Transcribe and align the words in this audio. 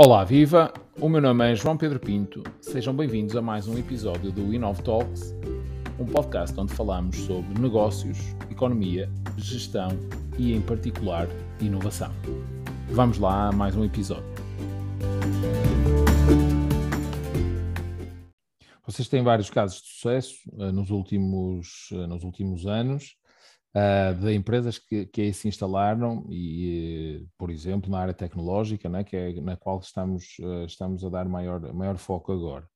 Olá, 0.00 0.22
viva! 0.22 0.72
O 1.00 1.08
meu 1.08 1.20
nome 1.20 1.50
é 1.50 1.56
João 1.56 1.76
Pedro 1.76 1.98
Pinto. 1.98 2.44
Sejam 2.60 2.94
bem-vindos 2.94 3.34
a 3.34 3.42
mais 3.42 3.66
um 3.66 3.76
episódio 3.76 4.30
do 4.30 4.54
Inov 4.54 4.80
Talks, 4.80 5.34
um 5.98 6.06
podcast 6.06 6.58
onde 6.60 6.72
falamos 6.72 7.16
sobre 7.16 7.60
negócios, 7.60 8.16
economia, 8.48 9.10
gestão 9.36 9.88
e, 10.38 10.54
em 10.54 10.60
particular, 10.60 11.26
inovação. 11.60 12.12
Vamos 12.90 13.18
lá 13.18 13.48
a 13.48 13.52
mais 13.52 13.74
um 13.74 13.84
episódio. 13.84 14.22
Vocês 18.86 19.08
têm 19.08 19.24
vários 19.24 19.50
casos 19.50 19.82
de 19.82 19.88
sucesso 19.88 20.36
uh, 20.52 20.70
nos, 20.70 20.90
últimos, 20.90 21.90
uh, 21.90 22.06
nos 22.06 22.22
últimos 22.22 22.68
anos 22.68 23.16
uh, 23.74 24.14
de 24.14 24.34
empresas 24.34 24.78
que, 24.78 25.06
que 25.06 25.22
aí 25.22 25.34
se 25.34 25.48
instalaram 25.48 26.26
e, 26.30 27.26
por 27.36 27.50
exemplo, 27.50 27.90
na 27.90 28.00
área 28.00 28.14
tecnológica, 28.14 28.88
né, 28.88 29.04
que 29.04 29.16
é 29.16 29.40
na 29.40 29.56
qual 29.56 29.78
estamos, 29.80 30.36
uh, 30.40 30.64
estamos 30.64 31.04
a 31.04 31.08
dar 31.08 31.28
maior, 31.28 31.72
maior 31.74 31.96
foco 31.96 32.32
agora. 32.32 32.66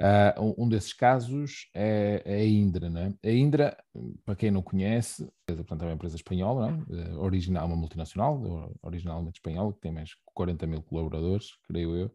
Uh, 0.00 0.54
um 0.56 0.68
desses 0.68 0.92
casos 0.92 1.68
é, 1.74 2.22
é, 2.24 2.36
a 2.36 2.46
Indra. 2.46 2.88
Né? 2.88 3.12
A 3.24 3.30
Indra, 3.30 3.76
para 4.24 4.36
quem 4.36 4.50
não 4.50 4.62
conhece, 4.62 5.28
portanto, 5.44 5.82
é 5.82 5.86
uma 5.86 5.94
empresa 5.94 6.14
espanhola, 6.14 6.70
né? 6.70 7.16
original, 7.16 7.66
uma 7.66 7.76
multinacional, 7.76 8.72
originalmente 8.80 9.38
espanhola, 9.38 9.72
que 9.72 9.80
tem 9.80 9.90
mais 9.90 10.10
de 10.10 10.16
40 10.34 10.66
mil 10.68 10.82
colaboradores, 10.82 11.48
creio 11.66 11.96
eu, 11.96 12.14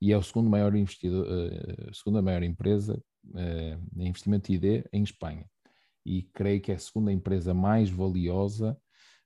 e 0.00 0.12
é 0.12 0.16
o 0.16 0.22
segundo 0.22 0.48
maior 0.48 0.74
investidor, 0.76 1.26
uh, 1.26 1.94
segunda 1.94 2.22
maior 2.22 2.44
empresa 2.44 3.02
uh, 3.24 4.00
em 4.00 4.08
investimento 4.08 4.52
ID 4.52 4.84
em 4.92 5.02
Espanha 5.02 5.46
e 6.06 6.22
creio 6.32 6.60
que 6.60 6.70
é 6.70 6.76
a 6.76 6.78
segunda 6.78 7.12
empresa 7.12 7.52
mais 7.52 7.90
valiosa 7.90 8.78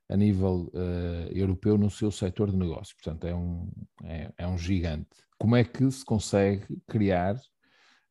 a 0.08 0.16
nível 0.16 0.70
uh, 0.74 1.30
europeu 1.30 1.78
no 1.78 1.90
seu 1.90 2.10
setor 2.10 2.50
de 2.50 2.56
negócio. 2.56 2.96
Portanto, 2.96 3.26
é 3.26 3.34
um, 3.34 3.70
é, 4.02 4.32
é 4.38 4.46
um 4.46 4.58
gigante. 4.58 5.08
Como 5.38 5.54
é 5.54 5.62
que 5.62 5.88
se 5.90 6.04
consegue 6.04 6.66
criar 6.88 7.36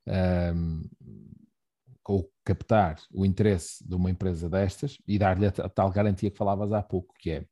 um, 0.07 0.11
ehm, 0.11 0.81
ou 2.07 2.31
captar 2.43 2.97
o 3.13 3.25
interesse 3.25 3.87
de 3.87 3.93
uma 3.95 4.09
empresa 4.09 4.49
destas 4.49 4.97
e 5.07 5.19
dar-lhe 5.19 5.45
a, 5.45 5.51
tal 5.51 5.91
garantia 5.91 6.31
que 6.31 6.37
falavas 6.37 6.71
há 6.71 6.81
pouco, 6.81 7.13
que 7.19 7.31
é 7.31 7.45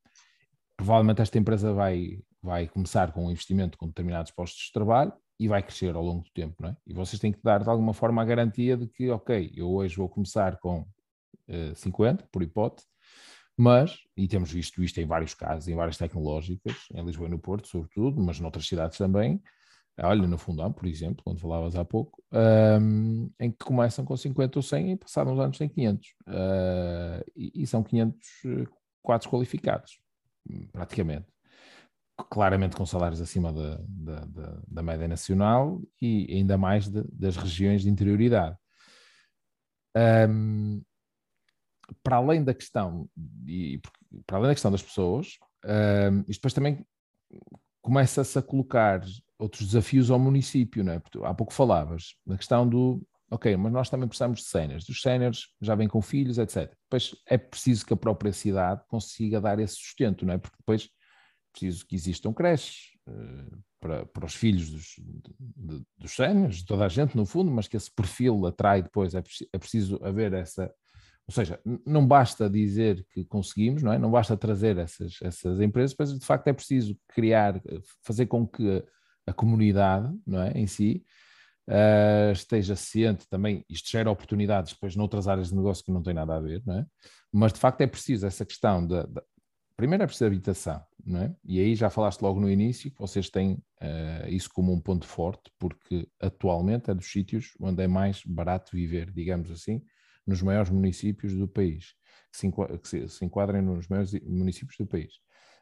provavelmente 0.75 1.21
esta 1.21 1.37
empresa 1.37 1.73
vai, 1.73 2.19
vai 2.41 2.67
começar 2.67 3.11
com 3.11 3.27
um 3.27 3.31
investimento 3.31 3.77
com 3.77 3.87
determinados 3.87 4.31
postos 4.31 4.65
de 4.65 4.71
trabalho 4.71 5.13
e 5.39 5.47
vai 5.47 5.61
crescer 5.61 5.95
ao 5.95 6.03
longo 6.03 6.23
do 6.23 6.31
tempo, 6.31 6.55
não 6.59 6.69
é? 6.69 6.77
E 6.87 6.93
vocês 6.93 7.19
têm 7.19 7.31
que 7.31 7.43
dar 7.43 7.61
de 7.61 7.69
alguma 7.69 7.93
forma 7.93 8.21
a 8.21 8.25
garantia 8.25 8.75
de 8.75 8.87
que, 8.87 9.09
ok, 9.09 9.52
eu 9.55 9.69
hoje 9.69 9.95
vou 9.95 10.09
começar 10.09 10.57
com 10.57 10.87
50, 11.75 12.23
eh, 12.23 12.27
por 12.31 12.43
hipótese, 12.43 12.87
mas, 13.57 13.97
e 14.15 14.27
temos 14.27 14.51
visto 14.51 14.83
isto 14.83 14.99
em 14.99 15.05
vários 15.05 15.33
casos, 15.33 15.67
em 15.67 15.75
várias 15.75 15.97
tecnológicas, 15.97 16.75
em 16.93 17.03
Lisboa 17.03 17.27
e 17.27 17.31
no 17.31 17.39
Porto, 17.39 17.67
sobretudo, 17.67 18.21
mas 18.21 18.39
noutras 18.39 18.67
cidades 18.67 18.97
também, 18.97 19.41
olha, 20.05 20.27
no 20.27 20.37
Fundão, 20.37 20.71
por 20.71 20.85
exemplo, 20.85 21.23
quando 21.23 21.39
falavas 21.39 21.75
há 21.75 21.83
pouco, 21.83 22.23
um, 22.31 23.31
em 23.39 23.51
que 23.51 23.65
começam 23.65 24.05
com 24.05 24.15
50 24.15 24.59
ou 24.59 24.63
100 24.63 24.91
e 24.91 24.95
passaram 24.95 25.33
uns 25.33 25.39
anos 25.39 25.57
têm 25.57 25.67
500. 25.67 26.07
Uh, 26.27 27.31
e, 27.35 27.63
e, 27.63 27.67
são 27.67 27.81
500 27.83 28.19
eh, 28.45 28.67
quadros 29.01 29.29
qualificados, 29.29 29.99
praticamente. 30.71 31.25
Claramente 32.29 32.75
com 32.75 32.85
salários 32.85 33.21
acima 33.21 33.53
da, 33.53 33.79
da, 33.87 34.25
da, 34.25 34.61
da 34.67 34.83
média 34.83 35.07
nacional 35.07 35.81
e 36.01 36.27
ainda 36.31 36.57
mais 36.57 36.87
de, 36.87 37.03
das 37.11 37.35
regiões 37.35 37.83
de 37.83 37.89
interioridade. 37.89 38.55
Um, 39.95 40.81
para 42.03 42.17
além 42.17 42.43
da 42.43 42.53
questão, 42.53 43.09
e 43.45 43.80
para 44.25 44.38
além 44.38 44.49
da 44.49 44.55
questão 44.55 44.71
das 44.71 44.81
pessoas, 44.81 45.38
isto 46.27 46.39
depois 46.39 46.53
também 46.53 46.85
começa-se 47.81 48.38
a 48.38 48.41
colocar 48.41 49.02
outros 49.39 49.67
desafios 49.67 50.09
ao 50.09 50.19
município, 50.19 50.83
não 50.83 50.93
é? 50.93 50.99
Porque 50.99 51.20
há 51.23 51.33
pouco 51.33 51.53
falavas 51.53 52.15
na 52.25 52.37
questão 52.37 52.67
do, 52.67 53.02
ok, 53.30 53.55
mas 53.58 53.71
nós 53.71 53.89
também 53.89 54.08
precisamos 54.08 54.39
de 54.42 54.45
séniores, 54.45 54.87
os 54.89 55.02
séniores 55.02 55.48
já 55.61 55.75
vêm 55.75 55.87
com 55.87 56.02
filhos, 56.02 56.37
etc. 56.37 56.71
Depois 56.83 57.15
é 57.25 57.37
preciso 57.37 57.86
que 57.86 57.93
a 57.93 57.98
própria 57.98 58.33
cidade 58.33 58.83
consiga 58.87 59.42
dar 59.42 59.59
esse 59.59 59.75
sustento, 59.75 60.25
não 60.25 60.33
é? 60.33 60.37
Porque 60.37 60.58
depois 60.58 60.86
é 60.86 61.52
preciso 61.52 61.86
que 61.86 61.95
existam 61.95 62.33
creches 62.33 62.92
uh, 63.08 63.58
para, 63.80 64.05
para 64.05 64.25
os 64.25 64.36
filhos 64.36 64.69
dos, 64.69 64.95
dos 65.98 66.11
séniores, 66.15 66.58
de 66.58 66.65
toda 66.65 66.86
a 66.86 66.89
gente 66.89 67.15
no 67.15 67.25
fundo, 67.25 67.52
mas 67.52 67.67
que 67.67 67.77
esse 67.77 67.92
perfil 67.92 68.45
atrai 68.45 68.81
depois, 68.81 69.14
é, 69.14 69.23
é 69.54 69.58
preciso 69.58 69.99
haver 70.04 70.33
essa 70.33 70.73
ou 71.27 71.33
seja, 71.33 71.60
não 71.86 72.08
basta 72.08 72.49
dizer 72.49 73.05
que 73.11 73.26
conseguimos, 73.26 73.83
não 73.83 73.92
é? 73.92 73.99
Não 73.99 74.10
basta 74.10 74.38
trazer 74.38 74.77
essas, 74.77 75.17
essas 75.21 75.60
empresas, 75.60 75.93
mas 75.99 76.17
de 76.17 76.26
facto 76.26 76.48
é 76.48 76.54
preciso 76.54 76.98
criar, 77.10 77.61
fazer 78.02 78.27
com 78.27 78.48
que 78.48 78.82
a, 79.27 79.33
comunidade, 79.33 80.10
não 80.26 80.42
é, 80.42 80.52
em 80.52 80.66
si, 80.66 81.05
uh, 81.67 82.32
esteja 82.32 82.77
ciente 82.77 83.27
também, 83.30 83.66
isto 83.70 83.89
gera 83.89 84.10
oportunidades 84.10 84.71
depois 84.71 84.95
noutras 84.95 85.27
áreas 85.27 85.49
de 85.49 85.55
negócio 85.55 85.83
que 85.83 85.92
não 85.92 86.02
têm 86.02 86.14
nada 86.14 86.33
a 86.33 86.39
ver, 86.39 86.64
não 86.66 86.80
é? 86.80 86.86
Mas 87.30 87.52
de 87.52 87.60
facto 87.60 87.82
é 87.82 87.87
preciso 87.87 88.26
essa 88.26 88.45
questão 88.45 88.87
da, 88.87 89.05
primeiro 89.77 90.04
é 90.04 90.08
preciso 90.08 90.27
habitação, 90.27 90.82
não 91.05 91.21
é? 91.21 91.36
E 91.43 91.60
aí 91.60 91.76
já 91.76 91.89
falaste 91.89 92.21
logo 92.21 92.39
no 92.39 92.49
início 92.49 92.89
que 92.89 92.99
vocês 92.99 93.30
têm 93.30 93.54
uh, 93.82 94.27
isso 94.30 94.49
como 94.54 94.71
um 94.71 94.80
ponto 94.80 95.05
forte, 95.05 95.52
porque 95.60 96.08
atualmente 96.21 96.89
é 96.89 96.93
dos 96.93 97.11
sítios 97.11 97.52
onde 97.60 97.83
é 97.83 97.87
mais 97.87 98.23
barato 98.26 98.71
viver, 98.73 99.11
digamos 99.11 99.52
assim, 99.52 99.82
nos 100.27 100.42
maiores 100.42 100.70
municípios 100.70 101.33
do 101.33 101.48
país, 101.48 101.95
que 102.32 103.08
se, 103.08 103.26
enquadrem 103.26 103.61
nos 103.61 103.88
maiores 103.88 104.11
municípios 104.21 104.77
do 104.77 104.86
país. 104.86 105.14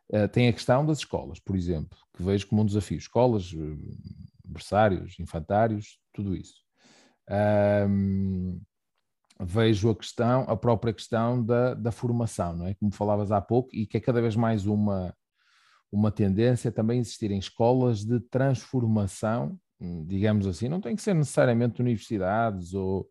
Uh, 0.09 0.27
tem 0.27 0.47
a 0.47 0.53
questão 0.53 0.85
das 0.85 0.99
escolas, 0.99 1.39
por 1.39 1.55
exemplo, 1.55 1.97
que 2.15 2.23
vejo 2.23 2.47
como 2.47 2.61
um 2.61 2.65
desafio. 2.65 2.97
Escolas, 2.97 3.51
eh, 3.53 3.95
berçários, 4.43 5.19
infantários, 5.19 5.99
tudo 6.13 6.35
isso. 6.35 6.55
Um, 7.89 8.61
vejo 9.39 9.89
a 9.89 9.95
questão, 9.95 10.41
a 10.43 10.55
própria 10.55 10.93
questão 10.93 11.43
da, 11.43 11.73
da 11.73 11.91
formação, 11.91 12.55
não 12.55 12.67
é? 12.67 12.75
Como 12.75 12.93
falavas 12.93 13.31
há 13.31 13.41
pouco, 13.41 13.69
e 13.73 13.85
que 13.85 13.97
é 13.97 13.99
cada 13.99 14.21
vez 14.21 14.35
mais 14.35 14.65
uma, 14.65 15.13
uma 15.91 16.11
tendência 16.11 16.71
também 16.71 16.99
existirem 16.99 17.39
escolas 17.39 18.05
de 18.05 18.19
transformação, 18.19 19.59
hum, 19.79 20.05
digamos 20.05 20.47
assim, 20.47 20.69
não 20.69 20.79
tem 20.79 20.95
que 20.95 21.01
ser 21.01 21.13
necessariamente 21.13 21.81
universidades 21.81 22.73
ou, 22.73 23.09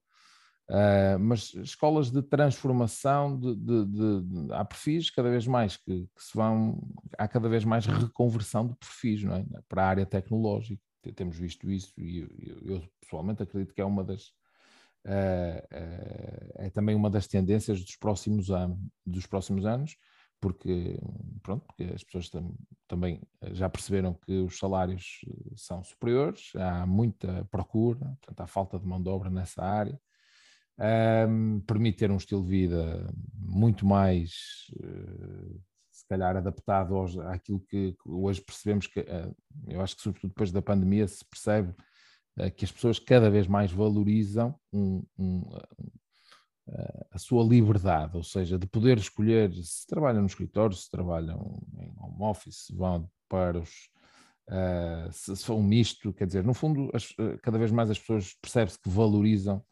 Uh, 0.66 1.18
mas 1.20 1.52
escolas 1.56 2.10
de 2.10 2.22
transformação 2.22 3.38
de, 3.38 3.54
de, 3.54 3.84
de, 3.84 4.20
de, 4.22 4.52
há 4.54 4.64
perfis 4.64 5.10
cada 5.10 5.28
vez 5.28 5.46
mais 5.46 5.76
que, 5.76 6.06
que, 6.06 6.24
se 6.24 6.34
vão 6.34 6.80
há 7.18 7.28
cada 7.28 7.50
vez 7.50 7.66
mais 7.66 7.84
reconversão 7.84 8.68
de 8.68 8.74
perfis 8.76 9.22
não 9.22 9.34
é? 9.34 9.44
para 9.68 9.84
a 9.84 9.88
área 9.88 10.06
tecnológica 10.06 10.80
temos 11.14 11.36
visto 11.36 11.70
isso 11.70 11.92
e 11.98 12.20
eu, 12.20 12.58
eu 12.64 12.82
pessoalmente 12.98 13.42
acredito 13.42 13.74
que 13.74 13.80
é 13.82 13.84
uma 13.84 14.02
das 14.02 14.28
uh, 15.04 15.60
uh, 15.70 16.52
é 16.54 16.70
também 16.70 16.94
uma 16.94 17.10
das 17.10 17.26
tendências 17.26 17.84
dos 17.84 17.96
próximos 17.96 18.50
anos 18.50 18.78
dos 19.04 19.26
próximos 19.26 19.66
anos 19.66 19.98
porque 20.40 20.98
pronto 21.42 21.66
porque 21.66 21.92
as 21.92 22.02
pessoas 22.02 22.30
tam, 22.30 22.54
também 22.88 23.20
já 23.52 23.68
perceberam 23.68 24.14
que 24.14 24.32
os 24.38 24.58
salários 24.58 25.20
são 25.56 25.84
superiores 25.84 26.52
há 26.56 26.86
muita 26.86 27.46
procura 27.50 28.16
portanto 28.22 28.40
há 28.40 28.46
falta 28.46 28.78
de 28.78 28.86
mão 28.86 29.02
de 29.02 29.10
obra 29.10 29.28
nessa 29.28 29.62
área 29.62 30.00
um, 30.78 31.60
permite 31.60 31.98
ter 31.98 32.10
um 32.10 32.16
estilo 32.16 32.42
de 32.42 32.50
vida 32.50 33.12
muito 33.34 33.86
mais, 33.86 34.66
uh, 34.76 35.60
se 35.90 36.06
calhar, 36.08 36.36
adaptado 36.36 36.96
aos, 36.96 37.16
àquilo 37.18 37.60
que, 37.60 37.96
hoje 38.04 38.40
percebemos 38.40 38.86
que, 38.86 39.00
uh, 39.00 39.36
eu 39.68 39.80
acho 39.80 39.96
que 39.96 40.02
sobretudo 40.02 40.30
depois 40.30 40.50
da 40.50 40.62
pandemia 40.62 41.06
se 41.06 41.24
percebe 41.24 41.70
uh, 42.38 42.50
que 42.56 42.64
as 42.64 42.72
pessoas 42.72 42.98
cada 42.98 43.30
vez 43.30 43.46
mais 43.46 43.70
valorizam 43.70 44.58
um, 44.72 45.04
um, 45.18 45.42
a 47.10 47.18
sua 47.18 47.44
liberdade, 47.44 48.16
ou 48.16 48.22
seja, 48.22 48.58
de 48.58 48.66
poder 48.66 48.96
escolher 48.96 49.52
se 49.52 49.86
trabalham 49.86 50.22
no 50.22 50.26
escritório, 50.26 50.74
se 50.74 50.90
trabalham 50.90 51.62
em 51.78 51.92
home 51.98 52.22
office, 52.22 52.66
se 52.66 52.74
vão 52.74 53.06
para 53.28 53.60
os 53.60 53.90
se, 55.12 55.36
se 55.36 55.44
for 55.44 55.56
um 55.56 55.62
misto, 55.62 56.12
quer 56.12 56.26
dizer, 56.26 56.42
no 56.42 56.54
fundo, 56.54 56.90
as, 56.94 57.08
cada 57.42 57.58
vez 57.58 57.70
mais 57.70 57.90
as 57.90 57.98
pessoas 57.98 58.34
percebem-se 58.40 58.80
que 58.80 58.88
valorizam 58.88 59.62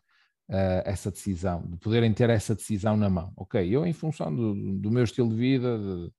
uh, 0.53 0.83
essa 0.85 1.11
decisão, 1.11 1.63
de 1.67 1.79
poderem 1.79 2.13
ter 2.13 2.29
essa 2.29 2.55
decisão 2.55 2.97
na 2.97 3.09
mão. 3.09 3.33
Ok, 3.37 3.67
eu 3.75 3.87
em 3.87 3.93
função 3.93 4.35
do, 4.35 4.55
do 4.79 4.91
meu 4.91 5.03
estilo 5.03 5.31
de 5.31 5.35
vida, 5.35 5.79
de, 5.79 6.13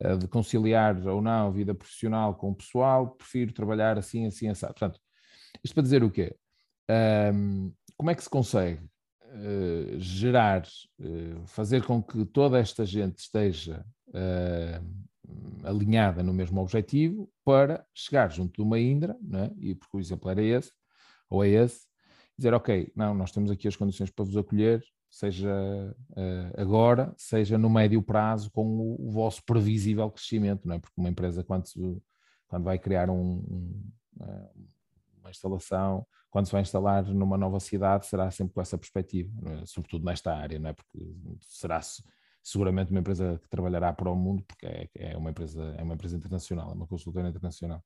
eh, 0.00 0.16
de, 0.16 0.28
conciliar 0.28 0.96
ou 1.06 1.22
não 1.22 1.48
a 1.48 1.50
vida 1.50 1.74
profissional 1.74 2.34
com 2.34 2.50
o 2.50 2.54
pessoal, 2.54 3.08
prefiro 3.12 3.52
trabalhar 3.52 3.98
assim, 3.98 4.26
assim, 4.26 4.48
assim. 4.48 4.66
Portanto, 4.66 5.00
isto 5.64 5.74
para 5.74 5.82
dizer 5.82 6.04
o 6.04 6.10
quê? 6.10 6.36
Um, 7.34 7.72
como 7.96 8.10
é 8.10 8.14
que 8.14 8.22
se 8.22 8.30
consegue 8.30 8.84
uh, 9.24 9.98
gerar, 9.98 10.64
fazer 11.46 11.82
com 11.84 12.02
que 12.02 12.24
toda 12.26 12.58
esta 12.58 12.84
gente 12.84 13.18
esteja 13.18 13.84
alinhada 15.64 16.22
no 16.22 16.32
mesmo 16.32 16.60
objetivo 16.60 17.30
para 17.44 17.84
chegar 17.92 18.30
junto 18.30 18.54
de 18.54 18.62
uma 18.62 18.78
Indra, 18.78 19.16
é? 19.34 19.50
e 19.58 19.74
porque 19.74 19.96
o 19.96 20.00
exemplo 20.00 20.30
era 20.30 20.42
esse, 20.42 20.72
ou 21.28 21.44
é 21.44 21.48
esse, 21.48 21.87
dizer, 22.38 22.54
ok, 22.54 22.90
não, 22.94 23.14
nós 23.14 23.32
temos 23.32 23.50
aqui 23.50 23.66
as 23.68 23.76
condições 23.76 24.10
para 24.10 24.24
vos 24.24 24.36
acolher, 24.36 24.82
seja 25.10 25.50
uh, 26.10 26.60
agora, 26.60 27.12
seja 27.16 27.58
no 27.58 27.68
médio 27.68 28.02
prazo, 28.02 28.50
com 28.50 28.64
o, 28.64 29.08
o, 29.08 29.10
vosso 29.10 29.42
previsível 29.44 30.10
crescimento, 30.10 30.66
não 30.66 30.76
é? 30.76 30.78
Porque 30.78 31.00
uma 31.00 31.08
empresa, 31.08 31.42
quando, 31.42 31.64
quando 32.46 32.64
vai 32.64 32.78
criar 32.78 33.10
um, 33.10 33.38
um, 33.38 33.90
eh, 34.20 34.50
uma 35.20 35.30
instalação, 35.30 36.06
quando 36.30 36.46
se 36.46 36.52
vai 36.52 36.62
instalar 36.62 37.04
numa 37.06 37.38
nova 37.38 37.58
cidade, 37.58 38.06
será 38.06 38.30
sempre 38.30 38.54
com 38.54 38.60
essa 38.60 38.76
perspectiva, 38.76 39.30
é? 39.50 39.66
sobretudo 39.66 40.04
nesta 40.04 40.34
área, 40.34 40.58
não 40.58 40.70
é? 40.70 40.72
porque 40.72 40.98
será 41.40 41.80
seguramente 42.42 42.90
uma 42.90 43.00
empresa 43.00 43.38
que 43.42 43.48
trabalhará 43.48 43.92
para 43.92 44.10
o 44.10 44.16
mundo, 44.16 44.44
porque 44.46 44.66
é, 44.66 44.88
é, 44.94 45.16
uma, 45.16 45.30
empresa, 45.30 45.74
é 45.76 45.82
uma 45.82 45.94
empresa 45.94 46.16
internacional, 46.16 46.70
é 46.70 46.74
uma 46.74 46.86
consultora 46.86 47.28
internacional. 47.28 47.82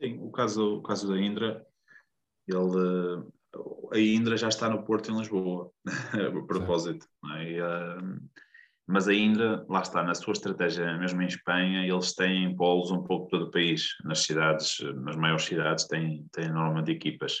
Sim, 0.00 0.18
o 0.20 0.30
caso, 0.30 0.76
o 0.78 0.82
caso 0.82 1.08
da 1.08 1.20
Indra, 1.20 1.66
ele, 2.48 3.24
a 3.92 3.98
Indra 3.98 4.36
já 4.36 4.48
está 4.48 4.68
no 4.68 4.84
Porto 4.84 5.10
em 5.10 5.18
Lisboa, 5.18 5.70
a 5.86 6.46
propósito. 6.46 7.06
É? 7.36 7.52
E, 7.52 7.60
uh, 7.60 8.20
mas 8.86 9.06
a 9.06 9.14
Indra, 9.14 9.66
lá 9.68 9.82
está, 9.82 10.02
na 10.02 10.14
sua 10.14 10.32
estratégia, 10.32 10.96
mesmo 10.96 11.20
em 11.20 11.26
Espanha, 11.26 11.86
eles 11.86 12.14
têm 12.14 12.56
polos 12.56 12.90
um 12.90 13.02
pouco 13.02 13.28
todo 13.28 13.46
o 13.46 13.50
país. 13.50 13.94
Nas 14.02 14.20
cidades, 14.20 14.78
nas 15.02 15.16
maiores 15.16 15.44
cidades, 15.44 15.86
têm, 15.86 16.26
têm 16.32 16.48
normalmente 16.48 16.90
equipas. 16.90 17.38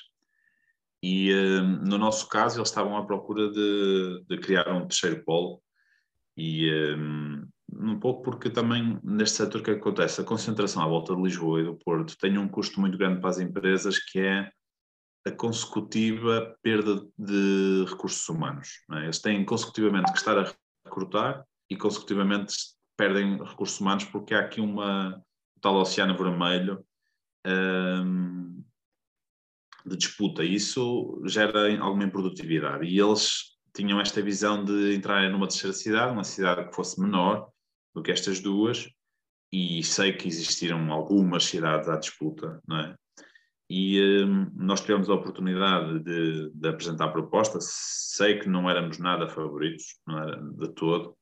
E 1.02 1.32
uh, 1.32 1.62
no 1.62 1.96
nosso 1.96 2.28
caso, 2.28 2.58
eles 2.58 2.68
estavam 2.68 2.96
à 2.96 3.06
procura 3.06 3.50
de, 3.50 4.24
de 4.28 4.38
criar 4.38 4.68
um 4.70 4.86
terceiro 4.86 5.24
polo. 5.24 5.62
E 6.36 6.70
um, 6.94 7.48
um 7.72 7.98
pouco 7.98 8.22
porque 8.22 8.50
também 8.50 8.98
neste 9.02 9.36
setor 9.36 9.62
que 9.62 9.70
acontece, 9.70 10.20
a 10.20 10.24
concentração 10.24 10.82
à 10.82 10.86
volta 10.86 11.14
de 11.14 11.22
Lisboa 11.22 11.60
e 11.60 11.64
do 11.64 11.76
Porto 11.76 12.16
tem 12.18 12.38
um 12.38 12.48
custo 12.48 12.80
muito 12.80 12.96
grande 12.96 13.20
para 13.20 13.30
as 13.30 13.38
empresas, 13.38 13.98
que 13.98 14.20
é 14.20 14.50
a 15.28 15.32
consecutiva 15.32 16.56
perda 16.62 17.06
de 17.18 17.84
recursos 17.88 18.28
humanos. 18.28 18.84
É? 18.92 19.04
Eles 19.04 19.20
têm 19.20 19.44
consecutivamente 19.44 20.10
que 20.12 20.18
estar 20.18 20.38
a 20.38 20.52
recrutar 20.84 21.44
e 21.70 21.76
consecutivamente 21.76 22.54
perdem 22.96 23.42
recursos 23.42 23.78
humanos 23.80 24.04
porque 24.04 24.34
há 24.34 24.40
aqui 24.40 24.60
uma 24.60 25.22
tal 25.60 25.76
oceano 25.76 26.16
vermelho 26.16 26.84
um, 27.46 28.62
de 29.86 29.96
disputa. 29.96 30.42
Isso 30.42 31.22
gera 31.26 31.80
alguma 31.80 32.04
improdutividade 32.04 32.86
e 32.86 32.98
eles 32.98 33.56
tinham 33.74 34.00
esta 34.00 34.20
visão 34.20 34.64
de 34.64 34.94
entrarem 34.94 35.30
numa 35.30 35.46
terceira 35.46 35.74
cidade, 35.74 36.12
uma 36.12 36.24
cidade 36.24 36.68
que 36.68 36.74
fosse 36.74 37.00
menor 37.00 37.48
do 37.94 38.02
que 38.02 38.10
estas 38.10 38.40
duas, 38.40 38.88
e 39.52 39.82
sei 39.82 40.12
que 40.12 40.28
existiram 40.28 40.92
algumas 40.92 41.44
cidades 41.44 41.88
à 41.88 41.96
disputa, 41.96 42.60
não 42.66 42.78
é? 42.78 42.96
E 43.70 44.24
um, 44.24 44.50
nós 44.54 44.80
tivemos 44.80 45.10
a 45.10 45.14
oportunidade 45.14 46.00
de, 46.00 46.50
de, 46.54 46.68
apresentar 46.68 47.06
a 47.06 47.12
proposta. 47.12 47.58
Sei 47.60 48.38
que 48.38 48.48
não 48.48 48.68
éramos 48.68 48.98
nada 48.98 49.28
favoritos, 49.28 49.98
não 50.06 50.18
era 50.18 50.36
de 50.40 50.68
todo, 50.74 51.14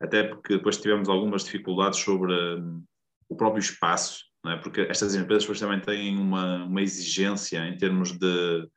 até 0.00 0.22
porque 0.22 0.56
depois 0.56 0.76
tivemos 0.76 1.08
algumas 1.08 1.44
dificuldades 1.44 1.98
sobre 2.00 2.32
um, 2.32 2.84
o 3.28 3.36
próprio 3.36 3.60
espaço, 3.60 4.24
é? 4.46 4.56
porque 4.56 4.82
estas 4.82 5.14
empresas 5.14 5.44
depois 5.44 5.60
também 5.60 5.80
têm 5.80 6.18
uma, 6.18 6.64
uma 6.64 6.82
exigência 6.82 7.66
em 7.66 7.76
termos 7.76 8.12
de, 8.12 8.68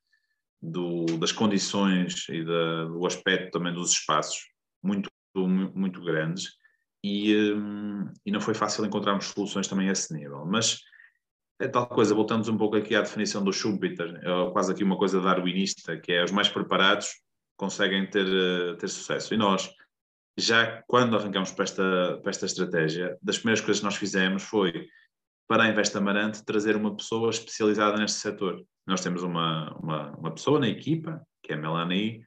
do, 0.61 1.05
das 1.17 1.31
condições 1.31 2.27
e 2.29 2.43
da, 2.43 2.85
do 2.85 3.05
aspecto 3.05 3.51
também 3.51 3.73
dos 3.73 3.91
espaços 3.91 4.39
muito, 4.81 5.09
muito 5.35 6.01
grandes. 6.01 6.59
E, 7.03 7.35
um, 7.53 8.11
e 8.25 8.31
não 8.31 8.39
foi 8.39 8.53
fácil 8.53 8.85
encontrarmos 8.85 9.25
soluções 9.25 9.67
também 9.67 9.89
a 9.89 9.91
esse 9.91 10.13
nível. 10.13 10.45
Mas 10.45 10.81
é 11.61 11.67
tal 11.67 11.87
coisa, 11.87 12.15
voltamos 12.15 12.47
um 12.49 12.57
pouco 12.57 12.75
aqui 12.75 12.95
à 12.95 13.01
definição 13.01 13.43
do 13.43 13.53
Schumpeter, 13.53 14.19
é 14.23 14.51
quase 14.51 14.71
aqui 14.71 14.83
uma 14.83 14.97
coisa 14.97 15.21
darwinista, 15.21 15.95
que 15.97 16.11
é 16.11 16.23
os 16.23 16.31
mais 16.31 16.49
preparados 16.49 17.09
conseguem 17.55 18.09
ter, 18.09 18.25
eh, 18.25 18.75
ter 18.77 18.87
sucesso. 18.87 19.31
E 19.33 19.37
nós, 19.37 19.71
já 20.35 20.81
quando 20.87 21.15
arrancamos 21.15 21.51
para 21.51 21.63
esta, 21.63 22.19
para 22.21 22.29
esta 22.31 22.47
estratégia, 22.47 23.15
das 23.21 23.37
primeiras 23.37 23.61
coisas 23.63 23.79
que 23.79 23.85
nós 23.85 23.95
fizemos 23.95 24.41
foi, 24.41 24.87
para 25.47 25.63
a 25.63 25.69
Invest 25.69 25.95
Amarante, 25.95 26.43
trazer 26.43 26.75
uma 26.75 26.95
pessoa 26.95 27.29
especializada 27.29 27.97
neste 27.97 28.17
setor. 28.17 28.65
Nós 28.87 29.01
temos 29.01 29.21
uma, 29.21 29.77
uma, 29.77 30.11
uma 30.17 30.33
pessoa 30.33 30.59
na 30.59 30.67
equipa, 30.67 31.21
que 31.43 31.53
é 31.53 31.55
a 31.55 31.59
Melanie, 31.59 32.25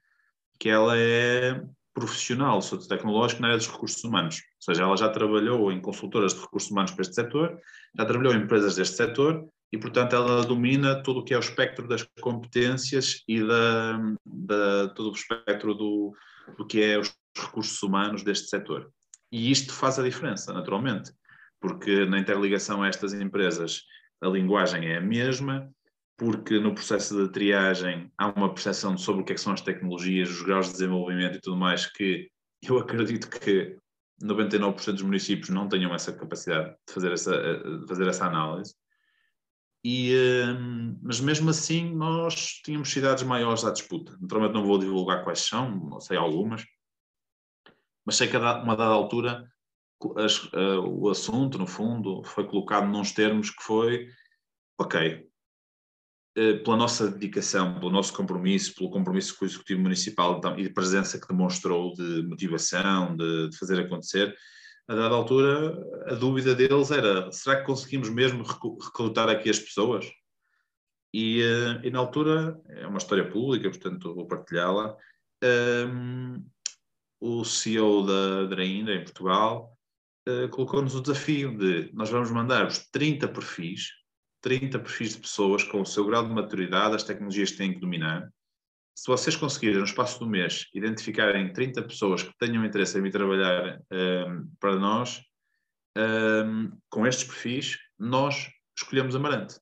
que 0.61 0.69
ela 0.69 0.97
é 0.97 1.61
profissional 1.95 2.59
tecnológico 2.89 3.41
na 3.41 3.49
área 3.49 3.59
dos 3.59 3.69
recursos 3.69 4.03
humanos. 4.03 4.37
Ou 4.37 4.75
seja, 4.75 4.83
ela 4.83 4.97
já 4.97 5.09
trabalhou 5.09 5.71
em 5.71 5.81
consultoras 5.81 6.35
de 6.35 6.41
recursos 6.41 6.71
humanos 6.71 6.91
para 6.91 7.03
este 7.03 7.15
setor, 7.15 7.59
já 7.97 8.05
trabalhou 8.05 8.35
em 8.35 8.43
empresas 8.43 8.75
deste 8.75 8.97
setor 8.97 9.49
e, 9.73 9.79
portanto, 9.79 10.15
ela 10.15 10.45
domina 10.45 11.03
todo 11.03 11.21
o 11.21 11.25
que 11.25 11.33
é 11.33 11.37
o 11.37 11.41
espectro 11.41 11.87
das 11.87 12.03
competências 12.21 13.23
e 13.29 13.43
da, 13.43 13.99
da 14.27 14.89
todo 14.89 15.11
o 15.11 15.15
espectro 15.15 15.75
do, 15.75 16.13
do 16.59 16.67
que 16.67 16.83
é 16.83 16.99
os 16.99 17.15
recursos 17.37 17.81
humanos 17.83 18.23
deste 18.23 18.49
setor. 18.49 18.91
E 19.31 19.51
isto 19.51 19.73
faz 19.73 19.99
a 19.99 20.03
diferença, 20.03 20.53
naturalmente, 20.53 21.13
porque 21.61 22.05
na 22.07 22.19
interligação 22.19 22.83
a 22.83 22.89
estas 22.89 23.15
empresas 23.15 23.83
a 24.21 24.29
linguagem 24.29 24.87
é 24.87 24.99
a 24.99 25.01
mesma, 25.01 25.71
porque 26.17 26.59
no 26.59 26.75
processo 26.75 27.27
de 27.27 27.33
triagem 27.33 28.11
há 28.17 28.29
uma 28.29 28.53
percepção 28.53 28.97
sobre 28.97 29.23
o 29.23 29.25
que, 29.25 29.33
é 29.33 29.35
que 29.35 29.41
são 29.41 29.53
as 29.53 29.61
tecnologias, 29.61 30.31
os 30.31 30.43
graus 30.43 30.67
de 30.67 30.73
desenvolvimento 30.73 31.37
e 31.37 31.41
tudo 31.41 31.57
mais, 31.57 31.87
que 31.87 32.31
eu 32.63 32.79
acredito 32.79 33.29
que 33.29 33.77
99% 34.23 34.93
dos 34.93 35.03
municípios 35.03 35.49
não 35.49 35.69
tenham 35.69 35.95
essa 35.95 36.13
capacidade 36.13 36.71
de 36.87 36.95
fazer 36.95 37.13
essa, 37.13 37.33
de 37.81 37.87
fazer 37.87 38.07
essa 38.07 38.27
análise. 38.27 38.75
E, 39.85 40.15
hum, 40.57 40.99
mas 41.03 41.21
mesmo 41.21 41.51
assim, 41.51 41.95
nós 41.95 42.61
tínhamos 42.65 42.91
cidades 42.91 43.23
maiores 43.23 43.65
à 43.65 43.71
disputa. 43.71 44.17
Naturalmente, 44.21 44.55
não 44.55 44.65
vou 44.65 44.79
divulgar 44.79 45.23
quais 45.25 45.41
são, 45.41 46.01
sei 46.01 46.17
algumas, 46.17 46.65
mas 48.07 48.17
sei 48.17 48.29
que 48.29 48.37
a 48.37 48.63
uma 48.63 48.77
dada 48.77 48.95
altura 48.95 49.47
as, 50.17 50.45
uh, 50.53 50.81
o 50.81 51.09
assunto, 51.09 51.59
no 51.59 51.67
fundo, 51.67 52.23
foi 52.25 52.47
colocado 52.47 52.87
nos 52.87 53.13
termos 53.13 53.51
que 53.51 53.63
foi: 53.63 54.09
ok, 54.79 55.01
eh, 55.01 55.27
pela 56.65 56.77
nossa 56.77 57.09
dedicação, 57.09 57.79
pelo 57.79 57.93
nosso 57.93 58.13
compromisso, 58.13 58.75
pelo 58.75 58.91
compromisso 58.91 59.39
com 59.39 59.45
o 59.45 59.49
Executivo 59.49 59.81
Municipal 59.81 60.41
e 60.57 60.63
de 60.65 60.71
presença 60.71 61.21
que 61.21 61.29
demonstrou 61.29 61.95
de 61.95 62.23
motivação, 62.23 63.17
de, 63.17 63.51
de, 63.51 63.57
fazer 63.57 63.79
acontecer, 63.79 64.35
a 64.89 64.95
dada 64.95 65.15
altura 65.15 65.79
a 66.09 66.15
dúvida 66.15 66.55
deles 66.55 66.91
era: 66.91 67.31
será 67.31 67.61
que 67.61 67.67
conseguimos 67.67 68.11
mesmo 68.11 68.43
recrutar 68.43 69.29
aqui 69.29 69.49
as 69.49 69.61
pessoas? 69.61 70.07
E, 71.13 71.41
eh, 71.41 71.87
e 71.87 71.91
na 71.91 72.01
altura, 72.01 72.61
é 72.69 72.87
uma 72.87 72.99
história 72.99 73.29
pública, 73.31 73.71
portanto 73.71 74.13
vou 74.15 74.27
partilhá-la. 74.27 74.97
Um, 75.43 76.35
ehm, 76.35 76.45
o 77.21 77.45
CEO 77.45 78.05
da 78.05 78.45
Drainda 78.47 78.93
em 78.93 79.03
Portugal 79.03 79.75
uh, 80.29 80.49
colocou-nos 80.51 80.95
o 80.95 81.01
desafio 81.01 81.57
de 81.57 81.91
nós 81.95 82.11
vamos 82.11 82.31
mandar-vos 82.31 82.87
30 82.91 83.29
perfis 83.29 83.93
30 84.45 84.79
perfis 84.79 85.15
de 85.15 85.21
pessoas 85.23 85.65
com 85.65 85.81
o 85.81 85.87
seu 85.87 86.05
grau 86.05 86.23
de 86.23 86.35
maturidade, 86.35 86.95
as 86.95 87.03
tecnologias 87.03 87.51
que 87.51 87.57
têm 87.57 87.73
que 87.73 87.81
dominar. 87.81 88.31
Se 88.95 89.07
vocês 89.07 89.35
conseguirem, 89.35 89.79
no 89.79 89.85
espaço 89.85 90.21
do 90.21 90.27
mês, 90.27 90.67
identificarem 90.75 91.51
30 91.51 91.83
pessoas 91.85 92.23
que 92.23 92.37
tenham 92.39 92.63
interesse 92.63 92.99
em 92.99 93.03
vir 93.03 93.11
trabalhar 93.11 93.81
um, 93.91 93.97
ehm, 93.97 94.47
para 94.61 94.77
nós, 94.77 95.23
um, 95.97 96.01
ehm, 96.03 96.73
com 96.91 97.07
estes 97.07 97.25
perfis, 97.25 97.79
nós 97.99 98.51
escolhemos 98.79 99.17
Amarante. 99.17 99.59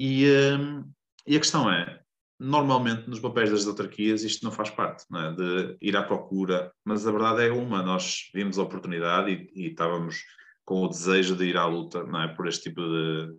E, 0.00 0.24
um, 0.24 0.78
ehm, 0.78 0.84
e 1.26 1.36
a 1.36 1.38
questão 1.38 1.70
é, 1.70 2.00
normalmente 2.40 3.10
nos 3.10 3.20
papéis 3.20 3.50
das 3.50 3.66
autarquias 3.66 4.24
isto 4.24 4.42
não 4.42 4.52
faz 4.52 4.70
parte, 4.70 5.04
não 5.10 5.20
é? 5.20 5.32
de 5.34 5.76
ir 5.82 5.94
à 5.98 6.02
procura, 6.02 6.72
mas 6.82 7.06
a 7.06 7.12
verdade 7.12 7.42
é 7.42 7.52
uma, 7.52 7.82
nós 7.82 8.30
vimos 8.32 8.58
a 8.58 8.62
oportunidade 8.62 9.30
e, 9.30 9.66
e 9.66 9.68
estávamos 9.68 10.22
com 10.64 10.82
o 10.82 10.88
desejo 10.88 11.36
de 11.36 11.44
ir 11.44 11.58
à 11.58 11.66
luta 11.66 11.98
é? 11.98 12.28
por 12.28 12.48
este 12.48 12.70
tipo 12.70 12.80
de, 12.80 13.36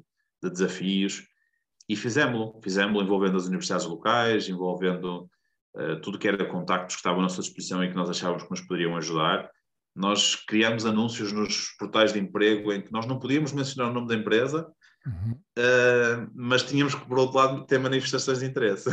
de 0.49 0.55
desafios 0.55 1.23
e 1.89 1.95
fizemos-lo, 1.95 2.59
fizemos-lo 2.61 3.03
envolvendo 3.03 3.37
as 3.37 3.45
universidades 3.45 3.85
locais, 3.85 4.49
envolvendo 4.49 5.29
uh, 5.75 5.99
tudo 6.01 6.19
que 6.19 6.27
era 6.27 6.45
contactos 6.45 6.95
que 6.95 6.99
estavam 6.99 7.19
à 7.19 7.23
nossa 7.23 7.41
disposição 7.41 7.83
e 7.83 7.89
que 7.89 7.95
nós 7.95 8.09
achávamos 8.09 8.43
que 8.43 8.49
nos 8.49 8.61
poderiam 8.61 8.95
ajudar. 8.97 9.49
Nós 9.95 10.35
criamos 10.35 10.85
anúncios 10.85 11.31
nos 11.31 11.69
portais 11.79 12.13
de 12.13 12.19
emprego 12.19 12.71
em 12.73 12.81
que 12.81 12.91
nós 12.91 13.05
não 13.05 13.19
podíamos 13.19 13.51
mencionar 13.53 13.89
o 13.89 13.93
nome 13.93 14.07
da 14.07 14.15
empresa, 14.15 14.67
uhum. 15.05 15.31
uh, 15.31 16.29
mas 16.35 16.63
tínhamos 16.63 16.93
que, 16.93 17.05
por 17.05 17.17
outro 17.17 17.37
lado, 17.37 17.65
ter 17.65 17.79
manifestações 17.79 18.39
de 18.39 18.45
interesse. 18.45 18.89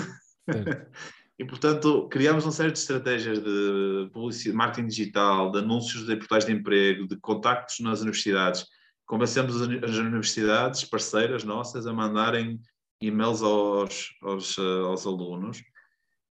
e, 1.36 1.44
portanto, 1.44 2.08
criamos 2.08 2.44
uma 2.44 2.52
série 2.52 2.70
de 2.70 2.78
estratégias 2.78 3.40
de 3.42 4.08
publicidade, 4.12 4.56
marketing 4.56 4.86
digital, 4.86 5.50
de 5.50 5.58
anúncios 5.58 6.06
de 6.06 6.16
portais 6.16 6.46
de 6.46 6.52
emprego, 6.52 7.08
de 7.08 7.16
contactos 7.16 7.80
nas 7.80 8.00
universidades, 8.00 8.66
convencemos 9.06 9.60
as 9.60 9.96
universidades 9.96 10.84
parceiras 10.84 11.44
nossas 11.44 11.86
a 11.86 11.92
mandarem 11.92 12.60
e-mails 13.00 13.42
aos, 13.42 14.14
aos, 14.22 14.58
eh, 14.58 14.80
aos 14.84 15.06
alunos 15.06 15.62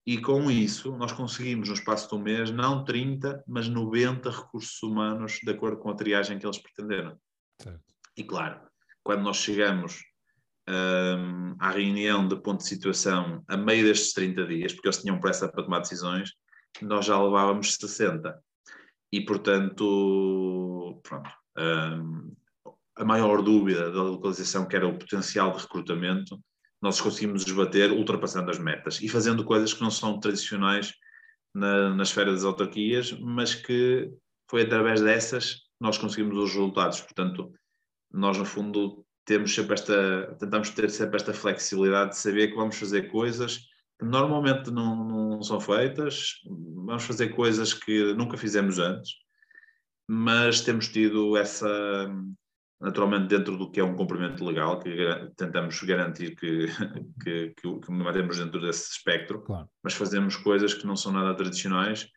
e 0.05 0.17
com 0.17 0.51
isso 0.51 0.95
nós 0.97 1.11
conseguimos 1.11 1.69
no 1.69 1.75
espaço 1.75 2.09
de 2.09 2.15
um 2.15 2.19
mês 2.19 2.51
não 2.51 2.83
30, 2.83 3.43
mas 3.47 3.67
90 3.69 4.29
recursos 4.29 4.81
humanos 4.83 5.39
de 5.43 5.51
acordo 5.51 5.77
com 5.77 5.89
a 5.89 5.95
triagem 5.95 6.37
que 6.37 6.45
eles 6.45 6.57
pretenderam. 6.57 7.17
Certo. 7.61 7.81
E 8.17 8.23
claro, 8.23 8.59
quando 9.03 9.21
nós 9.21 9.37
chegamos 9.37 10.03
um, 10.69 11.55
à 11.59 11.71
reunião 11.71 12.27
de 12.27 12.35
ponto 12.35 12.59
de 12.59 12.67
situação 12.67 13.43
a 13.47 13.55
meio 13.55 13.85
destes 13.85 14.13
30 14.13 14.45
dias, 14.45 14.73
porque 14.73 14.87
eles 14.87 15.01
tinham 15.01 15.19
pressa 15.19 15.47
para 15.47 15.63
tomar 15.63 15.79
decisões, 15.79 16.31
nós 16.81 17.05
já 17.05 17.21
levávamos 17.21 17.75
60. 17.75 18.37
E 19.11 19.21
portanto, 19.21 20.99
pronto, 21.03 21.29
um, 21.57 22.35
a 22.95 23.05
maior 23.05 23.41
dúvida 23.41 23.91
da 23.91 24.03
localização, 24.03 24.67
que 24.67 24.75
era 24.75 24.87
o 24.87 24.97
potencial 24.97 25.51
de 25.51 25.61
recrutamento, 25.61 26.39
nós 26.81 26.99
conseguimos 26.99 27.45
desbater 27.45 27.91
ultrapassando 27.91 28.51
as 28.51 28.59
metas 28.59 29.01
e 29.01 29.07
fazendo 29.07 29.43
coisas 29.45 29.73
que 29.73 29.81
não 29.81 29.89
são 29.89 30.19
tradicionais 30.19 30.93
na, 31.53 31.93
na 31.93 32.03
esfera 32.03 32.31
das 32.31 32.43
autarquias, 32.43 33.11
mas 33.13 33.55
que 33.55 34.11
foi 34.49 34.63
através 34.63 35.01
dessas 35.01 35.53
que 35.55 35.61
nós 35.79 35.97
conseguimos 35.97 36.37
os 36.37 36.51
resultados. 36.51 36.99
Portanto, 36.99 37.51
nós 38.11 38.37
no 38.37 38.45
fundo 38.45 39.05
temos 39.25 39.55
sempre 39.55 39.73
esta, 39.73 40.35
tentamos 40.39 40.69
ter 40.71 40.89
sempre 40.89 41.15
esta 41.15 41.33
flexibilidade 41.33 42.11
de 42.11 42.17
saber 42.17 42.49
que 42.49 42.55
vamos 42.55 42.75
fazer 42.75 43.09
coisas 43.09 43.59
que 43.99 44.05
normalmente 44.05 44.69
não, 44.69 45.05
não 45.05 45.43
são 45.43 45.59
feitas, 45.59 46.33
vamos 46.85 47.03
fazer 47.03 47.29
coisas 47.29 47.73
que 47.73 48.13
nunca 48.13 48.37
fizemos 48.37 48.79
antes, 48.79 49.13
mas 50.07 50.61
temos 50.61 50.89
tido 50.89 51.37
essa, 51.37 52.11
naturalmente 52.83 53.27
dentro 53.27 53.57
do 53.57 53.71
que 53.71 53.79
é 53.79 53.83
um 53.83 53.95
cumprimento 53.95 54.43
legal, 54.43 54.77
que 54.77 54.91
tentamos 55.37 55.81
garantir 55.83 56.35
que, 56.35 56.67
que, 57.23 57.53
que, 57.55 57.79
que 57.79 57.91
mantemos 57.91 58.37
dentro 58.37 58.59
desse 58.59 58.91
espectro, 58.91 59.41
claro. 59.41 59.69
mas 59.81 59.93
fazemos 59.93 60.35
coisas 60.35 60.73
que 60.73 60.85
não 60.85 60.97
são 60.97 61.13
nada 61.13 61.33
tradicionais, 61.33 62.09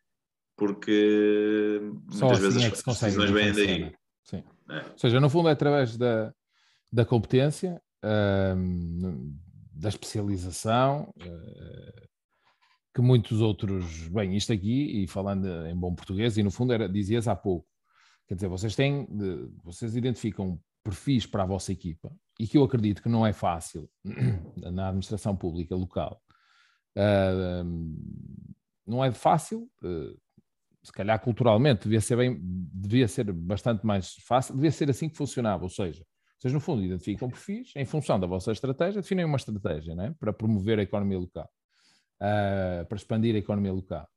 porque 0.57 1.81
Só 2.11 2.27
muitas 2.27 2.45
assim 2.45 2.59
vezes 2.59 2.63
é 2.63 2.91
as 2.91 3.01
decisões 3.01 3.31
vêm 3.31 3.53
daí. 3.53 3.95
Sim. 4.25 4.43
É. 4.69 4.79
Ou 4.79 4.99
seja, 4.99 5.21
no 5.21 5.31
fundo 5.31 5.49
é 5.49 5.53
através 5.53 5.97
da, 5.97 6.35
da 6.93 7.05
competência, 7.05 7.81
um, 8.57 9.39
da 9.73 9.89
especialização, 9.89 11.13
uh, 11.17 12.07
que 12.93 13.01
muitos 13.01 13.41
outros, 13.41 14.09
bem, 14.09 14.37
isto 14.37 14.53
aqui, 14.53 15.05
e 15.05 15.07
falando 15.07 15.47
em 15.67 15.77
bom 15.77 15.95
português, 15.95 16.37
e 16.37 16.43
no 16.43 16.51
fundo 16.51 16.73
era, 16.73 16.89
dizias 16.89 17.29
há 17.29 17.37
pouco, 17.37 17.69
Quer 18.27 18.35
dizer, 18.35 18.49
vocês 18.49 18.75
têm, 18.75 19.07
vocês 19.63 19.95
identificam 19.95 20.61
perfis 20.83 21.27
para 21.27 21.43
a 21.43 21.47
vossa 21.47 21.73
equipa 21.73 22.13
e 22.39 22.47
que 22.47 22.59
eu 22.59 22.65
acredito 22.65 23.03
que 23.03 23.09
não 23.09 23.27
é 23.27 23.33
fácil 23.33 23.89
na 24.57 24.89
administração 24.89 25.37
pública 25.37 25.75
local. 25.75 26.21
Uh, 26.97 27.97
não 28.87 29.05
é 29.05 29.11
fácil, 29.13 29.69
uh, 29.83 30.19
se 30.83 30.93
calhar 30.93 31.21
culturalmente 31.21 31.83
devia 31.85 32.01
ser 32.01 32.17
bem, 32.17 32.39
devia 32.41 33.09
ser 33.09 33.33
bastante 33.33 33.85
mais 33.85 34.15
fácil, 34.27 34.55
devia 34.55 34.71
ser 34.71 34.89
assim 34.89 35.09
que 35.09 35.17
funcionava, 35.17 35.65
ou 35.65 35.69
seja, 35.69 36.05
vocês 36.39 36.53
no 36.53 36.61
fundo 36.61 36.83
identificam 36.83 37.29
perfis 37.29 37.73
em 37.75 37.85
função 37.85 38.21
da 38.21 38.27
vossa 38.27 38.53
estratégia, 38.53 39.03
definem 39.03 39.25
uma 39.25 39.37
estratégia 39.37 39.95
né, 39.95 40.15
para 40.21 40.33
promover 40.33 40.79
a 40.79 40.83
economia 40.83 41.19
local, 41.19 41.51
uh, 42.21 42.87
para 42.87 42.97
expandir 42.97 43.35
a 43.35 43.39
economia 43.39 43.73
local. 43.73 44.09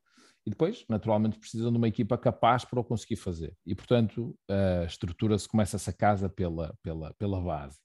E 0.49 0.57
depois, 0.57 0.83
naturalmente, 0.89 1.37
precisam 1.37 1.71
de 1.71 1.77
uma 1.77 1.87
equipa 1.87 2.17
capaz 2.17 2.65
para 2.65 2.79
o 2.79 2.83
conseguir 2.83 3.17
fazer. 3.17 3.55
E, 3.63 3.75
portanto, 3.75 4.35
a 4.49 4.83
estrutura-se, 4.83 5.47
começa-se 5.47 5.87
a 5.87 5.93
casa 5.93 6.27
pela, 6.27 6.75
pela, 6.81 7.13
pela 7.19 7.39
base. 7.39 7.77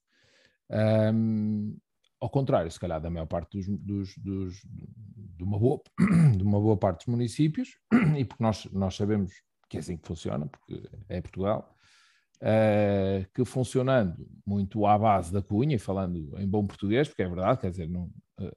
Um, 1.12 1.76
ao 2.18 2.30
contrário, 2.30 2.71
se 2.71 2.80
calhar, 2.80 3.02
da 3.02 3.11
maior 3.11 3.26
parte 3.26 3.59
dos, 3.59 3.66
dos, 3.78 4.16
dos, 4.16 4.54
de, 4.64 5.44
uma 5.44 5.59
boa, 5.59 5.78
de 6.35 6.42
uma 6.42 6.59
boa 6.59 6.75
parte 6.75 7.04
dos 7.04 7.09
municípios, 7.09 7.76
e 8.16 8.25
porque 8.25 8.42
nós, 8.42 8.64
nós 8.73 8.94
sabemos 8.94 9.30
que 9.68 9.76
é 9.76 9.80
assim 9.80 9.99
que 9.99 10.09
funciona, 10.09 10.47
porque 10.47 10.88
é 11.11 11.21
Portugal, 11.21 11.76
uh, 12.40 13.30
que 13.35 13.44
funcionando 13.44 14.26
muito 14.47 14.87
à 14.87 14.99
base 14.99 15.30
da 15.30 15.42
cunha, 15.42 15.76
e 15.76 15.78
falando 15.78 16.35
em 16.38 16.49
bom 16.49 16.66
português, 16.66 17.09
porque 17.09 17.25
é 17.25 17.28
verdade, 17.28 17.61
quer 17.61 17.71
dizer, 17.71 17.90
não, 17.90 18.04
uh, 18.40 18.56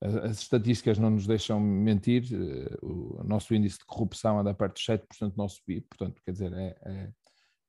as 0.00 0.40
estatísticas 0.40 0.98
não 0.98 1.10
nos 1.10 1.26
deixam 1.26 1.58
mentir, 1.58 2.24
eh, 2.32 2.76
o 2.82 3.22
nosso 3.24 3.54
índice 3.54 3.78
de 3.78 3.84
corrupção 3.86 4.38
anda 4.38 4.52
perto 4.52 4.76
de 4.76 4.82
7% 4.82 5.30
do 5.30 5.36
nosso 5.36 5.62
PIB, 5.64 5.86
portanto, 5.88 6.20
quer 6.24 6.32
dizer, 6.32 6.52
é, 6.52 6.76
é, 6.82 7.10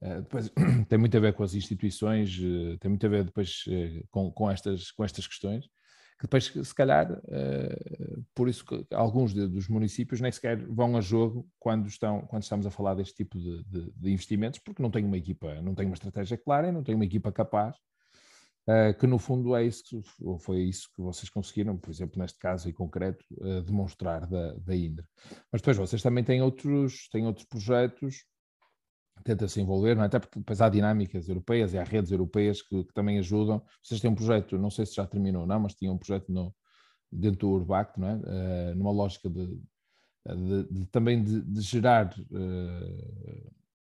é, 0.02 0.22
depois, 0.22 0.52
tem 0.90 1.00
muito 1.00 1.16
a 1.16 1.20
ver 1.20 1.34
com 1.34 1.44
as 1.44 1.54
instituições, 1.54 2.38
eh, 2.38 2.78
tem 2.80 2.90
muito 2.90 3.06
a 3.06 3.10
ver 3.10 3.24
depois 3.24 3.64
eh, 3.70 4.04
com, 4.12 4.32
com, 4.32 4.52
estas, 4.52 4.92
com 4.92 5.04
estas 5.04 5.28
questões, 5.28 5.66
que 6.18 6.24
depois, 6.24 6.46
se 6.46 6.74
calhar, 6.74 7.22
por 8.34 8.48
isso 8.48 8.64
que 8.64 8.86
alguns 8.94 9.34
dos 9.34 9.68
municípios 9.68 10.22
nem 10.22 10.32
sequer 10.32 10.66
vão 10.66 10.96
a 10.96 11.02
jogo 11.02 11.46
quando, 11.60 11.88
estão, 11.88 12.22
quando 12.22 12.44
estamos 12.44 12.66
a 12.66 12.72
falar 12.72 12.96
deste 12.96 13.16
tipo 13.16 13.38
de, 13.38 13.66
de, 13.66 13.92
de 13.92 14.12
investimentos, 14.14 14.62
porque 14.64 14.82
não 14.82 14.90
têm 14.90 15.04
uma 15.04 15.18
equipa, 15.18 15.62
não 15.62 15.76
têm 15.76 15.86
uma 15.86 15.94
estratégia 15.94 16.38
clara 16.38 16.72
não 16.72 16.84
têm 16.84 16.96
uma 16.96 17.04
equipa 17.04 17.34
capaz 17.34 17.76
Uh, 18.68 18.98
que 18.98 19.06
no 19.06 19.20
fundo 19.20 19.56
é 19.56 19.64
isso 19.64 19.84
que, 19.84 20.02
ou 20.22 20.40
foi 20.40 20.64
isso 20.64 20.90
que 20.96 21.00
vocês 21.00 21.30
conseguiram, 21.30 21.78
por 21.78 21.92
exemplo, 21.92 22.20
neste 22.20 22.40
caso 22.40 22.68
em 22.68 22.74
concreto, 22.74 23.24
uh, 23.34 23.62
demonstrar 23.62 24.26
da, 24.26 24.54
da 24.54 24.76
Indra. 24.76 25.08
Mas 25.52 25.62
depois 25.62 25.78
vocês 25.78 26.02
também 26.02 26.24
têm 26.24 26.42
outros, 26.42 27.08
têm 27.10 27.28
outros 27.28 27.46
projetos, 27.46 28.26
tentam-se 29.24 29.62
envolver, 29.62 29.96
não 29.96 30.02
é? 30.02 30.08
até 30.08 30.18
porque 30.18 30.40
depois 30.40 30.62
há 30.62 30.70
dinâmicas 30.70 31.30
europeias 31.30 31.74
e 31.74 31.78
há 31.78 31.84
redes 31.84 32.12
europeias 32.12 32.64
que, 32.64 32.84
que, 32.86 32.94
também 32.94 33.20
ajudam. 33.20 33.64
Vocês 33.84 34.02
têm 34.02 34.10
um 34.10 34.16
projeto, 34.16 34.58
não 34.58 34.72
sei 34.72 34.88
se 34.88 34.96
já 34.96 35.06
terminou 35.06 35.44
ou 35.44 35.48
não, 35.48 35.60
mas 35.60 35.76
tinham 35.76 35.94
um 35.94 35.98
projeto 36.00 36.32
no, 36.32 36.52
dentro 37.12 37.42
do 37.42 37.50
Urbact, 37.52 38.00
não 38.00 38.08
é? 38.08 38.16
Uh, 38.16 38.76
numa 38.76 38.92
lógica 38.92 39.30
de, 39.30 39.46
de, 39.46 40.64
de 40.72 40.86
também 40.88 41.24
de, 41.24 41.40
de 41.40 41.62
gerar 41.62 42.16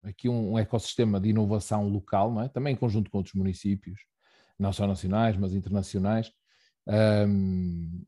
aqui 0.04 0.30
um, 0.30 0.54
um, 0.54 0.60
ecossistema 0.60 1.20
de 1.20 1.30
inovação 1.30 1.90
local, 1.90 2.32
não 2.32 2.44
é? 2.44 2.48
também 2.48 2.74
em 2.74 2.78
conjunto 2.78 3.12
com 3.12 3.18
outros 3.18 3.36
municípios, 3.36 4.00
não 4.60 4.74
só 4.74 4.86
nacionais, 4.86 5.38
mas 5.38 5.54
internacionais. 5.54 6.32
Um, 6.88 8.04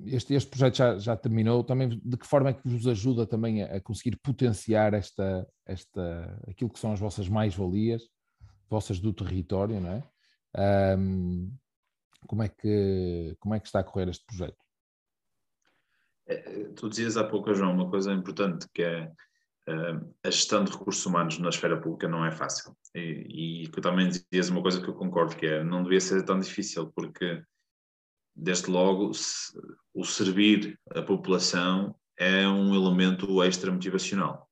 este, 0.00 0.34
este 0.34 0.50
projeto 0.50 0.76
já, 0.76 0.98
já, 0.98 1.16
terminou. 1.16 1.64
Também 1.64 1.88
de 1.88 2.16
que 2.16 2.26
forma 2.26 2.50
é 2.50 2.52
que 2.52 2.68
vos 2.68 2.86
ajuda 2.86 3.26
também 3.26 3.62
a, 3.62 3.76
a 3.76 3.80
conseguir 3.80 4.16
potenciar 4.16 4.94
esta, 4.94 5.46
esta, 5.66 6.42
aquilo 6.48 6.70
que 6.70 6.78
são 6.78 6.92
as 6.92 7.00
vossas 7.00 7.28
mais-valias, 7.28 8.02
vossas 8.68 9.00
do 9.00 9.12
território, 9.12 9.80
não 9.80 9.90
é? 9.90 10.96
Um, 10.98 11.52
como 12.26 12.42
é 12.42 12.48
que 12.48 13.36
como 13.38 13.54
é 13.54 13.60
que 13.60 13.66
está 13.66 13.80
a 13.80 13.84
correr 13.84 14.08
este 14.08 14.24
projeto? 14.24 14.56
É, 16.26 16.64
tu 16.74 16.88
dizias 16.88 17.16
há 17.16 17.24
pouco, 17.24 17.54
João, 17.54 17.72
uma 17.72 17.90
coisa 17.90 18.12
importante 18.12 18.66
que 18.74 18.82
é 18.82 19.12
a 20.22 20.30
gestão 20.30 20.64
de 20.64 20.70
recursos 20.70 21.04
humanos 21.04 21.38
na 21.38 21.48
esfera 21.48 21.80
pública 21.80 22.08
não 22.08 22.24
é 22.24 22.30
fácil. 22.30 22.76
E, 22.94 23.64
e 23.64 23.68
também 23.80 24.08
dizias 24.08 24.48
uma 24.48 24.62
coisa 24.62 24.80
que 24.80 24.88
eu 24.88 24.94
concordo, 24.94 25.36
que 25.36 25.46
é 25.46 25.64
não 25.64 25.82
devia 25.82 26.00
ser 26.00 26.22
tão 26.24 26.38
difícil, 26.38 26.92
porque 26.94 27.42
desde 28.34 28.70
logo 28.70 29.10
o 29.94 30.04
servir 30.04 30.78
a 30.94 31.02
população 31.02 31.94
é 32.16 32.46
um 32.46 32.74
elemento 32.74 33.42
extra 33.42 33.72
motivacional. 33.72 34.48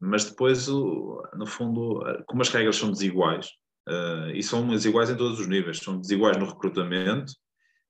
Mas 0.00 0.24
depois, 0.24 0.66
no 0.66 1.46
fundo, 1.46 2.02
como 2.26 2.42
as 2.42 2.48
regras 2.48 2.76
são 2.76 2.90
desiguais, 2.90 3.50
uh, 3.88 4.30
e 4.34 4.42
são 4.42 4.66
desiguais 4.66 5.08
em 5.08 5.16
todos 5.16 5.38
os 5.38 5.46
níveis, 5.46 5.78
são 5.78 6.00
desiguais 6.00 6.36
no 6.36 6.46
recrutamento. 6.46 7.32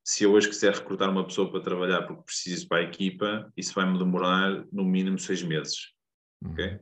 Se 0.04 0.25
eu 0.25 0.32
hoje 0.32 0.49
quiser 0.49 0.75
recrutar 0.75 1.09
uma 1.09 1.25
pessoa 1.25 1.50
para 1.50 1.62
trabalhar 1.62 2.02
porque 2.02 2.25
preciso 2.25 2.68
para 2.68 2.78
a 2.78 2.82
equipa, 2.82 3.50
isso 3.56 3.73
vai-me 3.73 3.99
demorar 3.99 4.66
no 4.71 4.85
mínimo 4.85 5.18
seis 5.18 5.42
meses 5.42 5.92
ok? 6.50 6.80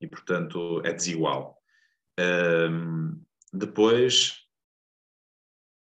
E, 0.00 0.06
portanto, 0.06 0.82
é 0.84 0.92
desigual. 0.92 1.56
Um, 2.18 3.20
depois, 3.52 4.46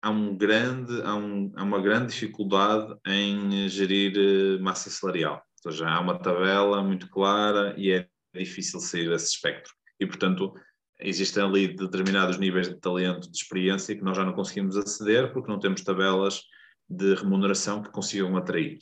há, 0.02 0.10
um 0.10 0.36
grande, 0.36 1.02
há, 1.02 1.14
um, 1.14 1.52
há 1.56 1.62
uma 1.62 1.80
grande 1.80 2.12
dificuldade 2.12 2.94
em 3.06 3.68
gerir 3.68 4.14
eh, 4.16 4.62
massa 4.62 4.90
salarial. 4.90 5.42
Ou 5.64 5.72
seja, 5.72 5.88
há 5.88 6.00
uma 6.00 6.18
tabela 6.18 6.82
muito 6.82 7.08
clara 7.08 7.74
e 7.78 7.90
é 7.90 8.08
difícil 8.34 8.80
sair 8.80 9.08
desse 9.08 9.34
espectro. 9.34 9.72
E, 9.98 10.06
portanto, 10.06 10.54
existem 11.00 11.42
ali 11.42 11.68
determinados 11.68 12.38
níveis 12.38 12.68
de 12.68 12.76
talento, 12.76 13.30
de 13.30 13.36
experiência 13.36 13.96
que 13.96 14.02
nós 14.02 14.16
já 14.16 14.24
não 14.24 14.32
conseguimos 14.32 14.76
aceder 14.76 15.32
porque 15.32 15.50
não 15.50 15.58
temos 15.58 15.82
tabelas 15.82 16.42
de 16.88 17.14
remuneração 17.14 17.82
que 17.82 17.90
consigam 17.90 18.36
atrair. 18.36 18.78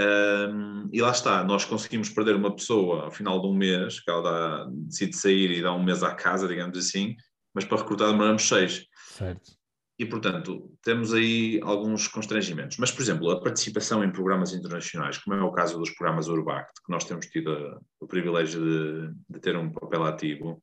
Um, 0.00 0.88
e 0.92 1.00
lá 1.00 1.10
está, 1.10 1.42
nós 1.42 1.64
conseguimos 1.64 2.08
perder 2.08 2.36
uma 2.36 2.54
pessoa 2.54 3.06
ao 3.06 3.10
final 3.10 3.40
de 3.40 3.48
um 3.48 3.54
mês, 3.54 3.98
que 3.98 4.10
ela 4.10 4.22
dá, 4.22 4.66
decide 4.70 5.16
sair 5.16 5.50
e 5.50 5.62
dá 5.62 5.72
um 5.72 5.82
mês 5.82 6.02
à 6.02 6.14
casa, 6.14 6.46
digamos 6.46 6.78
assim, 6.78 7.16
mas 7.52 7.64
para 7.64 7.78
recrutar 7.78 8.08
demoramos 8.08 8.46
seis. 8.46 8.86
Certo. 9.08 9.58
E, 9.98 10.06
portanto, 10.06 10.72
temos 10.80 11.12
aí 11.12 11.60
alguns 11.64 12.06
constrangimentos. 12.06 12.76
Mas, 12.76 12.92
por 12.92 13.02
exemplo, 13.02 13.28
a 13.32 13.40
participação 13.40 14.04
em 14.04 14.12
programas 14.12 14.52
internacionais, 14.52 15.18
como 15.18 15.34
é 15.34 15.42
o 15.42 15.50
caso 15.50 15.76
dos 15.76 15.90
programas 15.90 16.28
Urbact, 16.28 16.72
que 16.86 16.92
nós 16.92 17.04
temos 17.04 17.26
tido 17.26 17.50
a, 17.50 17.80
o 17.98 18.06
privilégio 18.06 18.60
de, 18.60 19.12
de, 19.28 19.40
ter 19.40 19.56
um 19.56 19.72
papel 19.72 20.04
ativo, 20.04 20.62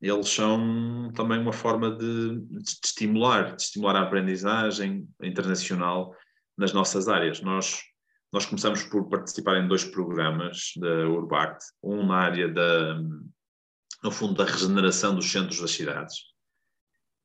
eles 0.00 0.28
são 0.28 1.10
também 1.12 1.40
uma 1.40 1.52
forma 1.52 1.90
de, 1.90 2.38
de 2.38 2.70
estimular, 2.84 3.56
de 3.56 3.62
estimular 3.62 3.96
a 3.96 4.02
aprendizagem 4.02 5.08
internacional 5.20 6.14
nas 6.56 6.72
nossas 6.72 7.08
áreas. 7.08 7.40
Nós 7.40 7.82
nós 8.32 8.44
começamos 8.44 8.82
por 8.82 9.08
participar 9.08 9.56
em 9.58 9.68
dois 9.68 9.84
programas 9.84 10.72
da 10.76 11.08
Urbact, 11.08 11.64
um 11.82 12.06
na 12.06 12.16
área 12.16 12.48
da, 12.48 13.00
no 14.02 14.10
fundo, 14.10 14.34
da 14.34 14.44
regeneração 14.44 15.14
dos 15.14 15.30
centros 15.30 15.60
das 15.60 15.70
cidades, 15.70 16.18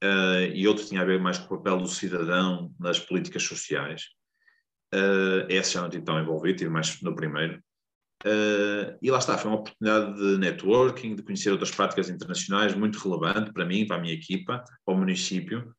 uh, 0.03 0.51
e 0.53 0.67
outro 0.67 0.85
tinha 0.85 1.01
a 1.01 1.05
ver 1.05 1.19
mais 1.19 1.37
com 1.37 1.53
o 1.53 1.57
papel 1.57 1.77
do 1.77 1.87
cidadão 1.87 2.73
nas 2.79 2.99
políticas 2.99 3.43
sociais. 3.43 4.03
Uh, 4.93 5.45
esse 5.49 5.73
já 5.73 5.81
não 5.81 5.89
tive 5.89 6.03
tão 6.03 6.19
envolvido, 6.19 6.59
tive 6.59 6.69
mais 6.69 7.01
no 7.01 7.15
primeiro. 7.15 7.61
Uh, 8.25 8.97
e 9.01 9.11
lá 9.11 9.17
está, 9.17 9.37
foi 9.37 9.51
uma 9.51 9.59
oportunidade 9.59 10.15
de 10.15 10.37
networking, 10.37 11.15
de 11.15 11.23
conhecer 11.23 11.51
outras 11.51 11.71
práticas 11.71 12.09
internacionais, 12.09 12.73
muito 12.73 12.97
relevante 12.99 13.51
para 13.51 13.65
mim, 13.65 13.85
para 13.85 13.97
a 13.97 13.99
minha 13.99 14.13
equipa, 14.13 14.63
para 14.85 14.95
o 14.95 14.97
município. 14.97 15.75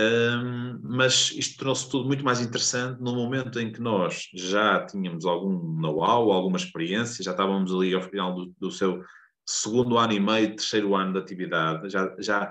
Um, 0.00 0.80
mas 0.82 1.32
isto 1.32 1.58
tornou-se 1.58 1.90
tudo 1.90 2.06
muito 2.06 2.24
mais 2.24 2.40
interessante 2.40 3.00
no 3.02 3.14
momento 3.14 3.60
em 3.60 3.70
que 3.70 3.80
nós 3.80 4.28
já 4.32 4.86
tínhamos 4.86 5.26
algum 5.26 5.58
know-how, 5.80 6.32
alguma 6.32 6.56
experiência, 6.56 7.22
já 7.22 7.32
estávamos 7.32 7.74
ali 7.74 7.94
ao 7.94 8.00
final 8.00 8.34
do, 8.34 8.54
do, 8.58 8.70
seu 8.70 9.04
segundo 9.46 9.98
ano 9.98 10.14
e 10.14 10.20
meio, 10.20 10.56
terceiro 10.56 10.94
ano 10.94 11.12
de 11.12 11.18
atividade, 11.18 11.90
já, 11.90 12.14
já 12.18 12.46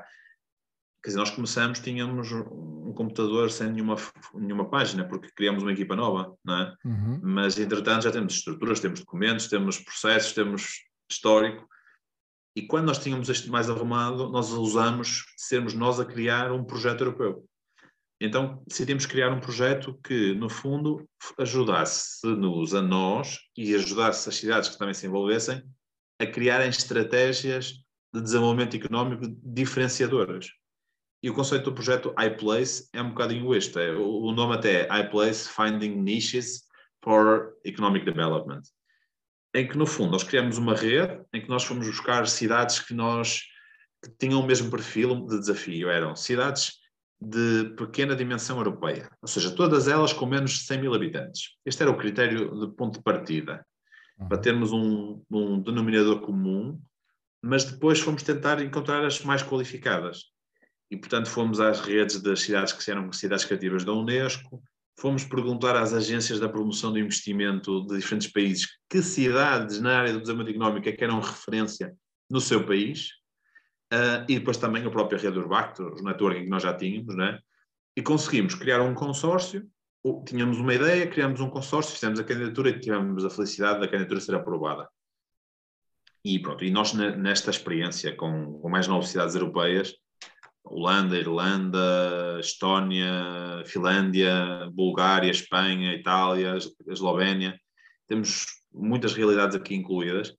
quer 1.03 1.10
dizer, 1.10 1.17
nós 1.17 1.31
começamos, 1.31 1.79
tínhamos 1.79 2.31
um 2.31 2.93
computador 2.93 3.50
sem 3.50 3.71
nenhuma, 3.71 3.95
nenhuma 4.36 4.69
página, 4.69 5.03
porque 5.03 5.31
criamos 5.36 5.63
uma 5.63 5.74
equipa 5.74 5.95
nova, 5.95 6.36
não 6.45 6.57
é? 6.57 6.75
Uhum. 6.86 7.19
Mas, 7.24 7.57
entretanto, 7.57 8.03
já 8.03 8.12
temos 8.12 8.36
estruturas, 8.36 8.79
temos 8.79 9.00
documentos, 9.00 9.48
temos 9.48 9.79
processos, 9.79 10.33
temos 10.33 10.83
histórico, 11.10 11.67
e 12.55 12.62
quando 12.62 12.88
nós 12.88 13.00
tínhamos 13.00 13.29
este 13.29 13.50
mais 13.50 13.70
arrumado, 13.70 14.29
nós 14.29 14.51
usamos 14.51 15.25
sermos 15.38 15.74
nós 15.74 16.00
a 16.00 16.05
criar 16.05 16.51
um 16.51 16.63
projeto 16.63 17.01
europeu. 17.01 17.46
Então 18.20 18.62
decidimos 18.67 19.05
criar 19.05 19.31
um 19.31 19.39
projeto 19.39 19.98
que, 20.03 20.36
no 20.36 20.50
fundo, 20.50 21.08
ajudasse-nos 21.39 22.75
a 22.75 22.81
nós 22.81 23.39
e 23.58 23.74
ajudasse 23.74 24.29
as 24.29 24.36
cidades 24.36 24.70
que 24.70 24.77
também 24.77 24.93
se 24.93 25.08
envolvessem 25.08 25.63
a 26.20 26.25
criarem 26.27 26.70
estratégias 26.70 27.74
de 28.13 28.22
desenvolvimento 28.22 28.75
económico 28.75 29.24
diferenciadoras. 29.43 30.48
E 31.24 31.29
o 31.29 31.34
conceito 31.34 31.65
do 31.65 31.74
projeto 31.74 32.13
iPlace 32.20 32.89
é 32.93 33.01
um 33.01 33.10
bocadinho 33.10 33.55
este. 33.55 33.79
É, 33.79 33.91
o 33.91 34.31
nome 34.31 34.55
até 34.55 34.88
é 34.88 35.00
iPlace 35.01 35.50
Finding 35.50 35.96
Niches 35.96 36.63
for 37.03 37.53
Economic 37.63 38.05
Development 38.05 38.62
em 39.53 39.67
que, 39.67 39.77
no 39.77 39.86
fundo, 39.86 40.12
nós 40.12 40.24
criamos 40.24 40.58
uma 40.58 40.75
rede 40.75 41.22
em 41.34 41.41
que 41.41 41.50
nós 41.50 41.63
fomos 41.63 41.86
buscar 41.88 42.27
cidades 42.27 42.79
que 42.79 42.93
nós 42.93 43.43
que 44.03 44.10
tinham 44.17 44.39
o 44.39 44.46
mesmo 44.46 44.72
perfil 44.72 45.25
de 45.27 45.39
desafio. 45.39 45.89
Eram 45.89 46.15
cidades 46.15 46.79
de 47.22 47.75
pequena 47.77 48.15
dimensão 48.15 48.58
europeia, 48.58 49.08
ou 49.22 49.27
seja, 49.27 49.51
todas 49.51 49.88
elas 49.88 50.12
com 50.12 50.25
menos 50.25 50.51
de 50.51 50.60
100 50.63 50.81
mil 50.81 50.93
habitantes. 50.93 51.51
Este 51.63 51.84
era 51.84 51.91
o 51.91 51.98
critério 51.98 52.60
de 52.60 52.75
ponto 52.75 52.98
de 52.98 53.03
partida, 53.03 53.63
uhum. 54.17 54.27
para 54.27 54.39
termos 54.39 54.72
um, 54.72 55.22
um 55.29 55.62
denominador 55.62 56.22
comum, 56.22 56.81
mas 57.39 57.63
depois 57.63 58.00
fomos 58.00 58.24
tentar 58.24 58.60
encontrar 58.60 59.05
as 59.05 59.24
mais 59.24 59.43
qualificadas. 59.43 60.31
E, 60.89 60.98
portanto, 60.98 61.29
fomos 61.29 61.60
às 61.60 61.79
redes 61.79 62.20
das 62.22 62.41
cidades 62.41 62.74
que 62.74 62.89
eram 62.89 63.12
cidades 63.13 63.46
criativas 63.46 63.86
da 63.86 63.93
Unesco, 63.93 64.62
fomos 65.00 65.24
perguntar 65.24 65.75
às 65.75 65.93
agências 65.93 66.39
da 66.39 66.50
promoção 66.50 66.91
do 66.91 67.00
investimento 67.00 67.86
de 67.88 67.98
diferentes 67.98 68.31
países 68.31 68.67
que 68.89 69.01
cidades 69.01 69.79
na 69.79 70.00
área 70.00 70.13
do 70.13 70.21
desenvolvimento 70.21 70.55
económico 70.55 70.89
é 70.89 70.91
que 70.91 71.03
eram 71.03 71.19
referência 71.19 71.95
no 72.29 72.39
seu 72.39 72.65
país, 72.65 73.10
uh, 73.93 74.24
e 74.29 74.39
depois 74.39 74.57
também 74.57 74.86
a 74.86 74.91
própria 74.91 75.19
rede 75.19 75.38
Urbacto, 75.38 75.83
os 75.93 76.03
networking 76.03 76.43
que 76.43 76.50
nós 76.50 76.63
já 76.63 76.74
tínhamos, 76.74 77.15
né? 77.15 77.39
e 77.95 78.01
conseguimos 78.01 78.55
criar 78.55 78.81
um 78.81 78.93
consórcio, 78.93 79.67
tínhamos 80.25 80.57
uma 80.57 80.74
ideia, 80.74 81.07
criamos 81.07 81.39
um 81.41 81.50
consórcio, 81.50 81.93
fizemos 81.93 82.19
a 82.19 82.24
candidatura 82.24 82.69
e 82.69 82.79
tivemos 82.79 83.25
a 83.25 83.29
felicidade 83.29 83.79
da 83.79 83.88
candidatura 83.88 84.21
ser 84.21 84.36
aprovada. 84.36 84.89
E 86.24 86.39
pronto, 86.39 86.63
e 86.63 86.71
nós 86.71 86.93
nesta 86.93 87.50
experiência 87.50 88.15
com, 88.15 88.60
com 88.60 88.69
mais 88.69 88.88
nove 88.88 89.07
cidades 89.07 89.36
europeias, 89.36 89.95
Holanda, 90.63 91.18
Irlanda, 91.18 92.39
Estónia, 92.39 93.63
Finlândia, 93.65 94.70
Bulgária, 94.72 95.32
Espanha, 95.32 95.94
Itália, 95.94 96.58
Eslovénia, 96.88 97.60
temos 98.08 98.46
muitas 98.72 99.13
realidades 99.13 99.56
aqui 99.56 99.75
incluídas. 99.75 100.34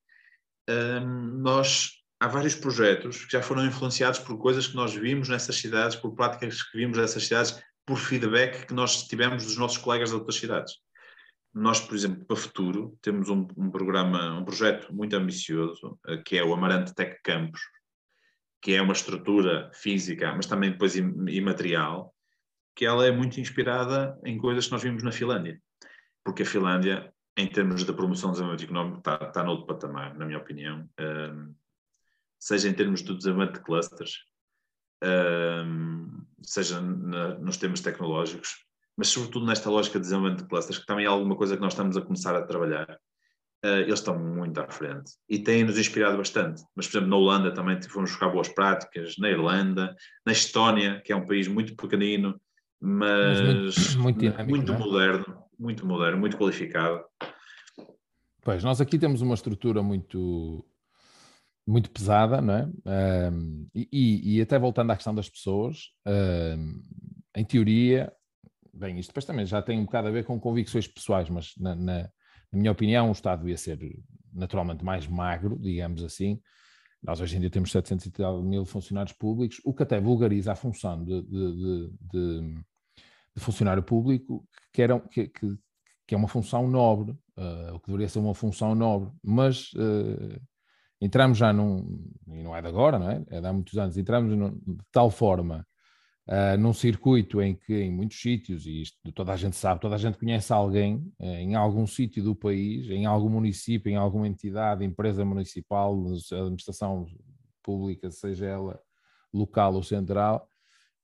Um, 0.68 1.40
nós 1.40 1.90
há 2.20 2.28
vários 2.28 2.54
projetos 2.54 3.24
que 3.24 3.32
já 3.32 3.42
foram 3.42 3.66
influenciados 3.66 4.20
por 4.20 4.38
coisas 4.38 4.68
que 4.68 4.76
nós 4.76 4.94
vimos 4.94 5.28
nessas 5.28 5.56
cidades, 5.56 5.96
por 5.96 6.14
práticas 6.14 6.62
que 6.62 6.78
vimos 6.78 6.96
nessas 6.96 7.24
cidades, 7.24 7.60
por 7.84 7.98
feedback 7.98 8.66
que 8.66 8.74
nós 8.74 9.08
tivemos 9.08 9.44
dos 9.44 9.56
nossos 9.56 9.78
colegas 9.78 10.10
de 10.10 10.16
outras 10.16 10.36
cidades. 10.36 10.74
Nós, 11.52 11.80
por 11.80 11.94
exemplo, 11.94 12.24
para 12.24 12.34
o 12.34 12.36
futuro, 12.36 12.96
temos 13.02 13.28
um, 13.28 13.46
um 13.56 13.70
programa, 13.70 14.38
um 14.38 14.44
projeto 14.44 14.94
muito 14.94 15.14
ambicioso, 15.14 15.98
eh, 16.06 16.16
que 16.18 16.38
é 16.38 16.44
o 16.44 16.54
Amarante 16.54 16.94
Tech 16.94 17.20
Campus, 17.22 17.60
que 18.62 18.76
é 18.76 18.80
uma 18.80 18.92
estrutura 18.92 19.68
física, 19.74 20.32
mas 20.34 20.46
também 20.46 20.70
depois 20.70 20.94
imaterial, 20.94 22.14
que 22.76 22.86
ela 22.86 23.04
é 23.04 23.10
muito 23.10 23.40
inspirada 23.40 24.16
em 24.24 24.38
coisas 24.38 24.66
que 24.66 24.72
nós 24.72 24.82
vimos 24.82 25.02
na 25.02 25.10
Finlândia. 25.10 25.60
Porque 26.24 26.44
a 26.44 26.46
Finlândia, 26.46 27.12
em 27.36 27.48
termos 27.48 27.84
de 27.84 27.92
promoção 27.92 28.30
do 28.30 28.34
desenvolvimento 28.34 28.64
económico, 28.64 28.98
está, 28.98 29.26
está 29.26 29.42
noutro 29.42 29.66
patamar, 29.66 30.16
na 30.16 30.24
minha 30.24 30.38
opinião. 30.38 30.88
Um, 30.98 31.54
seja 32.38 32.68
em 32.68 32.72
termos 32.72 33.02
do 33.02 33.16
desenvolvimento 33.16 33.56
de 33.56 33.64
clusters, 33.64 34.18
um, 35.02 36.24
seja 36.42 36.80
na, 36.80 37.38
nos 37.38 37.56
temas 37.56 37.80
tecnológicos, 37.80 38.64
mas 38.96 39.08
sobretudo 39.08 39.44
nesta 39.44 39.68
lógica 39.70 39.98
de 39.98 40.04
desenvolvimento 40.04 40.44
de 40.44 40.48
clusters, 40.48 40.78
que 40.78 40.86
também 40.86 41.04
é 41.04 41.08
alguma 41.08 41.34
coisa 41.34 41.56
que 41.56 41.62
nós 41.62 41.72
estamos 41.72 41.96
a 41.96 42.00
começar 42.00 42.36
a 42.36 42.46
trabalhar 42.46 42.96
uh, 43.64 43.80
eles 43.80 44.00
estão 44.00 44.18
muito 44.18 44.60
à 44.60 44.68
frente 44.68 45.12
e 45.28 45.38
têm-nos 45.38 45.78
inspirado 45.78 46.16
bastante. 46.16 46.62
Mas, 46.74 46.86
por 46.86 46.96
exemplo, 46.96 47.10
na 47.10 47.16
Holanda 47.16 47.54
também 47.54 47.80
fomos 47.82 48.10
buscar 48.10 48.28
boas 48.28 48.48
práticas, 48.48 49.16
na 49.18 49.30
Irlanda, 49.30 49.94
na 50.24 50.32
Estónia, 50.32 51.00
que 51.04 51.12
é 51.12 51.16
um 51.16 51.26
país 51.26 51.48
muito 51.48 51.76
pequenino, 51.76 52.40
mas, 52.80 53.40
mas 53.40 53.94
muito, 53.96 54.02
muito, 54.02 54.18
dinâmico, 54.18 54.50
muito 54.50 54.72
é? 54.72 54.78
moderno, 54.78 55.44
muito 55.58 55.86
moderno, 55.86 56.18
muito 56.18 56.36
qualificado. 56.36 57.04
Pois, 58.42 58.64
nós 58.64 58.80
aqui 58.80 58.98
temos 58.98 59.20
uma 59.22 59.34
estrutura 59.34 59.82
muito 59.82 60.64
muito 61.64 61.90
pesada, 61.90 62.40
não 62.40 62.54
é? 62.54 62.68
Um, 63.30 63.68
e, 63.72 64.36
e, 64.36 64.40
até 64.40 64.58
voltando 64.58 64.90
à 64.90 64.96
questão 64.96 65.14
das 65.14 65.28
pessoas, 65.28 65.90
um, 66.04 66.82
em 67.36 67.44
teoria, 67.44 68.12
bem, 68.74 68.98
isto 68.98 69.10
depois 69.10 69.24
também 69.24 69.46
já 69.46 69.62
tem 69.62 69.78
um 69.78 69.84
bocado 69.84 70.08
a 70.08 70.10
ver 70.10 70.24
com 70.24 70.40
convicções 70.40 70.88
pessoais, 70.88 71.28
mas 71.30 71.54
na, 71.56 71.76
na, 71.76 72.10
na 72.52 72.58
minha 72.58 72.72
opinião, 72.72 73.08
o 73.08 73.12
Estado 73.12 73.48
ia 73.48 73.56
ser 73.56 73.78
naturalmente 74.32 74.84
mais 74.84 75.06
magro, 75.06 75.58
digamos 75.58 76.04
assim. 76.04 76.40
Nós 77.02 77.20
hoje 77.20 77.36
em 77.36 77.40
dia 77.40 77.50
temos 77.50 77.72
700 77.72 78.10
mil 78.44 78.64
funcionários 78.64 79.12
públicos, 79.12 79.60
o 79.64 79.74
que 79.74 79.82
até 79.82 80.00
vulgariza 80.00 80.52
a 80.52 80.56
função 80.56 81.02
de, 81.02 81.22
de, 81.22 81.90
de, 82.12 82.54
de 83.34 83.42
funcionário 83.42 83.82
público, 83.82 84.46
que, 84.72 84.82
era, 84.82 85.00
que, 85.00 85.28
que, 85.28 85.58
que, 86.06 86.14
é 86.14 86.16
uma 86.16 86.28
função 86.28 86.68
nobre, 86.68 87.12
uh, 87.36 87.74
o 87.74 87.80
que 87.80 87.86
deveria 87.86 88.08
ser 88.08 88.20
uma 88.20 88.34
função 88.34 88.74
nobre, 88.74 89.10
mas 89.22 89.72
uh, 89.72 90.40
entramos 91.00 91.38
já 91.38 91.52
num, 91.52 92.08
e 92.28 92.42
não 92.42 92.54
é 92.54 92.62
de 92.62 92.68
agora, 92.68 92.98
não 92.98 93.10
é? 93.10 93.24
É 93.30 93.40
de 93.40 93.46
há 93.46 93.52
muitos 93.52 93.76
anos, 93.76 93.96
entramos 93.96 94.36
num, 94.36 94.50
de 94.50 94.84
tal 94.92 95.10
forma 95.10 95.66
uh, 96.28 96.56
num 96.58 96.72
circuito 96.72 97.40
em 97.40 97.54
que 97.54 97.74
em 97.74 97.90
muitos 97.90 98.20
sítios, 98.20 98.66
e 98.66 98.82
isto 98.82 99.12
toda 99.12 99.32
a 99.32 99.36
gente 99.36 99.56
sabe, 99.56 99.80
toda 99.80 99.94
a 99.94 99.98
gente 99.98 100.18
conhece 100.18 100.52
alguém 100.52 100.96
uh, 101.18 101.24
em 101.24 101.54
algum 101.54 101.86
sítio 101.86 102.22
do 102.22 102.34
país, 102.34 102.88
em 102.90 103.06
algum 103.06 103.28
município, 103.28 103.90
em 103.90 103.96
alguma 103.96 104.28
entidade, 104.28 104.84
empresa 104.84 105.24
municipal, 105.24 105.94
administração 106.32 107.06
pública, 107.62 108.10
seja 108.10 108.46
ela 108.46 108.80
local 109.32 109.74
ou 109.74 109.82
central, 109.82 110.48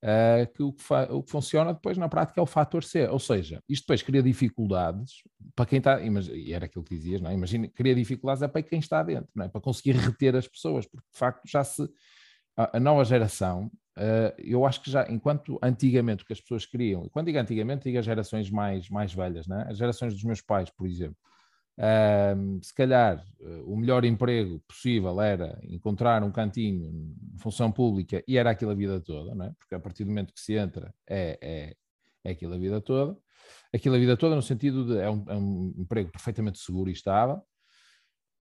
uh, 0.03 0.53
que 0.53 0.63
o 0.63 0.73
que, 0.73 0.85
o 1.11 1.23
que, 1.23 1.31
funciona 1.31 1.73
depois 1.73 1.97
na 1.97 2.09
prática 2.09 2.41
é 2.41 2.43
o 2.43 2.47
fator 2.47 2.85
C, 2.85 3.07
ou 3.09 3.19
seja, 3.19 3.63
isto 3.69 3.85
depois 3.85 4.03
cria 4.03 4.23
dificuldades 4.23 5.23
para 5.55 5.67
quem 5.67 5.79
está, 5.79 6.01
e 6.01 6.53
era 6.53 6.67
aquilo 6.67 6.85
que 6.85 6.95
dizias, 6.95 7.21
não 7.21 7.31
é? 7.31 7.35
imagina, 7.35 7.69
cria 7.69 7.95
dificuldades 7.95 8.43
é 8.43 8.49
para 8.49 8.63
quem 8.63 8.79
está 8.79 9.03
dentro, 9.03 9.31
não 9.35 9.45
é? 9.45 9.49
para 9.49 9.61
conseguir 9.61 9.93
reter 9.97 10.37
as 10.37 10.47
pessoas, 10.47 10.87
porque 10.87 11.07
de 11.11 11.19
facto 11.19 11.43
já 11.47 11.65
se, 11.65 11.89
a, 12.73 12.81
nova 12.81 13.05
geração 13.05 13.71
Uh, 13.99 14.31
eu 14.39 14.65
acho 14.65 14.81
que 14.81 14.93
já, 14.93 15.11
enquanto 15.11 15.59
antigamente 15.61 16.23
o 16.23 16.27
que 16.27 16.33
as 16.33 16.41
pessoas 16.41 16.65
queriam, 16.65 17.05
e 17.05 17.11
quando 17.11 17.27
digo 17.27 17.39
antigamente, 17.41 17.83
digo 17.83 17.99
as 17.99 18.05
gerações 18.05 18.49
mais, 18.49 18.89
mais 18.89 19.13
velhas, 19.13 19.49
né? 19.49 19.67
as 19.69 19.77
gerações 19.77 20.15
dos 20.15 20.23
meus 20.23 20.41
pais, 20.41 20.71
por 20.71 20.87
exemplo, 20.87 21.17
se 22.63 22.75
calhar 22.75 23.25
uh, 23.41 23.73
o 23.73 23.77
melhor 23.77 24.05
emprego 24.05 24.61
possível 24.69 25.21
era 25.21 25.59
encontrar 25.63 26.23
um 26.23 26.31
cantinho 26.31 27.15
função 27.41 27.71
pública 27.71 28.23
e 28.27 28.37
era 28.37 28.51
aquilo 28.51 28.71
a 28.71 28.75
vida 28.75 29.01
toda, 29.01 29.35
né? 29.35 29.53
porque 29.59 29.75
a 29.75 29.81
partir 29.81 30.05
do 30.05 30.11
momento 30.11 30.33
que 30.33 30.41
se 30.41 30.55
entra 30.55 30.95
é, 31.09 31.39
é, 31.43 31.77
é 32.25 32.31
aquilo 32.31 32.55
a 32.55 32.59
vida 32.59 32.81
toda, 32.81 33.17
aquilo 33.75 33.95
a 33.95 33.99
vida 33.99 34.17
toda 34.17 34.35
no 34.35 34.43
sentido 34.43 34.87
de 34.87 34.99
é 34.99 35.09
um, 35.09 35.25
é 35.29 35.37
um 35.37 35.75
emprego 35.77 36.11
perfeitamente 36.11 36.59
seguro 36.59 36.91
e 36.91 36.93
estável. 36.93 37.43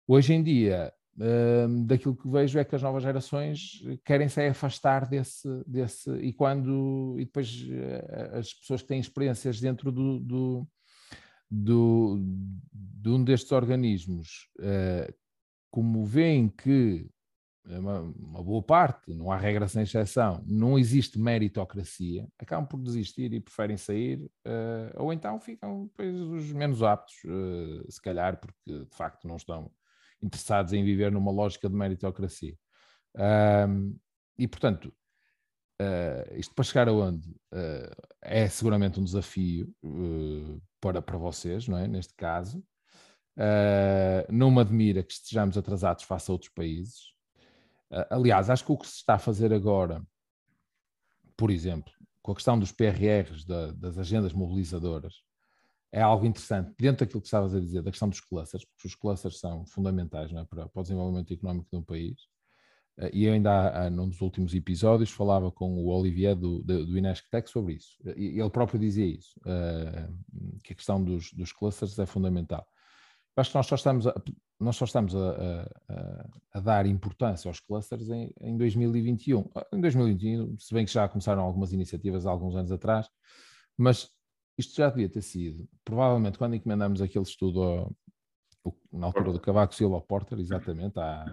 Hoje 0.07 0.33
em 0.33 0.43
dia, 0.43 0.93
daquilo 1.87 2.15
que 2.15 2.29
vejo 2.29 2.59
é 2.59 2.65
que 2.65 2.75
as 2.75 2.83
novas 2.83 3.03
gerações 3.03 3.83
querem 4.05 4.29
se 4.29 4.47
afastar 4.47 5.09
desse, 5.09 5.49
desse 5.67 6.11
e 6.17 6.33
quando 6.33 7.17
e 7.19 7.25
depois 7.25 7.63
uh, 7.63 8.39
as 8.39 8.53
pessoas 8.53 8.83
que 8.83 8.89
têm 8.89 9.01
experiências 9.01 9.59
dentro 9.59 9.91
do, 9.91 10.21
do, 10.21 10.69
do 11.51 12.21
de 12.73 13.09
um 13.09 13.25
destes 13.25 13.51
organismos 13.53 14.49
uh, 14.61 15.13
como 15.71 16.05
veem 16.05 16.49
que 16.49 17.09
uma, 17.69 18.01
uma, 18.01 18.43
boa 18.43 18.63
parte, 18.63 19.13
não 19.13 19.31
há 19.31 19.37
regra 19.37 19.67
sem 19.67 19.83
exceção, 19.83 20.43
não 20.47 20.79
existe 20.79 21.19
meritocracia, 21.19 22.29
acabam 22.39 22.67
por 22.67 22.81
desistir 22.81 23.33
e 23.33 23.41
preferem 23.41 23.77
sair, 23.77 24.21
uh, 24.47 25.03
ou 25.03 25.13
então 25.13 25.41
ficam 25.41 25.87
depois 25.87 26.15
os 26.21 26.53
menos 26.53 26.83
aptos, 26.83 27.17
uh, 27.25 27.91
se 27.91 28.01
calhar, 28.01 28.39
porque 28.39 28.85
de 28.85 28.97
facto 28.97 29.27
não 29.27 29.37
estão 29.37 29.71
interessados 30.23 30.73
em 30.73 30.85
viver 30.85 31.13
numa 31.13 31.31
lógica 31.31 31.69
de 31.69 31.75
meritocracia. 31.75 32.57
Uh, 33.15 33.99
e 34.39 34.47
portanto, 34.47 34.93
uh, 35.81 36.35
isto 36.37 36.55
para 36.55 36.65
chegar 36.65 36.89
aonde 36.89 37.35
é 38.23 38.49
seguramente 38.49 39.01
um 39.01 39.05
desafio 39.05 39.73
para, 40.81 41.01
para 41.01 41.17
vocês, 41.17 41.67
não 41.69 41.79
é? 41.79 41.89
Neste 41.89 42.15
caso. 42.15 42.63
não 44.31 44.51
me 44.51 44.61
admira 44.61 45.03
que 45.03 45.13
estejamos 45.13 45.57
atrasados 45.57 46.05
face 46.05 46.31
a 46.31 46.35
outros 46.35 46.53
países 46.53 47.17
aliás, 48.11 48.51
acho 48.51 48.65
que 48.65 48.73
o 48.73 48.77
que 48.77 48.87
se 48.87 48.97
está 48.97 49.15
a 49.15 49.19
fazer 49.19 49.53
agora, 49.53 50.03
por 51.37 51.51
exemplo, 51.51 51.93
com 52.23 52.33
a 52.33 52.35
questão 52.35 52.59
dos 52.59 52.73
PRRs, 52.73 53.45
da, 53.45 53.73
das 53.73 53.99
agendas 53.99 54.33
mobilizadoras, 54.33 55.23
é 55.93 56.01
algo 56.01 56.27
interessante. 56.27 56.75
Dentro 56.79 57.05
daquilo 57.05 57.21
que 57.21 57.27
estavas 57.27 57.55
a 57.55 57.61
dizer, 57.61 57.83
da 57.83 57.91
questão 57.91 58.09
dos 58.09 58.21
clusters, 58.21 58.65
porque 58.65 58.89
os 58.89 58.95
clusters 58.95 59.39
são 59.39 59.65
fundamentais 59.67 60.33
é, 60.33 60.45
para, 60.45 60.69
para, 60.69 60.81
o 60.81 60.83
desenvolvimento 60.83 61.33
económico 61.33 61.69
de 61.71 61.79
um 61.79 61.83
país. 61.83 62.17
E 63.13 63.25
eu 63.27 63.35
ainda, 63.35 63.91
num 63.91 64.09
dos 64.09 64.23
últimos 64.23 64.55
episódios, 64.55 65.11
falava 65.11 65.53
com 65.53 65.75
o 65.85 65.89
Olivier 65.89 66.35
do, 66.35 66.63
do, 66.63 66.97
Inesctec 66.97 67.51
sobre 67.51 67.75
isso. 67.75 67.99
E 68.17 68.41
ele 68.41 68.49
próprio 68.49 68.81
dizia 68.81 69.05
isso, 69.05 69.39
que 70.65 70.73
a 70.73 70.77
questão 70.77 71.05
dos, 71.05 71.31
dos 71.35 71.53
clusters 71.53 71.99
é 71.99 72.07
fundamental. 72.07 72.67
Acho 73.37 73.51
que 73.51 73.57
nós 73.57 73.67
só 73.67 73.75
estamos 73.75 74.07
a, 74.07 74.15
nós 74.59 74.77
só 74.77 74.87
estamos 74.87 75.15
a, 75.15 75.69
a, 75.89 76.29
a 76.55 76.61
dar 76.61 76.87
importância 76.87 77.49
aos 77.49 77.61
clusters 77.61 78.09
em, 78.09 78.33
em, 78.41 78.57
2021. 78.57 79.51
Em 79.75 79.81
2021, 79.81 80.59
se 80.59 80.73
bem 80.73 80.87
que 80.87 80.93
já 80.93 81.07
começaram 81.07 81.43
algumas 81.43 81.73
iniciativas 81.73 82.25
há 82.25 82.31
alguns 82.31 82.57
anos 82.57 82.73
atrás, 82.73 83.09
mas 83.77 84.11
isto 84.59 84.75
já 84.75 84.89
devia 84.89 85.09
ter 85.09 85.23
sido, 85.23 85.69
provavelmente, 85.85 86.39
quando 86.39 86.55
encomendamos 86.55 87.03
aquele 87.03 87.25
estudo 87.25 87.63
ao, 87.63 87.97
na 88.93 89.07
altura 89.07 89.33
do 89.33 89.41
Cavaco 89.41 89.75
Silva 89.75 90.01
Porter, 90.01 90.39
exatamente, 90.39 90.99
há, 90.99 91.27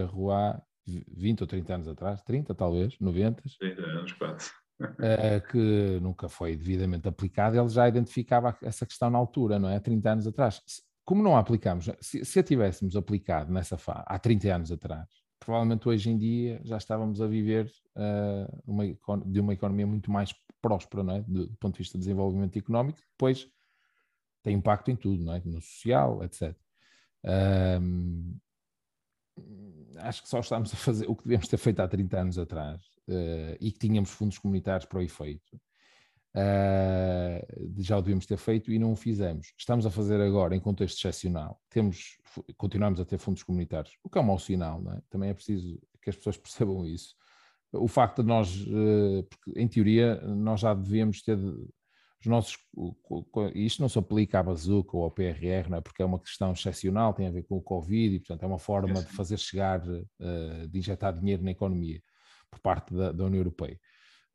erro, 0.00 0.30
há 0.30 0.62
20 0.86 1.42
ou 1.42 1.46
30 1.46 1.74
anos 1.74 1.88
atrás, 1.88 2.22
30 2.22 2.54
talvez, 2.54 2.98
90. 2.98 3.42
30 3.58 3.82
anos, 3.82 4.12
quase. 4.12 4.50
Uh, 4.80 5.44
que 5.50 5.98
nunca 6.00 6.28
foi 6.28 6.56
devidamente 6.56 7.08
aplicado, 7.08 7.58
ele 7.58 7.68
já 7.68 7.88
identificava 7.88 8.56
essa 8.62 8.86
questão 8.86 9.10
na 9.10 9.18
altura, 9.18 9.58
não 9.58 9.68
é? 9.68 9.80
30 9.80 10.10
anos 10.10 10.26
atrás. 10.26 10.62
Como 11.04 11.22
não 11.22 11.36
a 11.36 11.40
aplicamos, 11.40 11.90
se, 12.00 12.24
se 12.24 12.38
a 12.38 12.42
tivéssemos 12.42 12.94
aplicado 12.94 13.52
nessa 13.52 13.76
fase 13.76 14.04
há 14.06 14.18
30 14.18 14.54
anos 14.54 14.70
atrás, 14.70 15.08
provavelmente 15.48 15.88
hoje 15.88 16.10
em 16.10 16.18
dia 16.18 16.60
já 16.62 16.76
estávamos 16.76 17.22
a 17.22 17.26
viver 17.26 17.72
uh, 17.96 18.62
uma, 18.66 18.84
de 19.24 19.40
uma 19.40 19.54
economia 19.54 19.86
muito 19.86 20.10
mais 20.10 20.30
próspera, 20.60 21.02
não 21.02 21.14
é? 21.14 21.22
Do, 21.22 21.46
do, 21.46 21.56
ponto 21.56 21.72
de 21.72 21.78
vista 21.78 21.96
de 21.96 22.00
desenvolvimento 22.00 22.58
económico, 22.58 22.98
depois 23.12 23.50
tem 24.42 24.54
impacto 24.54 24.90
em 24.90 24.96
tudo, 24.96 25.24
não 25.24 25.32
é? 25.32 25.40
No 25.42 25.58
social, 25.62 26.22
etc. 26.22 26.54
acho 30.00 30.22
que 30.22 30.28
só 30.28 30.40
estamos 30.40 30.74
a 30.74 30.76
fazer 30.76 31.08
o 31.08 31.16
que 31.16 31.24
devemos 31.24 31.48
ter 31.48 31.56
feito 31.56 31.80
há 31.80 31.88
30 31.88 32.20
anos 32.20 32.38
atrás 32.38 32.82
uh, 33.08 33.56
e 33.58 33.72
que 33.72 33.78
tínhamos 33.78 34.10
fundos 34.10 34.36
comunitários 34.36 34.84
para 34.84 34.98
o 34.98 35.02
efeito, 35.02 35.58
uh, 36.36 37.82
já 37.82 37.98
o 37.98 38.02
devíamos 38.02 38.26
ter 38.26 38.36
feito 38.36 38.72
e 38.72 38.78
não 38.78 38.92
o 38.92 38.96
fizemos. 38.96 39.52
Estamos 39.58 39.86
a 39.86 39.90
fazer 39.90 40.20
agora 40.20 40.54
em 40.54 40.60
contexto 40.60 40.98
excepcional, 40.98 41.60
temos, 41.70 42.18
continuamos 42.56 43.00
a 43.00 43.04
ter 43.04 43.18
fundos 43.18 43.42
comunitários, 43.42 43.94
o 44.02 44.10
que 44.10 44.18
é 44.18 44.20
um 44.20 44.24
mau 44.24 44.38
sinal, 44.38 44.82
é? 44.92 45.00
também 45.10 45.30
é 45.30 45.34
preciso 45.34 45.80
que 46.02 46.10
as 46.10 46.16
pessoas 46.16 46.36
percebam 46.38 46.86
isso. 46.86 47.14
O 47.72 47.86
facto 47.86 48.22
de 48.22 48.28
nós, 48.28 48.62
uh, 48.66 49.22
porque 49.28 49.60
em 49.60 49.68
teoria, 49.68 50.16
nós 50.22 50.60
já 50.60 50.72
devíamos 50.72 51.22
ter 51.22 51.38
os 52.20 52.26
nossos. 52.26 52.56
Isto 53.54 53.82
não 53.82 53.88
se 53.88 53.98
aplica 53.98 54.40
à 54.40 54.42
bazuca 54.42 54.96
ou 54.96 55.04
ao 55.04 55.10
PRR, 55.10 55.68
não 55.68 55.78
é? 55.78 55.80
porque 55.80 56.02
é 56.02 56.04
uma 56.04 56.18
questão 56.18 56.52
excepcional, 56.52 57.14
tem 57.14 57.26
a 57.26 57.30
ver 57.30 57.44
com 57.44 57.56
o 57.56 57.62
Covid 57.62 58.16
e, 58.16 58.18
portanto, 58.18 58.42
é 58.42 58.46
uma 58.46 58.58
forma 58.58 59.02
de 59.02 59.12
fazer 59.12 59.38
chegar, 59.38 59.80
uh, 59.86 60.68
de 60.68 60.78
injetar 60.78 61.12
dinheiro 61.12 61.42
na 61.42 61.50
economia 61.50 62.02
por 62.50 62.60
parte 62.60 62.94
da, 62.94 63.12
da 63.12 63.24
União 63.24 63.40
Europeia. 63.40 63.78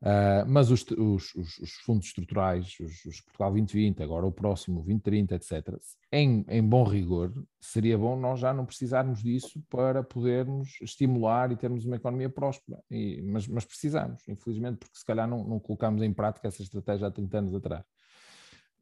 Uh, 0.04 0.44
mas 0.46 0.70
os, 0.70 0.84
os, 0.98 1.34
os, 1.34 1.72
fundos 1.82 2.08
estruturais, 2.08 2.76
os, 2.78 3.22
Portugal 3.22 3.52
2020, 3.52 4.02
agora 4.02 4.26
o 4.26 4.30
próximo 4.30 4.82
2030, 4.82 5.34
etc., 5.34 5.78
em, 6.12 6.44
em 6.46 6.62
bom 6.62 6.84
rigor, 6.84 7.32
seria 7.58 7.96
bom 7.96 8.14
nós 8.14 8.38
já 8.38 8.52
não 8.52 8.66
precisarmos 8.66 9.22
disso 9.22 9.64
para 9.70 10.02
podermos 10.02 10.76
estimular 10.82 11.50
e 11.52 11.56
termos 11.56 11.86
uma 11.86 11.96
economia 11.96 12.28
próspera. 12.28 12.78
E, 12.90 13.22
mas, 13.22 13.48
mas, 13.48 13.64
precisamos, 13.64 14.28
infelizmente, 14.28 14.76
porque 14.76 14.98
se 14.98 15.06
calhar 15.06 15.26
não, 15.26 15.42
não 15.42 15.58
colocamos 15.58 16.02
em 16.02 16.12
prática 16.12 16.48
essa 16.48 16.62
estratégia 16.62 17.06
há 17.06 17.10
30 17.10 17.38
anos 17.38 17.54
atrás. 17.54 17.84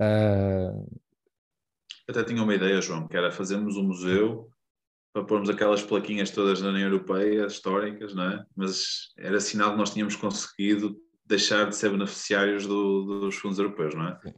Uh... 0.00 1.00
Até 2.08 2.24
tinha 2.24 2.42
uma 2.42 2.54
ideia, 2.54 2.82
João, 2.82 3.06
que 3.06 3.16
era 3.16 3.30
fazermos 3.30 3.76
um 3.76 3.84
museu 3.84 4.50
para 5.12 5.22
pormos 5.22 5.48
aquelas 5.48 5.82
plaquinhas 5.82 6.30
todas 6.30 6.60
na 6.60 6.70
União 6.70 6.88
Europeia, 6.88 7.46
históricas, 7.46 8.12
não 8.12 8.24
é? 8.24 8.44
Mas 8.56 9.12
era 9.16 9.38
sinal 9.38 9.70
que 9.72 9.78
nós 9.78 9.92
tínhamos 9.92 10.16
conseguido 10.16 10.96
deixar 11.26 11.68
de 11.68 11.76
ser 11.76 11.90
beneficiários 11.90 12.66
do, 12.66 13.20
dos 13.20 13.36
fundos 13.36 13.58
europeus, 13.58 13.94
não 13.94 14.08
é? 14.08 14.18
Sim. 14.22 14.34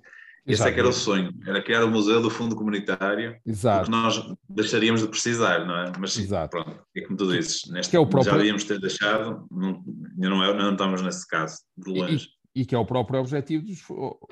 Exato. 0.47 0.68
é 0.68 0.73
que 0.75 0.81
era 0.81 0.88
o 0.88 0.92
sonho, 0.92 1.33
era 1.47 1.62
criar 1.62 1.85
o 1.85 1.90
museu 1.90 2.20
do 2.20 2.29
fundo 2.29 2.55
comunitário, 2.55 3.35
Exato. 3.47 3.87
que 3.87 3.90
nós 3.90 4.23
deixaríamos 4.47 5.01
de 5.01 5.09
precisar, 5.09 5.64
não 5.66 5.75
é? 5.75 5.92
Mas 5.99 6.18
Exato. 6.18 6.51
pronto, 6.51 6.85
é 6.94 7.01
como 7.01 7.16
tu 7.16 7.33
dizes, 7.33 7.62
neste, 7.70 7.97
é 7.97 7.99
o 7.99 8.07
próprio... 8.07 8.33
já 8.33 8.37
devíamos 8.37 8.64
ter 8.64 8.79
deixado, 8.79 9.47
não, 9.51 9.83
não, 10.18 10.44
é, 10.44 10.55
não 10.55 10.73
estamos 10.73 11.01
nesse 11.01 11.27
caso, 11.27 11.62
de 11.79 11.99
longe. 11.99 12.29
E, 12.55 12.61
e 12.61 12.66
que 12.66 12.75
é 12.75 12.79
o 12.79 12.85
próprio 12.85 13.20
objetivo 13.20 13.64
dos, 13.64 13.83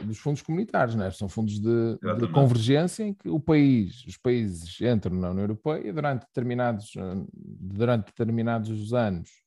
dos 0.04 0.18
fundos 0.18 0.42
comunitários, 0.42 0.94
não 0.94 1.06
é? 1.06 1.10
São 1.10 1.30
fundos 1.30 1.58
de, 1.58 1.98
de, 2.20 2.28
convergência 2.28 3.04
em 3.04 3.14
que 3.14 3.30
o 3.30 3.40
país, 3.40 4.04
os 4.06 4.18
países 4.18 4.78
entram 4.82 5.16
na 5.16 5.30
União 5.30 5.44
Europeia 5.44 5.92
durante 5.94 6.26
determinados, 6.26 6.92
durante 7.34 8.06
determinados 8.06 8.92
anos 8.92 9.41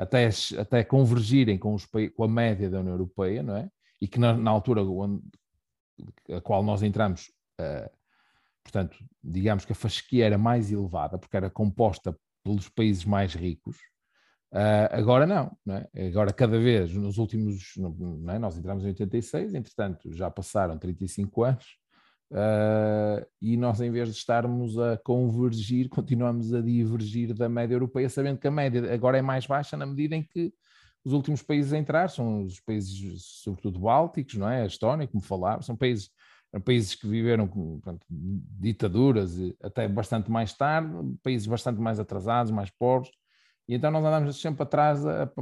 até, 0.00 0.30
até 0.58 0.82
convergirem 0.82 1.58
com, 1.58 1.74
os, 1.74 1.84
com 1.84 2.24
a 2.24 2.28
média 2.28 2.70
da 2.70 2.80
União 2.80 2.94
Europeia, 2.94 3.42
não 3.42 3.54
é? 3.54 3.70
E 4.00 4.08
que 4.08 4.18
na, 4.18 4.32
na 4.32 4.50
altura 4.50 4.82
onde, 4.82 5.22
a 6.34 6.40
qual 6.40 6.62
nós 6.62 6.82
entramos, 6.82 7.30
uh, 7.60 7.90
portanto, 8.64 8.96
digamos 9.22 9.66
que 9.66 9.72
a 9.72 9.74
fasquia 9.74 10.24
era 10.24 10.38
mais 10.38 10.72
elevada, 10.72 11.18
porque 11.18 11.36
era 11.36 11.50
composta 11.50 12.18
pelos 12.42 12.66
países 12.70 13.04
mais 13.04 13.34
ricos, 13.34 13.76
uh, 14.54 14.88
agora 14.90 15.26
não, 15.26 15.54
não 15.66 15.76
é? 15.76 16.06
Agora, 16.06 16.32
cada 16.32 16.58
vez, 16.58 16.94
nos 16.94 17.18
últimos, 17.18 17.74
não 17.76 18.32
é? 18.32 18.38
nós 18.38 18.56
entramos 18.56 18.82
em 18.84 18.88
86, 18.88 19.52
entretanto, 19.52 20.10
já 20.14 20.30
passaram 20.30 20.78
35 20.78 21.44
anos, 21.44 21.76
Uh, 22.30 23.26
e 23.42 23.56
nós, 23.56 23.80
em 23.80 23.90
vez 23.90 24.08
de 24.08 24.14
estarmos 24.14 24.78
a 24.78 24.96
convergir, 24.98 25.88
continuamos 25.90 26.54
a 26.54 26.60
divergir 26.60 27.34
da 27.34 27.48
média 27.48 27.74
europeia, 27.74 28.08
sabendo 28.08 28.38
que 28.38 28.46
a 28.46 28.50
média 28.50 28.92
agora 28.94 29.18
é 29.18 29.22
mais 29.22 29.46
baixa 29.46 29.76
na 29.76 29.84
medida 29.84 30.14
em 30.14 30.22
que 30.22 30.52
os 31.04 31.12
últimos 31.12 31.42
países 31.42 31.72
a 31.72 31.78
entrar 31.78 32.08
são 32.08 32.44
os 32.44 32.60
países, 32.60 33.22
sobretudo 33.42 33.80
bálticos, 33.80 34.34
não 34.36 34.48
é? 34.48 34.62
A 34.62 34.66
Estónia, 34.66 35.08
como 35.08 35.22
falava, 35.22 35.62
são 35.62 35.74
países, 35.74 36.10
países 36.64 36.94
que 36.94 37.06
viveram 37.08 37.48
pronto, 37.48 38.06
ditaduras 38.08 39.36
até 39.62 39.88
bastante 39.88 40.30
mais 40.30 40.52
tarde, 40.52 40.92
países 41.22 41.46
bastante 41.46 41.80
mais 41.80 41.98
atrasados, 41.98 42.52
mais 42.52 42.70
pobres, 42.70 43.10
e 43.66 43.74
então 43.74 43.90
nós 43.90 44.04
andamos 44.04 44.40
sempre 44.40 44.62
atrás, 44.62 45.00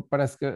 parece 0.08 0.38
que 0.38 0.46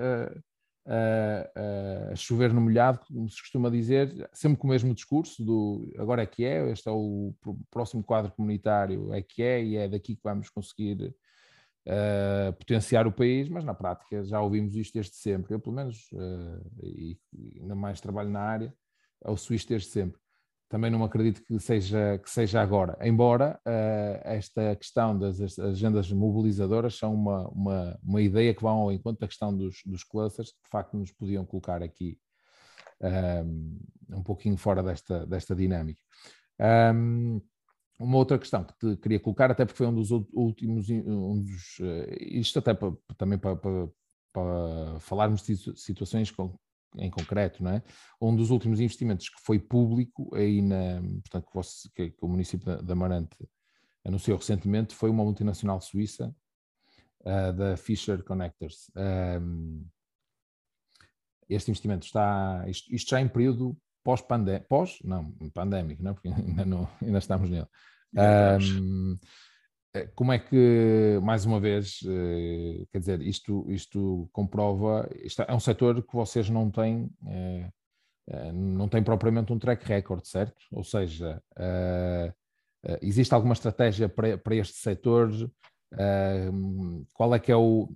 a, 0.87 2.15
chover 2.17 2.53
no 2.53 2.61
molhado, 2.61 3.01
como 3.07 3.29
se 3.29 3.41
costuma 3.41 3.71
dizer, 3.71 4.29
sempre 4.33 4.59
com 4.59 4.67
o 4.67 4.71
mesmo 4.71 4.95
discurso 4.95 5.45
do 5.45 5.93
agora 5.99 6.23
é 6.23 6.27
que 6.27 6.45
é, 6.45 6.71
este 6.71 6.89
é 6.89 6.93
o 6.93 7.35
próximo 7.71 8.03
quadro 8.03 8.33
comunitário, 8.33 9.13
é 9.13 9.23
que 9.23 9.43
é, 9.43 9.63
e 9.63 9.77
é 9.77 9.89
daqui 9.89 10.17
que 10.17 10.23
vamos 10.23 10.49
conseguir 10.51 11.15
uh, 11.87 12.53
potenciar 12.59 13.07
o 13.07 13.13
país, 13.13 13.49
mas 13.49 13.65
na 13.65 13.75
prática 13.75 14.25
já 14.25 14.41
ouvimos 14.41 14.75
isto 14.75 14.95
desde 14.95 15.17
sempre, 15.17 15.55
eu 15.55 15.61
pelo 15.61 15.77
menos, 15.77 16.11
uh, 16.13 16.71
e 16.83 17.19
ainda 17.61 17.75
mais 17.75 18.01
trabalho 18.01 18.31
na 18.31 18.41
área, 18.41 18.75
ouço 19.25 19.55
isto 19.55 19.69
desde 19.69 19.89
sempre 19.89 20.22
também 20.73 20.91
não 20.91 21.05
acredito 21.05 21.45
que 21.45 21.59
seja, 21.61 22.17
que 22.17 22.31
seja 22.31 22.63
agora, 22.63 22.97
embora 23.07 23.61
uh, 23.67 24.21
esta 24.25 24.75
questão 24.75 25.19
das 25.19 25.59
agendas 25.59 26.11
mobilizadoras 26.11 26.97
são 26.97 27.13
uma, 27.13 27.47
uma, 27.51 28.01
uma, 28.03 28.23
ideia 28.23 28.55
que 28.55 28.63
vão 28.63 28.79
ao 28.79 28.91
encontro 28.91 29.21
da 29.21 29.29
questão 29.29 29.55
dos, 29.55 29.83
dos 29.85 30.03
clusters, 30.03 30.51
que 30.51 30.63
de 30.63 30.71
facto 30.71 30.97
nos 30.97 31.13
podiam 31.13 31.45
colocar 31.45 31.83
aqui 31.83 32.19
um, 33.03 33.07
ehm, 33.07 34.17
um 34.17 34.23
pouquinho 34.23 34.57
fora 34.57 34.83
desta, 34.83 35.27
desta 35.27 35.55
dinâmica. 35.55 36.01
Um, 36.59 36.65
ehm, 36.65 37.41
uma 38.01 38.17
outra 38.17 38.39
questão 38.39 38.65
que 38.65 38.73
te 38.79 38.97
queria 38.97 39.21
colocar, 39.21 39.51
até 39.51 39.67
porque 39.67 39.77
foi 39.77 39.87
um 39.87 39.95
dos 39.95 40.11
últimos, 40.11 40.89
um 40.89 41.39
dos, 41.43 41.81
uh, 41.81 42.17
isto 42.19 42.59
até 42.59 42.73
para, 42.73 42.95
também 43.19 43.39
para, 43.39 43.57
para, 43.57 43.89
para 44.33 45.01
falarmos 45.01 45.43
de 45.43 45.55
situações 45.79 46.31
em 46.97 47.11
concreto, 47.11 47.63
não 47.63 47.73
é? 47.73 47.83
Um 48.21 48.35
dos 48.35 48.51
últimos 48.51 48.81
investimentos 48.81 49.29
que 49.29 49.41
foi 49.41 49.59
público, 49.59 50.35
aí 50.35 50.61
na, 50.61 51.01
portanto, 51.01 51.47
que, 51.47 51.55
você, 51.55 51.89
que, 51.95 52.15
o 52.21 52.29
município 52.29 52.83
da, 52.83 52.93
Amarante 52.93 53.37
anunciou 54.05 54.37
recentemente, 54.37 54.95
foi 54.95 55.11
uma 55.11 55.25
multinacional 55.25 55.81
suíça 55.81 56.35
uh, 57.21 57.53
da 57.53 57.77
Fisher 57.77 58.23
Connectors. 58.23 58.91
Um, 58.97 59.87
este 61.49 61.71
investimento 61.71 62.07
está, 62.07 62.65
isto, 62.67 62.93
isto 62.95 63.11
já 63.11 63.21
em 63.21 63.29
período 63.29 63.77
pós-pandémico, 64.03 64.67
pós, 64.69 64.99
não, 65.05 65.31
pandémico, 65.55 66.03
não, 66.03 66.15
porque 66.15 66.29
ainda, 66.29 66.65
não, 66.65 66.89
ainda 67.01 67.19
estamos 67.19 67.49
nele. 67.49 67.67
Um, 68.15 69.19
como 70.15 70.33
é 70.33 70.39
que, 70.39 71.19
mais 71.23 71.45
uma 71.45 71.61
vez, 71.61 72.01
eh, 72.07 72.87
quer 72.91 72.99
dizer, 72.99 73.23
isto, 73.23 73.71
isto 73.71 74.29
comprova, 74.33 75.09
isto 75.23 75.43
é 75.43 75.55
um 75.55 75.61
setor 75.61 76.03
que 76.03 76.15
vocês 76.15 76.49
não 76.49 76.71
têm, 76.71 77.11
eh, 77.27 77.71
eh, 78.29 78.53
não 78.53 78.89
têm 78.89 79.03
propriamente 79.03 79.53
um 79.53 79.59
track 79.59 79.87
record, 79.87 80.25
certo? 80.25 80.57
Ou 80.73 80.83
seja, 80.83 81.43
existe 83.03 83.35
alguma 83.35 83.53
estratégia 83.53 84.09
para, 84.09 84.39
para 84.39 84.57
este 84.57 84.75
setor? 84.79 85.31
Qual 87.13 87.35
é 87.35 87.39
que 87.39 87.53
é 87.53 87.57
o, 87.57 87.95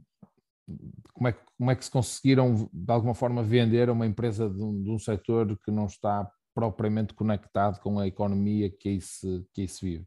como 1.15 1.29
é, 1.29 1.33
que, 1.33 1.41
como 1.57 1.71
é 1.71 1.77
que 1.77 1.85
se 1.85 1.91
conseguiram, 1.91 2.69
de 2.73 2.93
alguma 2.93 3.15
forma, 3.15 3.43
vender 3.43 3.89
a 3.89 3.93
uma 3.93 4.07
empresa 4.07 4.51
de 4.51 4.63
um, 4.63 4.83
de 4.83 4.91
um 4.91 4.99
setor 4.99 5.59
que 5.65 5.71
não 5.71 5.87
está 5.87 6.31
propriamente 6.55 7.15
conectado 7.15 7.81
com 7.81 7.99
a 7.99 8.07
economia 8.07 8.71
que 8.71 8.91
aí 8.91 9.01
se, 9.01 9.47
que 9.55 9.63
aí 9.63 9.69
se 9.69 9.85
vive? 9.85 10.07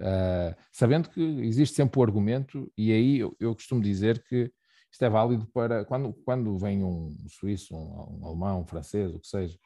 Uh, 0.00 0.56
sabendo 0.72 1.10
que 1.10 1.20
existe 1.20 1.76
sempre 1.76 2.00
o 2.00 2.02
argumento, 2.02 2.72
e 2.76 2.90
aí 2.90 3.18
eu, 3.18 3.36
eu, 3.38 3.54
costumo 3.54 3.82
dizer 3.82 4.24
que 4.24 4.50
isto 4.90 5.04
é 5.04 5.10
válido 5.10 5.46
para 5.52 5.84
quando, 5.84 6.14
quando 6.24 6.58
vem 6.58 6.82
um 6.82 7.14
suíço, 7.28 7.76
um, 7.76 8.18
um 8.18 8.26
alemão, 8.26 8.62
um 8.62 8.66
francês, 8.66 9.14
o 9.14 9.20
que 9.20 9.26
seja, 9.26 9.58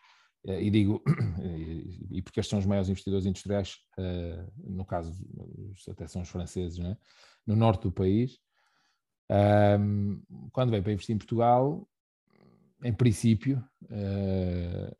uh, 0.48 0.60
e 0.60 0.70
digo, 0.70 1.00
e, 1.40 2.18
e, 2.18 2.22
porque 2.22 2.40
estes 2.40 2.50
são 2.50 2.58
os 2.58 2.66
maiores 2.66 2.88
investidores 2.88 3.26
industriais, 3.26 3.76
uh, 3.96 4.52
no 4.68 4.84
caso, 4.84 5.14
até 5.88 6.08
são 6.08 6.22
os 6.22 6.28
franceses, 6.28 6.78
né? 6.78 6.96
no 7.46 7.54
norte 7.54 7.82
do 7.82 7.92
país, 7.92 8.38
quando 10.52 10.70
vem 10.70 10.82
para 10.82 10.92
investir 10.92 11.14
em 11.14 11.18
Portugal, 11.18 11.88
em 12.82 12.92
princípio, 12.92 13.62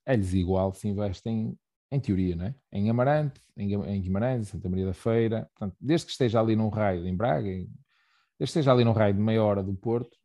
é-lhes 0.04 0.34
igual 0.34 0.72
se 0.72 0.88
investem 0.88 1.58
em 1.90 2.00
teoria, 2.00 2.34
não 2.36 2.46
é? 2.46 2.54
Em 2.72 2.90
Amarante, 2.90 3.40
em 3.56 4.00
Guimarães, 4.00 4.42
em 4.42 4.44
Santa 4.44 4.68
Maria 4.68 4.86
da 4.86 4.94
Feira, 4.94 5.48
portanto, 5.54 5.76
desde 5.80 6.06
que 6.06 6.12
esteja 6.12 6.40
ali 6.40 6.56
num 6.56 6.68
raio, 6.68 7.06
em 7.06 7.16
Braga, 7.16 7.48
desde 7.48 7.68
que 8.38 8.44
esteja 8.44 8.72
ali 8.72 8.84
num 8.84 8.92
raio 8.92 9.14
de 9.14 9.20
meia 9.20 9.42
hora 9.42 9.62
do 9.62 9.74
Porto, 9.74 10.16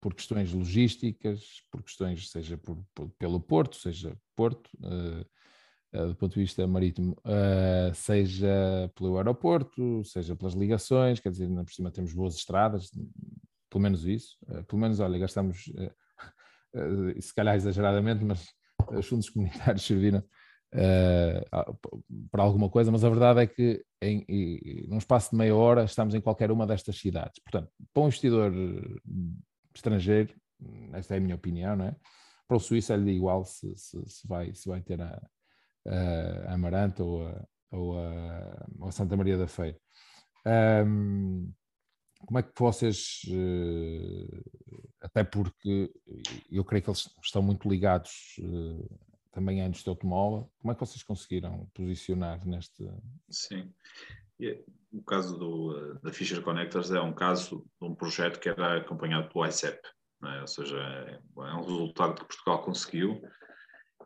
por 0.00 0.14
questões 0.14 0.52
logísticas, 0.52 1.62
por 1.70 1.82
questões, 1.82 2.30
seja 2.30 2.56
por, 2.56 2.78
por, 2.94 3.10
pelo 3.18 3.40
Porto, 3.40 3.76
seja 3.76 4.16
Porto, 4.34 4.70
uh, 4.80 5.98
uh, 5.98 6.08
do 6.08 6.14
ponto 6.14 6.34
de 6.34 6.40
vista 6.40 6.66
marítimo, 6.66 7.16
uh, 7.24 7.94
seja 7.94 8.90
pelo 8.94 9.16
aeroporto, 9.16 10.04
seja 10.04 10.36
pelas 10.36 10.54
ligações, 10.54 11.20
quer 11.20 11.30
dizer, 11.30 11.48
por 11.48 11.72
cima 11.72 11.90
temos 11.90 12.12
boas 12.14 12.36
estradas, 12.36 12.90
pelo 13.68 13.82
menos 13.82 14.06
isso, 14.06 14.38
pelo 14.66 14.80
menos, 14.80 15.00
olha, 15.00 15.18
gastamos, 15.18 15.70
se 17.20 17.34
calhar 17.34 17.56
exageradamente, 17.56 18.24
mas 18.24 18.46
os 18.96 19.06
fundos 19.06 19.28
comunitários 19.28 19.84
serviram 19.84 20.22
uh, 20.74 21.78
para 22.30 22.42
alguma 22.42 22.68
coisa, 22.68 22.90
mas 22.90 23.04
a 23.04 23.08
verdade 23.08 23.40
é 23.40 23.46
que 23.46 23.84
em, 24.02 24.24
em, 24.28 24.86
num 24.88 24.98
espaço 24.98 25.30
de 25.30 25.36
meia 25.36 25.54
hora 25.54 25.84
estamos 25.84 26.14
em 26.14 26.20
qualquer 26.20 26.50
uma 26.50 26.66
destas 26.66 26.98
cidades. 26.98 27.40
Portanto, 27.42 27.70
para 27.92 28.02
um 28.02 28.06
investidor 28.06 28.52
estrangeiro, 29.74 30.34
esta 30.92 31.14
é 31.14 31.18
a 31.18 31.20
minha 31.20 31.36
opinião, 31.36 31.76
não 31.76 31.86
é? 31.86 31.96
Para 32.46 32.56
o 32.56 32.60
Suíço 32.60 32.92
é-lhe 32.92 33.12
igual 33.12 33.44
se, 33.44 33.76
se, 33.76 34.02
se, 34.06 34.26
vai, 34.26 34.54
se 34.54 34.68
vai 34.68 34.80
ter 34.80 35.00
a, 35.00 35.20
a 36.46 36.54
Amarante 36.54 37.02
ou 37.02 37.26
a, 37.26 37.46
ou, 37.70 37.98
a, 37.98 38.66
ou 38.78 38.88
a 38.88 38.92
Santa 38.92 39.16
Maria 39.16 39.36
da 39.36 39.46
Feira. 39.46 39.78
Um, 40.86 41.52
como 42.26 42.38
é 42.38 42.42
que 42.42 42.52
vocês, 42.58 43.22
eh, 43.30 44.40
até 45.00 45.22
porque 45.22 45.90
eu 46.50 46.64
creio 46.64 46.82
que 46.82 46.90
eles 46.90 47.08
estão 47.22 47.42
muito 47.42 47.68
ligados 47.68 48.36
eh, 48.40 48.96
também 49.38 49.62
é 49.62 49.66
indústria 49.66 49.92
automóvel. 49.92 50.50
Como 50.60 50.72
é 50.72 50.74
que 50.74 50.80
vocês 50.80 51.02
conseguiram 51.04 51.70
posicionar 51.72 52.44
neste? 52.44 52.90
Sim. 53.30 53.72
O 54.92 55.02
caso 55.04 55.38
do, 55.38 55.94
da 56.02 56.12
Fisher 56.12 56.42
Connectors 56.42 56.90
é 56.90 57.00
um 57.00 57.12
caso 57.12 57.64
de 57.80 57.86
um 57.86 57.94
projeto 57.94 58.40
que 58.40 58.48
era 58.48 58.78
acompanhado 58.78 59.28
pelo 59.28 59.46
ICEP, 59.46 59.78
é? 60.24 60.40
ou 60.40 60.46
seja, 60.48 60.76
é, 60.76 61.20
um 61.36 61.62
resultado 61.62 62.14
que 62.16 62.26
Portugal 62.26 62.62
conseguiu 62.62 63.22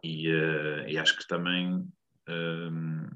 e, 0.03 0.29
uh, 0.29 0.89
e 0.89 0.99
acho 0.99 1.17
que 1.17 1.27
também 1.27 1.89
um, 2.29 3.09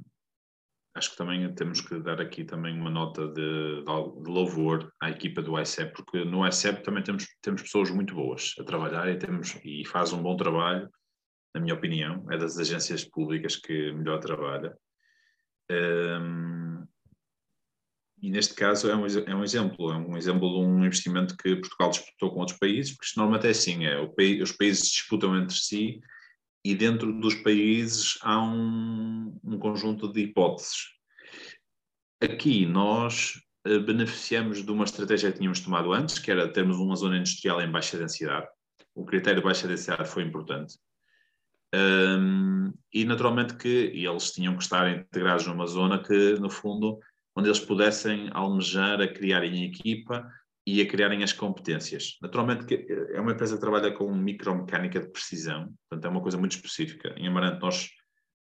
acho 0.94 1.11
que 1.11 1.16
também 1.16 1.55
temos 1.55 1.83
que 1.83 1.98
dar 2.00 2.20
aqui 2.20 2.44
também 2.44 2.79
uma 2.79 2.90
nota 2.90 3.29
de, 3.29 3.83
de, 3.83 4.31
louvor 4.31 4.90
à 5.02 5.11
equipa 5.11 5.42
do 5.42 5.61
ICEP, 5.61 5.92
porque 5.92 6.24
no 6.24 6.46
ICEP 6.46 6.83
também 6.83 7.02
temos, 7.02 7.26
temos 7.42 7.62
pessoas 7.62 7.90
muito 7.90 8.14
boas 8.14 8.55
a 8.59 8.64
trabalhar 8.64 9.07
e, 9.09 9.18
temos, 9.18 9.59
e 9.62 9.85
faz 9.85 10.14
um 10.14 10.22
bom 10.22 10.35
trabalho 10.37 10.88
na 11.57 11.61
minha 11.61 11.75
opinião, 11.75 12.23
é 12.31 12.37
das 12.37 12.59
agências 12.59 13.03
públicas 13.03 13.57
que 13.57 13.90
melhor 13.92 14.21
trabalha. 14.21 14.77
Um, 15.71 16.87
e 18.21 18.31
neste 18.31 18.55
caso 18.55 18.90
é 18.90 18.95
um, 18.95 19.07
é 19.07 19.35
um 19.35 19.42
exemplo, 19.42 19.90
é 19.90 19.97
um 19.97 20.16
exemplo 20.19 20.51
de 20.51 20.57
um 20.57 20.85
investimento 20.85 21.35
que 21.35 21.57
Portugal 21.57 21.90
disputou 21.90 22.31
com 22.31 22.40
outros 22.40 22.59
países, 22.59 22.95
porque 22.95 23.11
normalmente 23.16 23.47
é 23.47 23.51
assim, 23.51 23.87
é, 23.87 23.99
os 24.42 24.53
países 24.53 24.90
disputam 24.90 25.35
entre 25.35 25.57
si 25.57 26.01
e 26.62 26.75
dentro 26.75 27.11
dos 27.21 27.35
países 27.37 28.19
há 28.21 28.38
um, 28.42 29.40
um 29.42 29.59
conjunto 29.59 30.12
de 30.12 30.21
hipóteses. 30.21 30.90
Aqui 32.21 32.66
nós 32.66 33.40
uh, 33.66 33.81
beneficiamos 33.81 34.62
de 34.62 34.71
uma 34.71 34.85
estratégia 34.85 35.33
que 35.33 35.38
tínhamos 35.38 35.61
tomado 35.61 35.92
antes, 35.92 36.19
que 36.19 36.31
era 36.31 36.53
termos 36.53 36.77
uma 36.77 36.97
zona 36.97 37.16
industrial 37.16 37.62
em 37.62 37.71
baixa 37.71 37.97
densidade. 37.97 38.47
O 38.95 39.07
critério 39.07 39.40
de 39.40 39.47
baixa 39.47 39.66
densidade 39.66 40.09
foi 40.09 40.23
importante. 40.23 40.77
Um, 41.74 42.72
e 42.92 43.05
naturalmente 43.05 43.57
que 43.57 43.90
eles 43.94 44.33
tinham 44.33 44.57
que 44.57 44.62
estar 44.62 44.90
integrados 44.90 45.46
numa 45.46 45.66
zona 45.66 46.02
que, 46.02 46.35
no 46.38 46.48
fundo, 46.48 46.98
onde 47.37 47.48
eles 47.48 47.61
pudessem 47.61 48.31
almejar 48.33 49.00
a 49.00 49.09
criarem 49.09 49.64
equipa 49.64 50.26
e 50.66 50.81
a 50.81 50.87
criarem 50.87 51.22
as 51.22 51.33
competências. 51.33 52.16
Naturalmente 52.22 52.64
que 52.64 52.87
é 53.12 53.20
uma 53.20 53.33
empresa 53.33 53.55
que 53.55 53.61
trabalha 53.61 53.92
com 53.92 54.12
micromecânica 54.14 55.00
de 55.00 55.09
precisão, 55.09 55.72
portanto 55.88 56.05
é 56.07 56.09
uma 56.09 56.22
coisa 56.22 56.38
muito 56.38 56.57
específica. 56.57 57.14
Em 57.16 57.29
Amarante 57.29 57.61
nós 57.61 57.90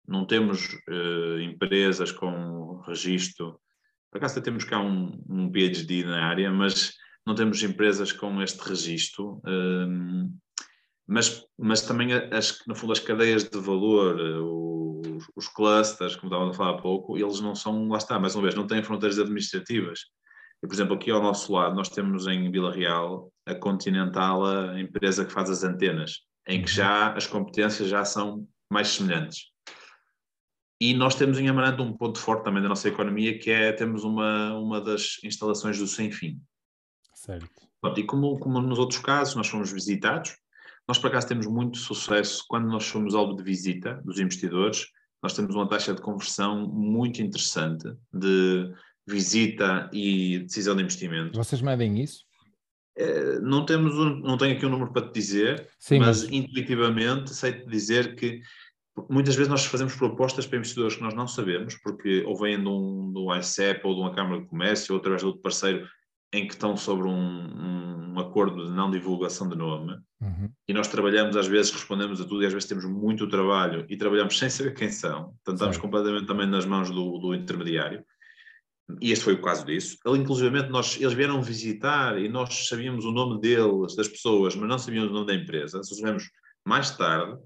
não 0.07 0.27
temos 0.27 0.73
uh, 0.89 1.39
empresas 1.41 2.11
com 2.11 2.81
registro, 2.87 3.61
por 4.11 4.19
acaso 4.19 4.41
temos 4.41 4.65
cá 4.65 4.81
um, 4.81 5.23
um 5.29 5.53
PhD 5.53 6.03
na 6.03 6.25
área, 6.25 6.51
mas 6.51 6.95
não 7.27 7.35
temos 7.35 7.63
empresas 7.63 8.11
com 8.11 8.43
este 8.43 8.59
registro. 8.67 9.43
Mas, 11.09 11.43
mas 11.59 11.81
também 11.81 12.13
as, 12.13 12.63
no 12.67 12.75
fundo 12.75 12.93
as 12.93 13.01
cadeias 13.01 13.45
de 13.45 13.59
valor, 13.59 14.21
eh, 14.21 14.39
os, 14.39 15.27
os 15.35 15.49
clusters, 15.49 16.15
como 16.15 16.31
estava 16.31 16.51
a 16.51 16.53
falar 16.53 16.71
há 16.73 16.83
pouco, 16.83 17.17
eles 17.17 17.41
não 17.41 17.55
são, 17.55 17.89
lá 17.89 17.97
está, 17.97 18.19
mais 18.19 18.35
uma 18.35 18.43
vez, 18.43 18.55
não 18.55 18.67
têm 18.67 18.83
fronteiras 18.83 19.19
administrativas. 19.19 20.01
E, 20.63 20.67
por 20.67 20.75
exemplo, 20.75 20.95
aqui 20.95 21.11
ao 21.11 21.23
nosso 21.23 21.51
lado, 21.51 21.75
nós 21.75 21.89
temos 21.89 22.27
em 22.27 22.51
Vila 22.51 22.71
Real 22.71 23.33
a 23.47 23.55
Continental, 23.55 24.45
a 24.45 24.79
empresa 24.79 25.25
que 25.25 25.33
faz 25.33 25.49
as 25.49 25.65
antenas, 25.65 26.21
em 26.47 26.61
que 26.61 26.69
uhum. 26.69 26.77
já 26.77 27.13
as 27.15 27.27
competências 27.27 27.89
já 27.89 28.05
são 28.05 28.47
mais 28.71 28.89
semelhantes. 28.89 29.47
E 30.79 30.93
nós 30.93 31.15
temos 31.15 31.39
em 31.39 31.49
Amarante 31.49 31.81
um 31.81 31.97
ponto 31.97 32.19
forte 32.19 32.45
também 32.45 32.63
da 32.63 32.69
nossa 32.69 32.87
economia, 32.87 33.39
que 33.39 33.51
é 33.51 33.73
temos 33.73 34.05
uma, 34.05 34.59
uma 34.59 34.81
das 34.81 35.19
instalações 35.25 35.79
do 35.79 35.87
Sem 35.87 36.13
Fim. 36.13 36.39
Certo. 37.15 37.49
e 37.97 38.05
como, 38.05 38.39
como 38.39 38.61
nos 38.61 38.79
outros 38.79 39.01
casos, 39.01 39.35
nós 39.35 39.49
fomos 39.49 39.73
visitados, 39.73 40.37
nós, 40.89 40.99
por 40.99 41.09
acaso, 41.09 41.29
temos 41.29 41.47
muito 41.47 41.77
sucesso 41.77 42.43
quando 42.49 42.67
nós 42.67 42.85
somos 42.85 43.15
alvo 43.15 43.37
de 43.37 43.43
visita 43.43 44.01
dos 44.05 44.19
investidores. 44.19 44.87
Nós 45.23 45.35
temos 45.35 45.55
uma 45.55 45.69
taxa 45.69 45.93
de 45.93 46.01
conversão 46.01 46.67
muito 46.67 47.21
interessante 47.21 47.93
de 48.11 48.73
visita 49.07 49.91
e 49.93 50.39
decisão 50.39 50.75
de 50.75 50.83
investimento. 50.83 51.37
Vocês 51.37 51.61
medem 51.61 52.01
isso? 52.01 52.25
É, 52.97 53.39
não, 53.41 53.67
temos 53.67 53.95
um, 53.99 54.17
não 54.21 54.39
tenho 54.39 54.57
aqui 54.57 54.65
um 54.65 54.71
número 54.71 54.91
para 54.91 55.07
te 55.07 55.13
dizer, 55.13 55.69
Sim, 55.79 55.99
mas, 55.99 56.23
mas 56.23 56.33
intuitivamente 56.33 57.35
sei-te 57.35 57.67
dizer 57.69 58.17
que 58.17 58.41
muitas 59.11 59.37
vezes 59.37 59.49
nós 59.49 59.65
fazemos 59.67 59.95
propostas 59.95 60.47
para 60.47 60.57
investidores 60.57 60.97
que 60.97 61.03
nós 61.03 61.15
não 61.15 61.29
sabemos, 61.29 61.77
porque 61.77 62.25
ou 62.27 62.37
vêm 62.37 62.61
de 62.61 62.67
um, 62.67 63.13
do 63.13 63.33
ICEP 63.37 63.87
ou 63.87 63.95
de 63.95 64.01
uma 64.01 64.15
Câmara 64.15 64.41
de 64.41 64.49
Comércio 64.49 64.95
ou 64.95 64.99
através 64.99 65.21
de 65.21 65.27
outro 65.27 65.43
parceiro 65.43 65.87
em 66.33 66.47
que 66.47 66.53
estão 66.53 66.77
sobre 66.77 67.09
um, 67.09 68.13
um 68.15 68.19
acordo 68.19 68.67
de 68.67 68.71
não 68.71 68.91
divulgação 68.91 69.49
de 69.49 69.57
nome 69.57 69.97
uhum. 70.21 70.51
e 70.67 70.75
nós 70.75 70.89
trabalhamos, 70.89 71.37
às 71.37 71.47
vezes 71.47 71.73
respondemos 71.73 72.21
a 72.21 72.25
tudo 72.25 72.43
e 72.43 72.47
às 72.47 72.53
vezes 72.53 72.69
temos 72.69 72.85
muito 72.85 73.29
trabalho 73.29 73.87
e 73.89 73.97
trabalhamos 73.97 74.39
sem 74.39 74.51
saber 74.51 74.75
quem 74.75 74.91
são, 74.91 75.25
portanto 75.25 75.55
estamos 75.55 75.77
Sim. 75.77 75.83
completamente 75.83 76.27
também 76.27 76.47
nas 76.47 76.67
mãos 76.67 76.91
do, 76.91 77.19
do, 77.19 77.35
intermediário 77.35 78.05
e 79.01 79.13
este 79.13 79.25
foi 79.25 79.35
o 79.35 79.43
caso 79.43 79.67
disso. 79.67 79.99
Ele, 80.07 80.19
inclusivamente, 80.19 80.71
nós, 80.71 80.99
eles 80.99 81.13
vieram 81.13 81.43
visitar 81.43 82.19
e 82.19 82.27
nós 82.27 82.69
sabíamos 82.69 83.05
o 83.05 83.13
nome 83.13 83.39
deles, 83.39 83.95
das 83.95 84.09
pessoas, 84.09 84.57
mas 84.57 84.69
não 84.69 84.79
sabíamos 84.79 85.11
o 85.11 85.15
nome 85.15 85.27
da 85.27 85.35
empresa, 85.35 85.83
só 85.83 85.95
sabemos 85.95 86.31
mais 86.65 86.97
tarde, 86.97 87.39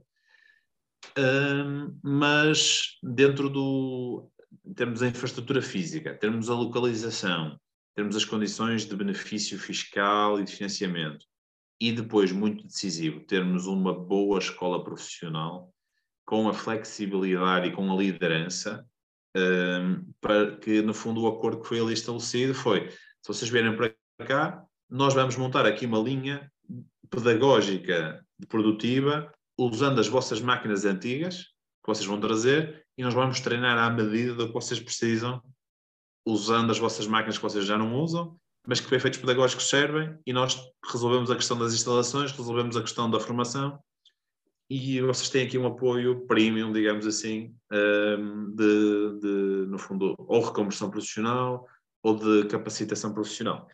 um, 1.18 1.98
mas 2.02 2.98
dentro 3.02 3.48
do, 3.48 4.30
temos 4.74 5.02
a 5.02 5.08
infraestrutura 5.08 5.60
física, 5.60 6.14
temos 6.14 6.48
a 6.48 6.54
localização, 6.54 7.58
termos 7.94 8.16
as 8.16 8.24
condições 8.24 8.84
de 8.84 8.96
benefício 8.96 9.58
fiscal 9.58 10.40
e 10.40 10.44
de 10.44 10.52
financiamento, 10.52 11.26
e 11.80 11.92
depois, 11.92 12.30
muito 12.30 12.64
decisivo, 12.64 13.20
termos 13.20 13.66
uma 13.66 13.92
boa 13.92 14.38
escola 14.38 14.82
profissional 14.84 15.72
com 16.24 16.48
a 16.48 16.54
flexibilidade 16.54 17.68
e 17.68 17.72
com 17.72 17.92
a 17.92 17.96
liderança, 17.96 18.86
um, 19.36 20.12
para 20.20 20.56
que, 20.56 20.80
no 20.80 20.94
fundo, 20.94 21.22
o 21.22 21.26
acordo 21.26 21.60
que 21.60 21.68
foi 21.68 21.80
ali 21.80 21.92
estabelecido 21.92 22.54
foi: 22.54 22.88
se 22.88 23.26
vocês 23.26 23.50
vierem 23.50 23.76
para 23.76 23.94
cá, 24.24 24.64
nós 24.88 25.14
vamos 25.14 25.36
montar 25.36 25.66
aqui 25.66 25.86
uma 25.86 25.98
linha 25.98 26.50
pedagógica 27.10 28.24
produtiva 28.48 29.32
usando 29.58 30.00
as 30.00 30.08
vossas 30.08 30.40
máquinas 30.40 30.84
antigas 30.84 31.44
que 31.82 31.86
vocês 31.86 32.06
vão 32.06 32.20
trazer 32.20 32.86
e 32.96 33.02
nós 33.02 33.14
vamos 33.14 33.40
treinar 33.40 33.76
à 33.76 33.90
medida 33.90 34.34
do 34.34 34.46
que 34.46 34.52
vocês 34.52 34.80
precisam 34.80 35.42
usando 36.26 36.70
as 36.70 36.78
vossas 36.78 37.06
máquinas 37.06 37.36
que 37.36 37.42
vocês 37.42 37.64
já 37.64 37.76
não 37.76 37.94
usam, 37.94 38.36
mas 38.66 38.80
que 38.80 38.86
para 38.86 38.96
efeitos 38.96 39.20
pedagógicos 39.20 39.68
servem 39.68 40.16
e 40.26 40.32
nós 40.32 40.60
resolvemos 40.90 41.30
a 41.30 41.36
questão 41.36 41.58
das 41.58 41.74
instalações, 41.74 42.32
resolvemos 42.32 42.76
a 42.76 42.80
questão 42.80 43.10
da 43.10 43.18
formação 43.18 43.78
e 44.70 45.00
vocês 45.02 45.28
têm 45.28 45.46
aqui 45.46 45.58
um 45.58 45.66
apoio 45.66 46.26
premium, 46.26 46.72
digamos 46.72 47.06
assim, 47.06 47.54
hum, 47.70 48.54
de, 48.54 49.20
de 49.20 49.66
no 49.68 49.78
fundo, 49.78 50.14
ou 50.18 50.40
reconversão 50.40 50.90
profissional 50.90 51.66
ou 52.02 52.16
de 52.16 52.48
capacitação 52.48 53.12
profissional. 53.12 53.68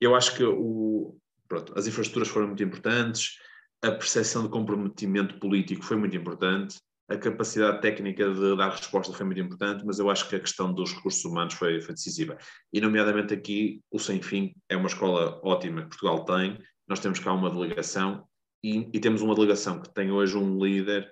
Eu 0.00 0.14
acho 0.14 0.36
que 0.36 0.44
o, 0.44 1.16
pronto, 1.48 1.72
as 1.76 1.86
infraestruturas 1.86 2.28
foram 2.28 2.48
muito 2.48 2.62
importantes, 2.62 3.38
a 3.80 3.90
percepção 3.92 4.42
de 4.42 4.50
comprometimento 4.50 5.38
político 5.38 5.84
foi 5.84 5.96
muito 5.96 6.16
importante, 6.16 6.80
a 7.08 7.16
capacidade 7.16 7.80
técnica 7.80 8.32
de 8.32 8.56
dar 8.56 8.70
resposta 8.70 9.12
foi 9.12 9.26
muito 9.26 9.40
importante, 9.40 9.84
mas 9.84 9.98
eu 9.98 10.08
acho 10.08 10.28
que 10.28 10.36
a 10.36 10.40
questão 10.40 10.72
dos 10.72 10.92
recursos 10.92 11.24
humanos 11.24 11.54
foi, 11.54 11.80
foi 11.80 11.94
decisiva. 11.94 12.38
E, 12.72 12.80
nomeadamente, 12.80 13.34
aqui, 13.34 13.80
o 13.90 13.98
Sem 13.98 14.22
Fim 14.22 14.54
é 14.68 14.76
uma 14.76 14.86
escola 14.86 15.40
ótima 15.42 15.82
que 15.82 15.88
Portugal 15.88 16.24
tem. 16.24 16.58
Nós 16.88 17.00
temos 17.00 17.18
cá 17.18 17.32
uma 17.32 17.50
delegação 17.50 18.26
e, 18.64 18.88
e 18.92 19.00
temos 19.00 19.20
uma 19.20 19.34
delegação 19.34 19.80
que 19.80 19.92
tem 19.92 20.10
hoje 20.10 20.36
um 20.36 20.62
líder 20.62 21.10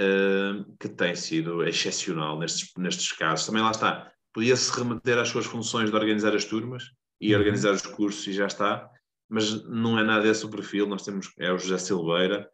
uh, 0.00 0.76
que 0.78 0.88
tem 0.88 1.14
sido 1.14 1.64
excepcional 1.64 2.38
nestes, 2.38 2.70
nestes 2.78 3.12
casos. 3.12 3.46
Também 3.46 3.62
lá 3.62 3.70
está, 3.70 4.10
podia-se 4.32 4.70
remeter 4.76 5.18
às 5.18 5.28
suas 5.28 5.46
funções 5.46 5.90
de 5.90 5.96
organizar 5.96 6.34
as 6.34 6.44
turmas 6.44 6.84
e 7.20 7.32
uhum. 7.32 7.40
organizar 7.40 7.72
os 7.72 7.82
cursos 7.82 8.26
e 8.26 8.32
já 8.32 8.46
está, 8.46 8.88
mas 9.28 9.64
não 9.64 9.98
é 9.98 10.04
nada 10.04 10.22
desse 10.22 10.46
o 10.46 10.50
perfil. 10.50 10.86
Nós 10.86 11.04
temos, 11.04 11.32
é 11.38 11.52
o 11.52 11.58
José 11.58 11.78
Silveira, 11.78 12.48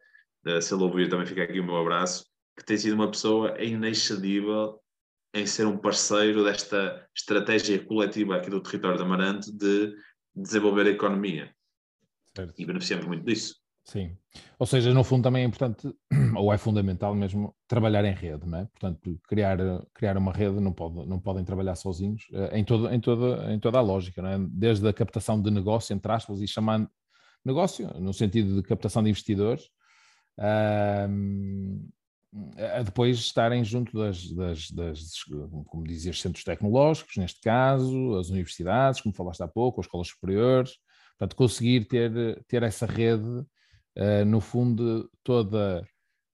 uh, 0.47 0.61
se 0.61 0.73
ele 0.73 0.83
ouvir 0.83 1.09
também 1.09 1.25
fica 1.25 1.43
aqui 1.43 1.59
o 1.59 1.65
meu 1.65 1.77
abraço, 1.77 2.30
que 2.57 2.65
tem 2.65 2.77
sido 2.77 2.93
uma 2.93 3.09
pessoa 3.09 3.61
inexcedível 3.61 4.79
em 5.33 5.45
ser 5.45 5.65
um 5.65 5.77
parceiro 5.77 6.43
desta 6.43 7.07
estratégia 7.15 7.83
coletiva 7.83 8.35
aqui 8.35 8.49
do 8.49 8.61
território 8.61 8.97
de 8.97 9.03
Amarante 9.03 9.51
de 9.51 9.95
desenvolver 10.35 10.87
a 10.87 10.91
economia. 10.91 11.53
Certo. 12.35 12.53
E 12.57 12.65
beneficiamos 12.65 13.05
muito 13.05 13.25
disso. 13.25 13.55
Sim. 13.83 14.15
Ou 14.59 14.65
seja, 14.65 14.93
no 14.93 15.03
fundo 15.03 15.23
também 15.23 15.43
é 15.43 15.45
importante, 15.45 15.91
ou 16.37 16.53
é 16.53 16.57
fundamental 16.57 17.15
mesmo, 17.15 17.55
trabalhar 17.67 18.05
em 18.05 18.13
rede, 18.13 18.47
não 18.47 18.59
é? 18.59 18.65
Portanto, 18.65 19.19
criar, 19.27 19.57
criar 19.93 20.17
uma 20.17 20.31
rede, 20.31 20.59
não, 20.59 20.71
pode, 20.71 21.05
não 21.07 21.19
podem 21.19 21.43
trabalhar 21.43 21.75
sozinhos, 21.75 22.27
eh, 22.31 22.59
em, 22.59 22.63
todo, 22.63 22.89
em, 22.89 22.99
toda, 22.99 23.53
em 23.53 23.59
toda 23.59 23.79
a 23.79 23.81
lógica, 23.81 24.21
não 24.21 24.29
é? 24.29 24.37
Desde 24.49 24.87
a 24.87 24.93
captação 24.93 25.41
de 25.41 25.49
negócio, 25.49 25.93
entre 25.93 26.11
aspas, 26.11 26.41
e 26.41 26.47
chamando 26.47 26.89
negócio, 27.43 27.87
no 27.99 28.13
sentido 28.13 28.55
de 28.55 28.61
captação 28.61 29.01
de 29.01 29.09
investidores, 29.09 29.69
a 32.77 32.81
depois 32.81 33.17
estarem 33.17 33.63
junto 33.63 33.97
das, 33.97 34.31
das, 34.31 34.71
das, 34.71 35.23
como 35.65 35.83
dizias, 35.83 36.21
centros 36.21 36.43
tecnológicos, 36.43 37.17
neste 37.17 37.41
caso, 37.41 38.15
as 38.15 38.29
universidades, 38.29 39.01
como 39.01 39.13
falaste 39.13 39.41
há 39.41 39.47
pouco, 39.47 39.81
as 39.81 39.85
escolas 39.85 40.07
superiores, 40.07 40.77
portanto, 41.17 41.35
conseguir 41.35 41.85
ter, 41.85 42.43
ter 42.47 42.63
essa 42.63 42.85
rede, 42.85 43.27
uh, 43.27 44.25
no 44.25 44.39
fundo, 44.39 45.09
toda 45.23 45.85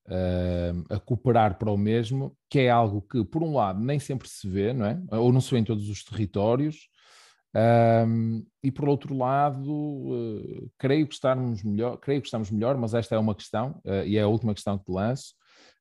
uh, 0.07 0.93
a 0.93 0.99
cooperar 0.99 1.57
para 1.57 1.71
o 1.71 1.77
mesmo, 1.77 2.37
que 2.47 2.59
é 2.59 2.69
algo 2.69 3.01
que, 3.01 3.23
por 3.25 3.41
um 3.41 3.55
lado, 3.55 3.79
nem 3.83 3.99
sempre 3.99 4.29
se 4.29 4.47
vê, 4.47 4.73
não 4.73 4.85
é? 4.85 5.01
Ou 5.11 5.33
não 5.33 5.41
se 5.41 5.49
vê 5.49 5.57
em 5.57 5.63
todos 5.63 5.89
os 5.89 6.03
territórios, 6.03 6.89
um, 8.07 8.45
e 8.61 8.71
por 8.71 8.87
outro 8.87 9.17
lado, 9.17 9.71
uh, 9.71 10.71
creio 10.77 11.07
que 11.07 11.15
estamos 11.15 11.63
melhor, 11.63 11.97
creio 11.97 12.21
que 12.21 12.27
estamos 12.27 12.51
melhor, 12.51 12.77
mas 12.77 12.93
esta 12.93 13.15
é 13.15 13.17
uma 13.17 13.33
questão, 13.33 13.81
uh, 13.83 14.05
e 14.05 14.15
é 14.15 14.21
a 14.21 14.27
última 14.27 14.53
questão 14.53 14.77
que 14.77 14.85
te 14.85 14.91
lanço 14.91 15.33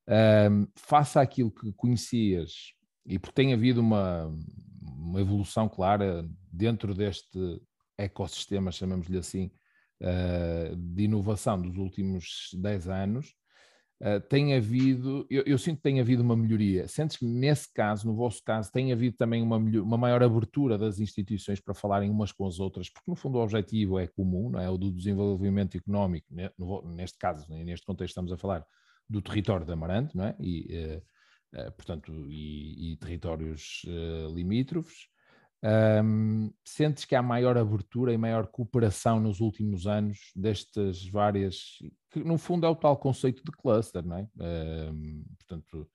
um, 0.07 0.67
faça 0.75 1.21
aquilo 1.21 1.51
que 1.51 1.71
conhecias, 1.73 2.73
e 3.05 3.19
porque 3.19 3.35
tem 3.35 3.53
havido 3.53 3.81
uma, 3.81 4.33
uma 4.81 5.19
evolução 5.19 5.67
clara 5.67 6.27
dentro 6.51 6.93
deste 6.93 7.61
ecossistema, 7.97 8.71
chamemos-lhe 8.71 9.17
assim, 9.17 9.51
uh, 10.01 10.75
de 10.75 11.03
inovação 11.03 11.61
dos 11.61 11.77
últimos 11.77 12.49
10 12.53 12.89
anos, 12.89 13.33
uh, 14.01 14.19
tem 14.29 14.55
havido, 14.55 15.25
eu, 15.29 15.43
eu, 15.45 15.57
sinto 15.57 15.77
que 15.77 15.83
tem 15.83 15.99
havido 15.99 16.23
uma 16.23 16.35
melhoria. 16.35 16.87
Sentes 16.87 17.17
que 17.17 17.25
nesse 17.25 17.73
caso, 17.73 18.07
no 18.07 18.15
vosso 18.15 18.41
caso, 18.43 18.71
tem 18.71 18.91
havido 18.93 19.17
também 19.17 19.41
uma, 19.41 19.57
uma 19.57 19.97
maior 19.97 20.21
abertura 20.23 20.77
das 20.77 20.99
instituições 20.99 21.59
para 21.59 21.73
falarem 21.73 22.09
umas 22.09 22.31
com 22.31 22.45
as 22.45 22.59
outras, 22.59 22.89
porque 22.89 23.09
no 23.09 23.15
fundo 23.15 23.37
o 23.37 23.41
objetivo 23.41 23.99
é 23.99 24.07
comum, 24.07 24.49
não 24.51 24.59
é? 24.59 24.69
O 24.69 24.77
do 24.77 24.91
desenvolvimento 24.91 25.75
económico, 25.75 26.27
neste 26.85 27.17
caso, 27.17 27.45
neste 27.49 27.85
contexto 27.85 28.11
estamos 28.11 28.31
a 28.31 28.37
falar 28.37 28.65
do 29.09 29.21
território 29.21 29.65
de 29.65 29.71
Amarante, 29.71 30.15
não 30.15 30.25
é? 30.25 30.35
E, 30.39 31.01
uh, 31.55 31.71
portanto, 31.73 32.11
e, 32.29 32.93
e 32.93 32.97
territórios 32.97 33.81
uh, 33.85 34.33
limítrofes. 34.33 35.07
Um, 35.63 36.53
sentes 36.63 37.03
que 37.03 37.15
há 37.15 37.21
maior 37.21 37.57
abertura 37.57 38.13
e 38.13 38.17
maior 38.17 38.45
cooperação 38.47 39.19
nos 39.19 39.39
últimos 39.39 39.87
anos 39.87 40.31
destas 40.35 41.03
várias, 41.07 41.79
que 42.11 42.23
no 42.23 42.37
fundo 42.37 42.67
é 42.67 42.69
o 42.69 42.75
tal 42.75 42.95
conceito 42.95 43.43
de 43.43 43.51
cluster, 43.51 44.05
não 44.05 44.17
é? 44.17 44.27
Um, 44.39 45.25
portanto, 45.39 45.89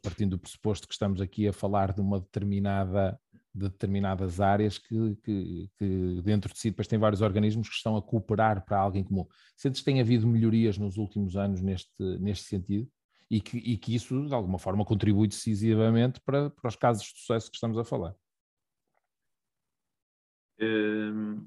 partindo 0.00 0.32
do 0.32 0.38
pressuposto 0.38 0.86
que 0.86 0.94
estamos 0.94 1.20
aqui 1.20 1.48
a 1.48 1.52
falar 1.52 1.92
de 1.92 2.00
uma 2.00 2.20
determinada 2.20 3.18
de 3.54 3.68
determinadas 3.68 4.40
áreas 4.40 4.78
que, 4.78 5.16
que, 5.22 5.70
que, 5.78 6.22
dentro 6.22 6.52
de 6.52 6.58
si 6.58 6.70
depois 6.70 6.88
tem 6.88 6.98
vários 6.98 7.22
organismos 7.22 7.68
que 7.68 7.76
estão 7.76 7.96
a 7.96 8.02
cooperar 8.02 8.64
para 8.64 8.78
alguém 8.78 9.04
comum. 9.04 9.26
Sentes 9.56 9.80
que 9.80 9.84
tem 9.84 10.00
havido 10.00 10.26
melhorias 10.26 10.76
nos 10.76 10.96
últimos 10.96 11.36
anos 11.36 11.60
neste, 11.60 12.02
neste 12.18 12.46
sentido 12.46 12.90
e 13.30 13.40
que, 13.40 13.58
e 13.58 13.76
que 13.78 13.94
isso 13.94 14.26
de 14.26 14.34
alguma 14.34 14.58
forma 14.58 14.84
contribui 14.84 15.28
decisivamente 15.28 16.20
para, 16.20 16.50
para 16.50 16.68
os 16.68 16.74
casos 16.74 17.04
de 17.04 17.10
sucesso 17.10 17.48
que 17.48 17.56
estamos 17.56 17.78
a 17.78 17.84
falar? 17.84 18.14
Hum, 20.60 21.46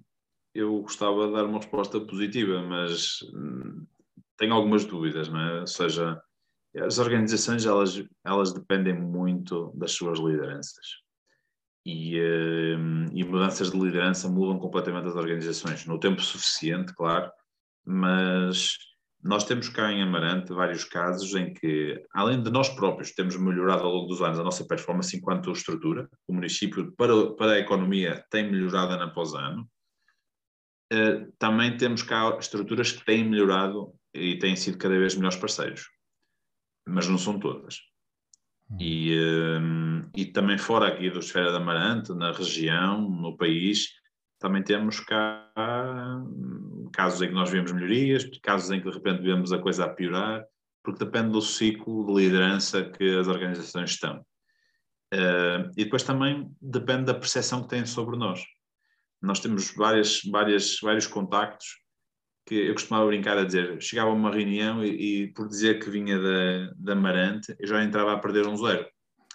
eu 0.54 0.82
gostava 0.82 1.28
de 1.28 1.34
dar 1.34 1.46
uma 1.46 1.58
resposta 1.58 2.00
positiva, 2.00 2.62
mas 2.62 3.20
hum, 3.34 3.86
tenho 4.38 4.54
algumas 4.54 4.86
dúvidas, 4.86 5.28
não 5.28 5.42
é? 5.42 5.60
Ou 5.60 5.68
seja, 5.68 6.22
as 6.78 7.00
organizações 7.00 7.66
elas, 7.66 8.02
elas 8.26 8.54
dependem 8.54 8.94
muito 8.94 9.74
das 9.76 9.92
suas 9.92 10.20
lideranças 10.20 11.06
e, 11.88 12.20
uh, 12.20 13.06
e, 13.14 13.24
mudanças 13.24 13.72
de 13.72 13.80
liderança 13.80 14.28
mudam 14.28 14.60
completamente 14.60 15.08
as 15.08 15.16
organizações, 15.16 15.86
no 15.86 15.98
tempo 15.98 16.22
suficiente, 16.22 16.94
claro, 16.94 17.32
mas 17.86 18.78
nós 19.24 19.46
temos 19.46 19.70
cá 19.70 19.90
em 19.90 20.04
Amarante 20.04 20.52
vários 20.52 20.84
casos 20.84 21.34
em 21.34 21.54
que, 21.54 22.04
além 22.14 22.44
de 22.44 22.52
nós 22.52 22.68
próprios 22.68 23.14
temos 23.14 23.38
melhorado 23.38 23.84
ao 23.84 23.92
longo 23.92 24.08
dos 24.08 24.22
anos 24.22 24.38
a 24.38 24.44
nossa 24.44 24.68
performance 24.68 25.16
enquanto 25.16 25.50
estrutura, 25.50 26.10
o 26.28 26.34
município 26.34 26.94
para, 26.98 27.34
para 27.36 27.54
a 27.54 27.60
economia 27.60 28.22
tem 28.30 28.52
melhorado 28.52 28.92
ano 28.92 29.04
após 29.04 29.34
ano, 29.34 29.66
uh, 30.92 31.32
também 31.40 31.78
temos 31.78 32.04
cá 32.04 32.38
estruturas 32.38 32.92
que 32.92 33.06
têm 33.06 33.24
melhorado 33.24 33.94
e 34.14 34.38
têm 34.38 34.58
sido 34.58 34.78
cada 34.78 35.00
vez 35.00 35.16
melhores 35.16 35.38
parceiros, 35.38 35.88
mas 36.86 37.08
não 37.08 37.18
são 37.18 37.40
todas. 37.40 37.78
E, 38.80 39.18
um, 39.60 40.10
e 40.16 40.26
também 40.26 40.58
fora 40.58 40.88
aqui 40.88 41.10
do 41.10 41.20
Esfera 41.20 41.52
da 41.52 41.58
Amarante, 41.58 42.14
na 42.14 42.32
região, 42.32 43.10
no 43.10 43.38
país, 43.38 43.88
também 44.40 44.62
temos 44.62 45.00
cá 45.00 45.50
hum, 45.58 46.90
casos 46.94 47.22
em 47.22 47.30
que 47.30 47.34
nós 47.34 47.50
vemos 47.50 47.72
melhorias, 47.72 48.30
casos 48.44 48.70
em 48.72 48.82
que 48.82 48.90
de 48.90 48.96
repente 48.96 49.24
vemos 49.24 49.54
a 49.54 49.60
coisa 49.60 49.86
a 49.86 49.90
piorar, 49.90 50.44
porque 50.84 51.04
depende 51.04 51.32
do 51.32 51.42
ciclo 51.42 52.06
de 52.06 52.24
liderança 52.24 52.84
que 52.84 53.18
as 53.18 53.28
organizações 53.28 53.92
estão. 53.92 54.20
Uh, 55.14 55.72
e 55.78 55.86
depois 55.86 56.04
também 56.04 56.52
depende 56.62 57.06
da 57.06 57.14
percepção 57.14 57.64
que 57.64 57.70
têm 57.70 57.86
sobre 57.86 58.18
nós. 58.18 58.44
Nós 59.22 59.40
temos 59.40 59.74
várias, 59.74 60.22
várias, 60.30 60.78
vários 60.82 61.08
contactos 61.08 61.68
que 62.48 62.56
eu 62.56 62.74
costumava 62.74 63.06
brincar 63.06 63.38
a 63.38 63.44
dizer, 63.44 63.80
chegava 63.82 64.10
a 64.10 64.14
uma 64.14 64.32
reunião 64.32 64.84
e, 64.84 65.24
e 65.24 65.28
por 65.34 65.50
dizer 65.50 65.80
que 65.80 65.90
vinha 65.90 66.18
da, 66.18 66.74
da 66.78 66.96
Marante, 66.96 67.54
eu 67.60 67.68
já 67.68 67.84
entrava 67.84 68.14
a 68.14 68.20
perder 68.20 68.48
um 68.48 68.56
zero. 68.56 68.88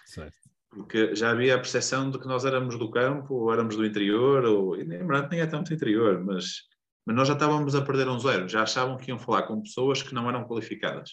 Certo. 0.03 0.33
Porque 0.71 1.15
já 1.15 1.29
havia 1.29 1.53
a 1.53 1.59
percepção 1.59 2.09
de 2.09 2.17
que 2.17 2.27
nós 2.27 2.43
éramos 2.43 2.77
do 2.79 2.89
campo, 2.89 3.35
ou 3.35 3.53
éramos 3.53 3.75
do 3.75 3.85
interior, 3.85 4.43
ou, 4.45 4.75
e 4.75 4.83
nem 4.83 5.03
Marante 5.03 5.29
nem 5.29 5.41
é 5.41 5.45
tanto 5.45 5.71
interior, 5.71 6.23
mas, 6.25 6.63
mas 7.05 7.15
nós 7.15 7.27
já 7.27 7.35
estávamos 7.35 7.75
a 7.75 7.83
perder 7.83 8.09
um 8.09 8.17
zero, 8.17 8.49
já 8.49 8.63
achavam 8.63 8.97
que 8.97 9.11
iam 9.11 9.19
falar 9.19 9.43
com 9.43 9.61
pessoas 9.61 10.01
que 10.01 10.15
não 10.15 10.27
eram 10.27 10.45
qualificadas. 10.45 11.11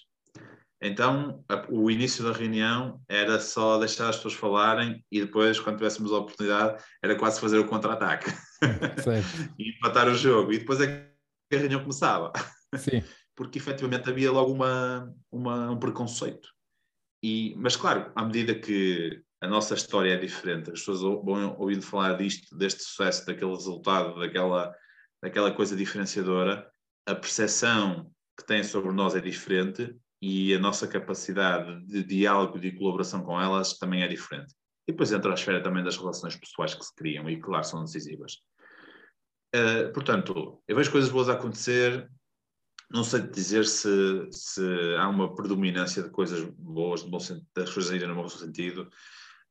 Então, 0.83 1.45
a, 1.47 1.67
o 1.69 1.91
início 1.91 2.25
da 2.25 2.33
reunião 2.33 2.99
era 3.07 3.39
só 3.39 3.79
deixar 3.79 4.09
as 4.09 4.17
pessoas 4.17 4.33
falarem 4.33 5.05
e 5.13 5.21
depois, 5.21 5.61
quando 5.61 5.77
tivéssemos 5.77 6.11
a 6.11 6.17
oportunidade, 6.17 6.83
era 7.03 7.15
quase 7.15 7.39
fazer 7.39 7.59
o 7.59 7.67
contra-ataque 7.67 8.33
e 9.59 9.77
empatar 9.77 10.09
o 10.09 10.15
jogo. 10.15 10.55
E 10.55 10.59
depois 10.59 10.81
é 10.81 11.10
a 11.57 11.59
reunião 11.59 11.81
começava. 11.81 12.33
Sim. 12.77 13.03
Porque 13.37 13.59
efetivamente 13.59 14.09
havia 14.09 14.31
logo 14.31 14.53
uma, 14.53 15.15
uma, 15.31 15.71
um 15.71 15.79
preconceito. 15.79 16.49
E, 17.23 17.55
mas 17.57 17.77
claro, 17.77 18.13
à 18.15 18.25
medida 18.25 18.55
que 18.55 19.23
a 19.41 19.47
nossa 19.47 19.75
história 19.75 20.13
é 20.13 20.17
diferente, 20.17 20.71
as 20.71 20.81
pessoas 20.81 21.01
vão 21.01 21.57
ouvindo 21.59 21.83
falar 21.83 22.15
disto, 22.15 22.57
deste 22.57 22.83
sucesso, 22.83 23.25
daquele 23.25 23.51
resultado, 23.51 24.19
daquela, 24.19 24.75
daquela 25.23 25.51
coisa 25.53 25.75
diferenciadora, 25.75 26.71
a 27.07 27.15
percepção 27.15 28.11
que 28.39 28.47
têm 28.47 28.63
sobre 28.63 28.93
nós 28.93 29.15
é 29.15 29.21
diferente 29.21 29.97
e 30.23 30.55
a 30.55 30.59
nossa 30.59 30.87
capacidade 30.87 31.85
de 31.87 32.05
diálogo 32.05 32.59
e 32.59 32.61
de 32.61 32.73
colaboração 32.73 33.23
com 33.23 33.41
elas 33.41 33.79
também 33.79 34.03
é 34.03 34.09
diferente. 34.09 34.55
E 34.87 34.93
depois 34.93 35.13
entra 35.13 35.31
a 35.31 35.35
esfera 35.35 35.63
também 35.63 35.83
das 35.83 35.97
relações 35.97 36.37
pessoais 36.37 36.75
que 36.75 36.85
se 36.85 36.95
criam 36.95 37.29
e, 37.29 37.41
claro, 37.41 37.65
são 37.65 37.85
decisivas. 37.85 38.39
Uh, 39.55 39.93
portanto, 39.93 40.63
eu 40.67 40.77
vejo 40.77 40.93
coisas 40.93 41.11
boas 41.11 41.29
a 41.29 41.33
acontecer, 41.33 42.09
não 42.91 43.05
sei 43.05 43.23
dizer 43.23 43.65
se, 43.67 44.29
se 44.31 44.63
há 44.97 45.09
uma 45.09 45.35
predominância 45.35 46.03
de 46.03 46.11
coisas 46.11 46.43
boas, 46.57 47.03
de 47.03 47.11
bom, 47.11 47.19
das 47.55 47.73
coisas 47.73 47.93
irem 47.93 48.09
no 48.09 48.15
bom 48.15 48.29
sentido, 48.29 48.89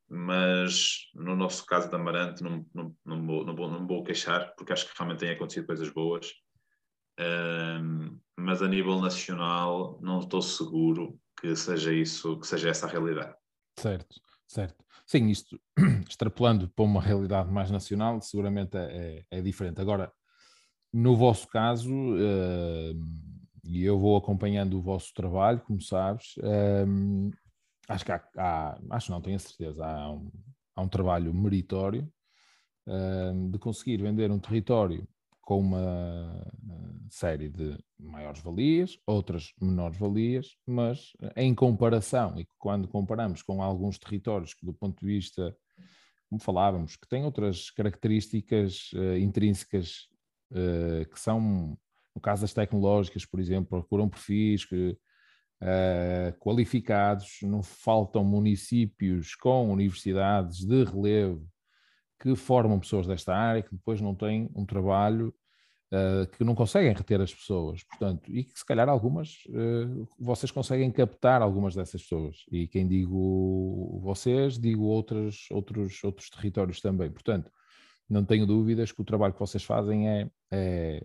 mas 0.10 1.10
no 1.14 1.36
nosso 1.36 1.66
caso 1.66 1.90
da 1.90 1.98
Amarante 1.98 2.44
não, 2.44 2.66
não, 2.74 2.96
não, 3.06 3.26
vou, 3.26 3.46
não, 3.46 3.56
vou, 3.56 3.72
não 3.72 3.88
vou 3.88 4.04
queixar, 4.04 4.54
porque 4.56 4.74
acho 4.74 4.88
que 4.88 4.98
realmente 4.98 5.20
têm 5.20 5.32
acontecido 5.32 5.68
coisas 5.68 5.90
boas. 5.90 6.32
Um, 7.20 8.18
mas 8.38 8.62
a 8.62 8.68
nível 8.68 9.00
nacional 9.02 10.00
não 10.02 10.20
estou 10.20 10.42
seguro 10.42 11.20
que 11.40 11.56
seja 11.56 11.94
isso, 11.94 12.40
que 12.40 12.48
seja 12.48 12.70
essa 12.70 12.88
a 12.88 12.90
realidade. 12.90 13.36
Certo, 13.78 14.22
certo. 14.48 14.84
Sim, 15.10 15.30
isto 15.30 15.60
extrapolando 16.08 16.70
para 16.70 16.86
uma 16.86 17.02
realidade 17.02 17.52
mais 17.52 17.72
nacional, 17.72 18.22
seguramente 18.22 18.78
é, 18.78 19.26
é, 19.32 19.40
é 19.40 19.42
diferente. 19.42 19.82
Agora, 19.82 20.12
no 20.94 21.18
vosso 21.18 21.48
caso, 21.48 21.92
uh, 21.92 22.94
e 23.64 23.84
eu 23.84 23.98
vou 24.00 24.16
acompanhando 24.16 24.78
o 24.78 24.82
vosso 24.84 25.12
trabalho, 25.16 25.62
como 25.62 25.82
sabes, 25.82 26.36
uh, 26.38 27.32
acho 27.88 28.06
que 28.06 28.12
há, 28.12 28.24
há, 28.38 28.80
acho 28.92 29.10
não, 29.10 29.20
tenho 29.20 29.38
a 29.38 29.40
certeza, 29.40 29.84
há 29.84 30.12
um, 30.12 30.32
há 30.76 30.82
um 30.84 30.88
trabalho 30.88 31.34
meritório 31.34 32.08
uh, 32.86 33.50
de 33.50 33.58
conseguir 33.58 33.98
vender 34.04 34.30
um 34.30 34.38
território 34.38 35.08
com 35.50 35.62
uma 35.62 36.46
série 37.10 37.50
de 37.50 37.76
maiores 38.00 38.40
valias, 38.40 39.00
outras 39.04 39.52
menores 39.60 39.98
valias, 39.98 40.56
mas 40.64 41.14
em 41.36 41.56
comparação, 41.56 42.40
e 42.40 42.48
quando 42.60 42.88
comparamos 42.88 43.42
com 43.42 43.60
alguns 43.60 43.98
territórios 43.98 44.54
que, 44.54 44.64
do 44.64 44.76
ponto 44.76 45.00
de 45.00 45.08
vista, 45.08 45.58
como 46.30 46.40
falávamos, 46.40 46.96
que 46.96 47.10
têm 47.10 47.26
outras 47.26 47.72
características 47.72 48.92
uh, 48.94 49.18
intrínsecas 49.18 50.08
uh, 50.52 51.10
que 51.12 51.20
são, 51.20 51.76
no 52.14 52.22
caso 52.22 52.44
das 52.44 52.54
tecnológicas, 52.54 53.26
por 53.26 53.40
exemplo, 53.40 53.70
procuram 53.70 54.08
perfis 54.08 54.66
que, 54.66 54.96
uh, 55.64 56.38
qualificados, 56.38 57.40
não 57.42 57.64
faltam 57.64 58.24
municípios 58.24 59.34
com 59.34 59.72
universidades 59.72 60.60
de 60.60 60.84
relevo 60.84 61.50
que 62.22 62.36
formam 62.36 62.80
pessoas 62.80 63.08
desta 63.08 63.36
área, 63.36 63.64
que 63.64 63.74
depois 63.74 64.00
não 64.00 64.14
têm 64.14 64.48
um 64.54 64.64
trabalho 64.64 65.34
uh, 65.92 66.28
que 66.36 66.44
não 66.44 66.56
conseguem 66.56 66.94
reter 66.94 67.22
as 67.22 67.34
pessoas, 67.34 67.84
portanto, 67.84 68.32
e 68.32 68.44
que 68.44 68.58
se 68.58 68.66
calhar 68.66 68.88
algumas 68.88 69.44
uh, 69.48 70.08
vocês 70.20 70.52
conseguem 70.52 70.92
captar 70.92 71.42
algumas 71.42 71.76
dessas 71.76 72.02
pessoas. 72.02 72.44
E 72.52 72.68
quem 72.68 72.88
digo 72.88 74.00
vocês, 74.02 74.58
digo 74.58 74.84
outros, 74.84 75.48
outros, 75.52 76.04
outros 76.04 76.30
territórios 76.30 76.82
também. 76.82 77.10
Portanto, 77.12 77.52
não 78.10 78.26
tenho 78.26 78.46
dúvidas 78.46 78.92
que 78.92 79.02
o 79.02 79.06
trabalho 79.06 79.34
que 79.34 79.40
vocês 79.40 79.64
fazem 79.64 80.10
é, 80.10 80.32
é 80.52 81.04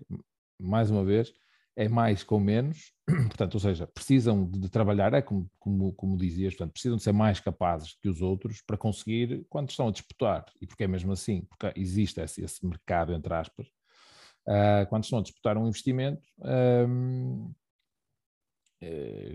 mais 0.58 0.90
uma 0.90 1.04
vez, 1.04 1.32
é 1.76 1.88
mais 1.88 2.22
com 2.22 2.38
menos, 2.38 2.92
portanto, 3.28 3.54
ou 3.54 3.60
seja, 3.60 3.86
precisam 3.86 4.48
de 4.48 4.68
trabalhar, 4.68 5.12
é 5.12 5.20
como, 5.20 5.50
como, 5.58 5.92
como 5.92 6.16
dizias, 6.16 6.54
portanto, 6.54 6.72
precisam 6.72 6.96
de 6.96 7.02
ser 7.02 7.12
mais 7.12 7.40
capazes 7.40 7.94
que 8.00 8.08
os 8.08 8.22
outros 8.22 8.62
para 8.62 8.78
conseguir, 8.78 9.44
quando 9.50 9.70
estão 9.70 9.88
a 9.88 9.90
disputar, 9.90 10.46
e 10.60 10.66
porque 10.66 10.84
é 10.84 10.88
mesmo 10.88 11.12
assim, 11.12 11.42
porque 11.42 11.78
existe 11.78 12.20
esse, 12.20 12.42
esse 12.42 12.64
mercado, 12.64 13.12
entre 13.12 13.34
aspas, 13.34 13.68
uh, 14.48 14.86
quando 14.88 15.04
estão 15.04 15.18
a 15.18 15.22
disputar 15.22 15.56
um 15.56 15.68
investimento, 15.68 16.22
uh, 16.40 17.54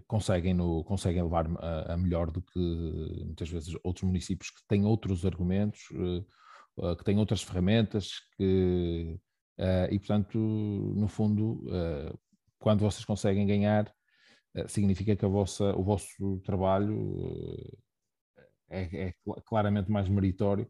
conseguem, 0.08 0.54
no, 0.54 0.84
conseguem 0.84 1.24
levar 1.24 1.48
a, 1.58 1.94
a, 1.94 1.98
melhor 1.98 2.30
do 2.30 2.40
que 2.40 2.60
muitas 3.26 3.50
vezes 3.50 3.76
outros 3.84 4.04
municípios 4.04 4.52
que 4.52 4.62
têm 4.68 4.86
outros 4.86 5.26
argumentos, 5.26 5.82
uh, 5.92 6.96
que 6.96 7.04
têm 7.04 7.18
outras 7.18 7.42
ferramentas, 7.42 8.20
que, 8.38 9.20
e 9.92 10.00
portanto, 10.00 10.38
no 10.38 11.10
fundo, 11.10 11.66
quando 12.58 12.80
vocês 12.80 13.04
conseguem 13.04 13.46
ganhar, 13.46 13.94
significa 14.68 15.14
que 15.14 15.26
a 15.26 15.28
vossa, 15.28 15.76
o 15.76 15.84
vosso 15.84 16.40
trabalho 16.46 17.58
é, 18.70 19.10
é 19.10 19.14
claramente 19.46 19.92
mais 19.92 20.08
meritório 20.08 20.66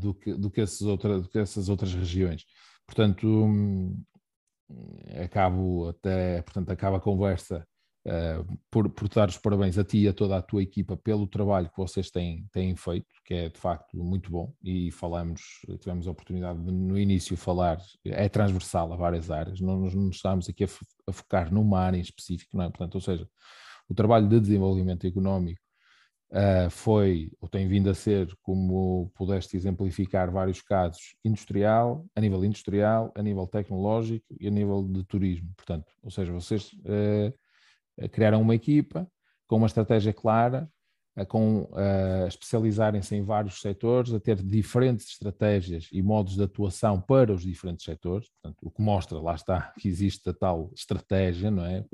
do, 0.00 0.12
que, 0.12 0.34
do, 0.34 0.50
que 0.50 0.64
outra, 0.82 1.20
do 1.20 1.28
que 1.28 1.38
essas 1.38 1.68
outras 1.68 1.94
regiões. 1.94 2.44
Portanto, 2.86 3.26
hum, 3.26 4.02
acabo 5.22 5.88
até, 5.88 6.42
portanto, 6.42 6.70
acaba 6.70 6.96
a 6.96 7.00
conversa 7.00 7.66
uh, 8.06 8.58
por, 8.70 8.88
por 8.90 9.08
dar 9.08 9.28
os 9.28 9.38
parabéns 9.38 9.78
a 9.78 9.84
ti 9.84 9.98
e 9.98 10.08
a 10.08 10.12
toda 10.12 10.36
a 10.36 10.42
tua 10.42 10.62
equipa 10.62 10.96
pelo 10.96 11.26
trabalho 11.26 11.68
que 11.70 11.76
vocês 11.76 12.10
têm, 12.10 12.46
têm 12.52 12.74
feito, 12.76 13.06
que 13.24 13.34
é 13.34 13.48
de 13.48 13.58
facto 13.58 13.96
muito 13.96 14.30
bom, 14.30 14.52
e 14.62 14.90
falamos, 14.90 15.40
tivemos 15.80 16.06
a 16.06 16.10
oportunidade 16.10 16.62
de, 16.62 16.72
no 16.72 16.98
início 16.98 17.36
falar, 17.36 17.78
é 18.04 18.28
transversal 18.28 18.92
a 18.92 18.96
várias 18.96 19.30
áreas, 19.30 19.60
não 19.60 19.78
nos, 19.78 19.94
estamos 20.14 20.48
aqui 20.48 20.64
a, 20.64 20.68
a 21.08 21.12
focar 21.12 21.52
numa 21.52 21.80
área 21.80 21.98
em 21.98 22.02
específico, 22.02 22.56
não 22.56 22.64
é? 22.64 22.68
Portanto, 22.68 22.94
ou 22.96 23.00
seja, 23.00 23.28
o 23.88 23.94
trabalho 23.94 24.28
de 24.28 24.40
desenvolvimento 24.40 25.06
económico 25.06 25.65
uh, 26.30 26.70
foi, 26.70 27.32
ou 27.40 27.48
tem 27.48 27.68
vindo 27.68 27.90
a 27.90 27.94
ser, 27.94 28.34
como 28.42 29.10
pudeste 29.14 29.56
exemplificar 29.56 30.30
vários 30.30 30.60
casos, 30.62 31.14
industrial, 31.24 32.06
a 32.14 32.20
nível 32.20 32.44
industrial, 32.44 33.12
a 33.14 33.22
nível 33.22 33.46
tecnológico 33.46 34.26
e 34.40 34.46
a 34.46 34.50
nível 34.50 34.82
de 34.82 35.04
turismo. 35.04 35.48
Portanto, 35.56 35.92
ou 36.02 36.10
seja, 36.10 36.32
vocês 36.32 36.72
uh, 36.72 38.08
criaram 38.10 38.40
uma 38.40 38.54
equipa 38.54 39.08
com 39.46 39.56
uma 39.56 39.66
estratégia 39.66 40.12
clara, 40.12 40.68
uh, 41.16 41.26
com 41.26 41.68
especializarem-se 42.26 43.14
em 43.14 43.22
vários 43.22 43.60
setores, 43.60 44.12
a 44.12 44.20
ter 44.20 44.42
diferentes 44.42 45.08
estratégias 45.08 45.88
e 45.92 46.02
modos 46.02 46.34
de 46.34 46.42
atuação 46.42 47.00
para 47.00 47.32
os 47.32 47.42
diferentes 47.42 47.84
setores. 47.84 48.28
Portanto, 48.30 48.58
o 48.62 48.70
que 48.70 48.82
mostra, 48.82 49.18
lá 49.18 49.34
está, 49.34 49.72
que 49.78 49.88
existe 49.88 50.28
a 50.28 50.34
tal 50.34 50.70
estratégia, 50.74 51.50
não 51.50 51.64
é? 51.64 51.84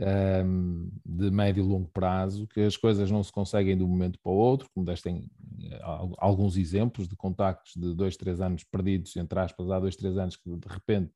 Um, 0.00 0.90
de 1.04 1.30
médio 1.30 1.62
e 1.62 1.66
longo 1.66 1.88
prazo, 1.88 2.46
que 2.46 2.60
as 2.60 2.76
coisas 2.76 3.10
não 3.10 3.22
se 3.22 3.30
conseguem 3.30 3.76
de 3.76 3.84
um 3.84 3.88
momento 3.88 4.18
para 4.22 4.32
o 4.32 4.34
outro, 4.34 4.68
como 4.74 4.86
destem 4.86 5.28
eh, 5.62 5.80
alguns 6.18 6.56
exemplos 6.56 7.06
de 7.06 7.16
contactos 7.16 7.74
de 7.76 7.94
dois, 7.94 8.16
três 8.16 8.40
anos 8.40 8.64
perdidos, 8.64 9.14
entre 9.16 9.38
aspas, 9.38 9.70
há 9.70 9.78
dois, 9.78 9.96
três 9.96 10.16
anos 10.16 10.36
que 10.36 10.48
de 10.48 10.68
repente 10.68 11.12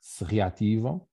se 0.00 0.24
reativam. 0.24 1.06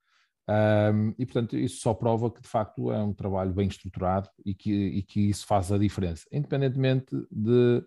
Um, 0.48 1.14
e 1.18 1.26
portanto, 1.26 1.58
isso 1.58 1.80
só 1.80 1.94
prova 1.94 2.30
que 2.30 2.42
de 2.42 2.50
facto 2.50 2.92
é 2.92 3.02
um 3.02 3.14
trabalho 3.14 3.54
bem 3.54 3.68
estruturado 3.68 4.30
e 4.46 4.54
que, 4.54 4.72
e 4.72 5.02
que 5.02 5.30
isso 5.30 5.46
faz 5.46 5.72
a 5.72 5.78
diferença, 5.78 6.26
independentemente 6.34 7.16
de, 7.32 7.78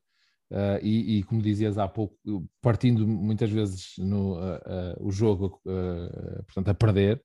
uh, 0.51 0.79
e, 0.83 1.19
e, 1.19 1.23
como 1.25 1.43
dizias 1.43 1.77
há 1.77 1.87
pouco, 1.87 2.17
partindo 2.63 3.07
muitas 3.07 3.51
vezes 3.51 3.93
no, 3.99 4.37
uh, 4.37 4.57
uh, 4.57 5.07
o 5.07 5.13
jogo 5.13 5.61
portanto, 6.47 6.69
a 6.71 6.75
perder, 6.75 7.23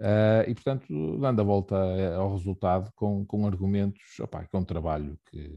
Uh, 0.00 0.48
e, 0.48 0.54
portanto, 0.54 1.18
dando 1.18 1.42
a 1.42 1.44
volta 1.44 1.76
ao 2.16 2.32
resultado 2.32 2.90
com, 2.96 3.24
com 3.26 3.46
argumentos, 3.46 4.18
opa, 4.18 4.42
que 4.44 4.56
é 4.56 4.58
um 4.58 4.64
trabalho 4.64 5.18
que, 5.26 5.54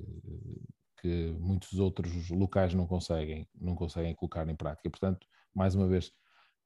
que 1.02 1.36
muitos 1.40 1.80
outros 1.80 2.30
locais 2.30 2.74
não 2.74 2.86
conseguem, 2.86 3.48
não 3.56 3.74
conseguem 3.74 4.14
colocar 4.14 4.48
em 4.50 4.56
prática. 4.56 4.90
Portanto, 4.90 5.26
mais 5.56 5.76
uma 5.76 5.88
vez, 5.88 6.08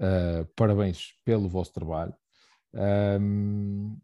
uh, 0.02 0.44
parabéns 0.56 1.14
pelo 1.24 1.48
vosso 1.48 1.72
trabalho 1.72 2.16
um, 2.74 3.96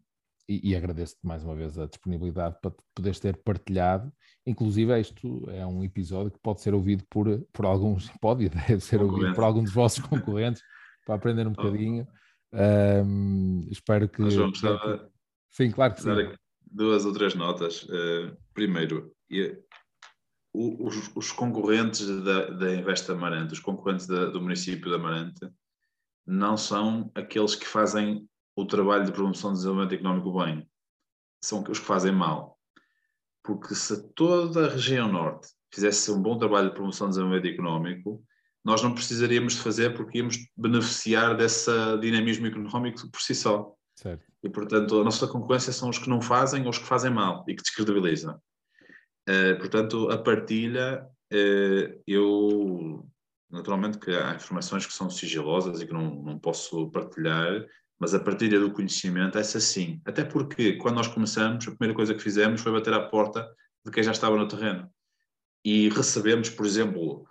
e, 0.48 0.70
e 0.70 0.76
agradeço-te 0.76 1.26
mais 1.26 1.42
uma 1.42 1.56
vez 1.56 1.76
a 1.76 1.86
disponibilidade 1.86 2.56
para 2.62 2.72
poderes 2.94 3.18
ter 3.18 3.36
partilhado. 3.38 4.12
Inclusive, 4.46 5.00
isto 5.00 5.50
é 5.50 5.66
um 5.66 5.82
episódio 5.82 6.30
que 6.30 6.38
pode 6.38 6.60
ser 6.60 6.74
ouvido 6.74 7.04
por, 7.10 7.26
por 7.52 7.64
alguns, 7.64 8.08
pode 8.20 8.48
deve 8.48 8.80
ser 8.80 9.02
ouvido 9.02 9.34
por 9.34 9.42
alguns 9.42 9.64
dos 9.64 9.74
vossos 9.74 10.04
concorrentes 10.04 10.62
para 11.04 11.16
aprender 11.16 11.44
um 11.44 11.52
bocadinho. 11.52 12.06
Um, 12.54 13.66
espero 13.70 14.08
que. 14.08 14.30
João, 14.30 14.50
gostava 14.50 15.10
sim, 15.50 15.70
claro 15.72 15.94
que 15.94 16.02
sim. 16.02 16.10
Duas 16.70 17.04
ou 17.04 17.12
três 17.12 17.34
notas. 17.34 17.82
Uh, 17.84 18.36
primeiro, 18.52 19.12
os, 20.52 21.10
os, 21.16 21.32
concorrentes 21.32 22.06
da, 22.22 22.50
da 22.50 22.74
Invest 22.74 23.10
Amarante, 23.10 23.54
os 23.54 23.60
concorrentes 23.60 24.06
da, 24.06 24.26
do 24.26 24.40
município 24.40 24.88
de 24.88 24.94
Amarante, 24.94 25.50
não 26.26 26.56
são 26.56 27.10
aqueles 27.14 27.54
que 27.54 27.66
fazem 27.66 28.28
o 28.56 28.64
trabalho 28.64 29.04
de 29.04 29.12
promoção 29.12 29.50
de 29.50 29.56
desenvolvimento 29.56 29.94
económico 29.94 30.38
bem. 30.38 30.68
são 31.42 31.62
os 31.68 31.78
que 31.78 31.84
fazem 31.84 32.12
mal. 32.12 32.58
Porque 33.42 33.74
se 33.74 34.08
toda 34.14 34.66
a 34.66 34.70
região 34.70 35.10
norte 35.10 35.48
fizesse 35.72 36.10
um 36.10 36.22
bom 36.22 36.38
trabalho 36.38 36.68
de 36.68 36.74
promoção 36.74 37.08
do 37.08 37.10
desenvolvimento 37.10 37.52
económico, 37.52 38.24
nós 38.64 38.82
não 38.82 38.94
precisaríamos 38.94 39.54
de 39.54 39.60
fazer 39.60 39.94
porque 39.94 40.18
íamos 40.18 40.38
beneficiar 40.56 41.36
desse 41.36 41.70
dinamismo 42.00 42.46
económico 42.46 43.08
por 43.10 43.20
si 43.20 43.34
só. 43.34 43.74
Certo. 43.94 44.24
E, 44.42 44.48
portanto, 44.48 45.00
a 45.00 45.04
nossa 45.04 45.26
concorrência 45.28 45.72
são 45.72 45.88
os 45.88 45.98
que 45.98 46.08
não 46.08 46.20
fazem 46.20 46.62
ou 46.64 46.70
os 46.70 46.78
que 46.78 46.86
fazem 46.86 47.10
mal 47.10 47.44
e 47.46 47.54
que 47.54 47.62
descredibilizam. 47.62 48.40
Uh, 49.28 49.56
portanto, 49.58 50.10
a 50.10 50.18
partilha, 50.18 51.06
uh, 51.32 52.02
eu 52.06 53.06
naturalmente 53.50 53.98
que 53.98 54.10
há 54.10 54.34
informações 54.34 54.84
que 54.84 54.92
são 54.92 55.08
sigilosas 55.08 55.80
e 55.80 55.86
que 55.86 55.92
não, 55.92 56.22
não 56.22 56.38
posso 56.38 56.90
partilhar, 56.90 57.64
mas 57.98 58.12
a 58.12 58.20
partilha 58.20 58.58
do 58.58 58.72
conhecimento, 58.72 59.38
essa 59.38 59.60
sim. 59.60 60.00
Até 60.04 60.24
porque, 60.24 60.74
quando 60.74 60.96
nós 60.96 61.06
começamos, 61.06 61.66
a 61.66 61.70
primeira 61.70 61.94
coisa 61.94 62.14
que 62.14 62.22
fizemos 62.22 62.60
foi 62.60 62.72
bater 62.72 62.92
à 62.92 63.00
porta 63.00 63.48
de 63.84 63.92
quem 63.92 64.02
já 64.02 64.10
estava 64.10 64.36
no 64.36 64.48
terreno. 64.48 64.90
E 65.64 65.88
recebemos, 65.90 66.50
por 66.50 66.66
exemplo, 66.66 67.24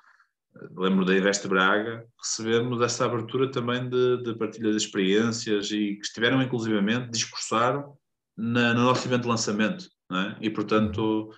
lembro 0.76 1.06
da 1.06 1.18
Investe 1.18 1.48
Braga, 1.48 2.06
recebemos 2.18 2.82
essa 2.82 3.06
abertura 3.06 3.50
também 3.52 3.90
de, 3.90 4.24
de, 4.24 4.36
partilha 4.36 4.72
de 4.72 4.78
experiências 4.78 5.72
e 5.72 5.96
que 5.96 6.06
estiveram 6.06 6.42
inclusivamente, 6.42 7.12
discursaram 7.12 7.98
na, 8.38 8.74
no 8.74 8.84
nosso 8.84 9.08
evento 9.08 9.24
de 9.24 9.30
lançamento. 9.30 9.86
É? 10.12 10.38
E, 10.42 10.50
portanto, 10.50 11.32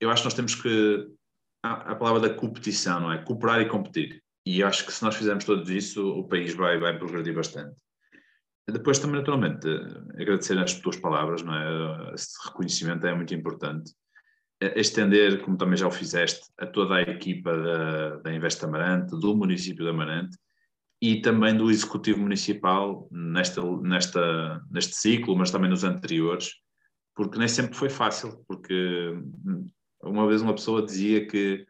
eu 0.00 0.10
acho 0.10 0.22
que 0.22 0.26
nós 0.26 0.34
temos 0.34 0.54
que. 0.54 1.06
A, 1.62 1.92
a 1.92 1.94
palavra 1.94 2.20
da 2.20 2.34
competição, 2.34 3.00
não 3.00 3.12
é? 3.12 3.18
Cooperar 3.18 3.60
e 3.60 3.68
competir. 3.68 4.22
E 4.46 4.62
acho 4.62 4.86
que 4.86 4.92
se 4.92 5.02
nós 5.04 5.14
fizermos 5.14 5.44
tudo 5.44 5.70
isso, 5.70 6.08
o 6.08 6.26
país 6.26 6.54
vai, 6.54 6.78
vai 6.78 6.98
progredir 6.98 7.34
bastante. 7.34 7.78
Depois 8.66 8.98
também, 8.98 9.16
naturalmente, 9.16 9.68
agradecer 10.18 10.58
as 10.58 10.74
tuas 10.74 10.96
palavras, 10.96 11.42
não 11.42 11.54
é? 11.54 12.14
Esse 12.14 12.34
reconhecimento 12.46 13.06
é 13.06 13.14
muito 13.14 13.34
importante 13.34 13.92
estender, 14.60 15.42
como 15.42 15.56
também 15.56 15.76
já 15.76 15.86
o 15.86 15.90
fizeste, 15.90 16.50
a 16.58 16.66
toda 16.66 16.96
a 16.96 17.02
equipa 17.02 17.56
da, 17.56 18.16
da 18.16 18.34
Invest 18.34 18.64
Amarante, 18.64 19.18
do 19.18 19.34
município 19.34 19.84
de 19.84 19.90
Amarante 19.90 20.36
e 21.00 21.20
também 21.20 21.56
do 21.56 21.70
Executivo 21.70 22.20
Municipal 22.20 23.08
nesta, 23.10 23.62
nesta, 23.80 24.62
neste 24.70 24.96
ciclo, 24.96 25.34
mas 25.34 25.50
também 25.50 25.70
nos 25.70 25.82
anteriores, 25.82 26.52
porque 27.14 27.38
nem 27.38 27.48
sempre 27.48 27.74
foi 27.74 27.88
fácil, 27.88 28.44
porque 28.46 29.14
hum, 29.46 29.66
uma 30.02 30.26
vez 30.28 30.42
uma 30.42 30.54
pessoa 30.54 30.84
dizia 30.84 31.26
que 31.26 31.66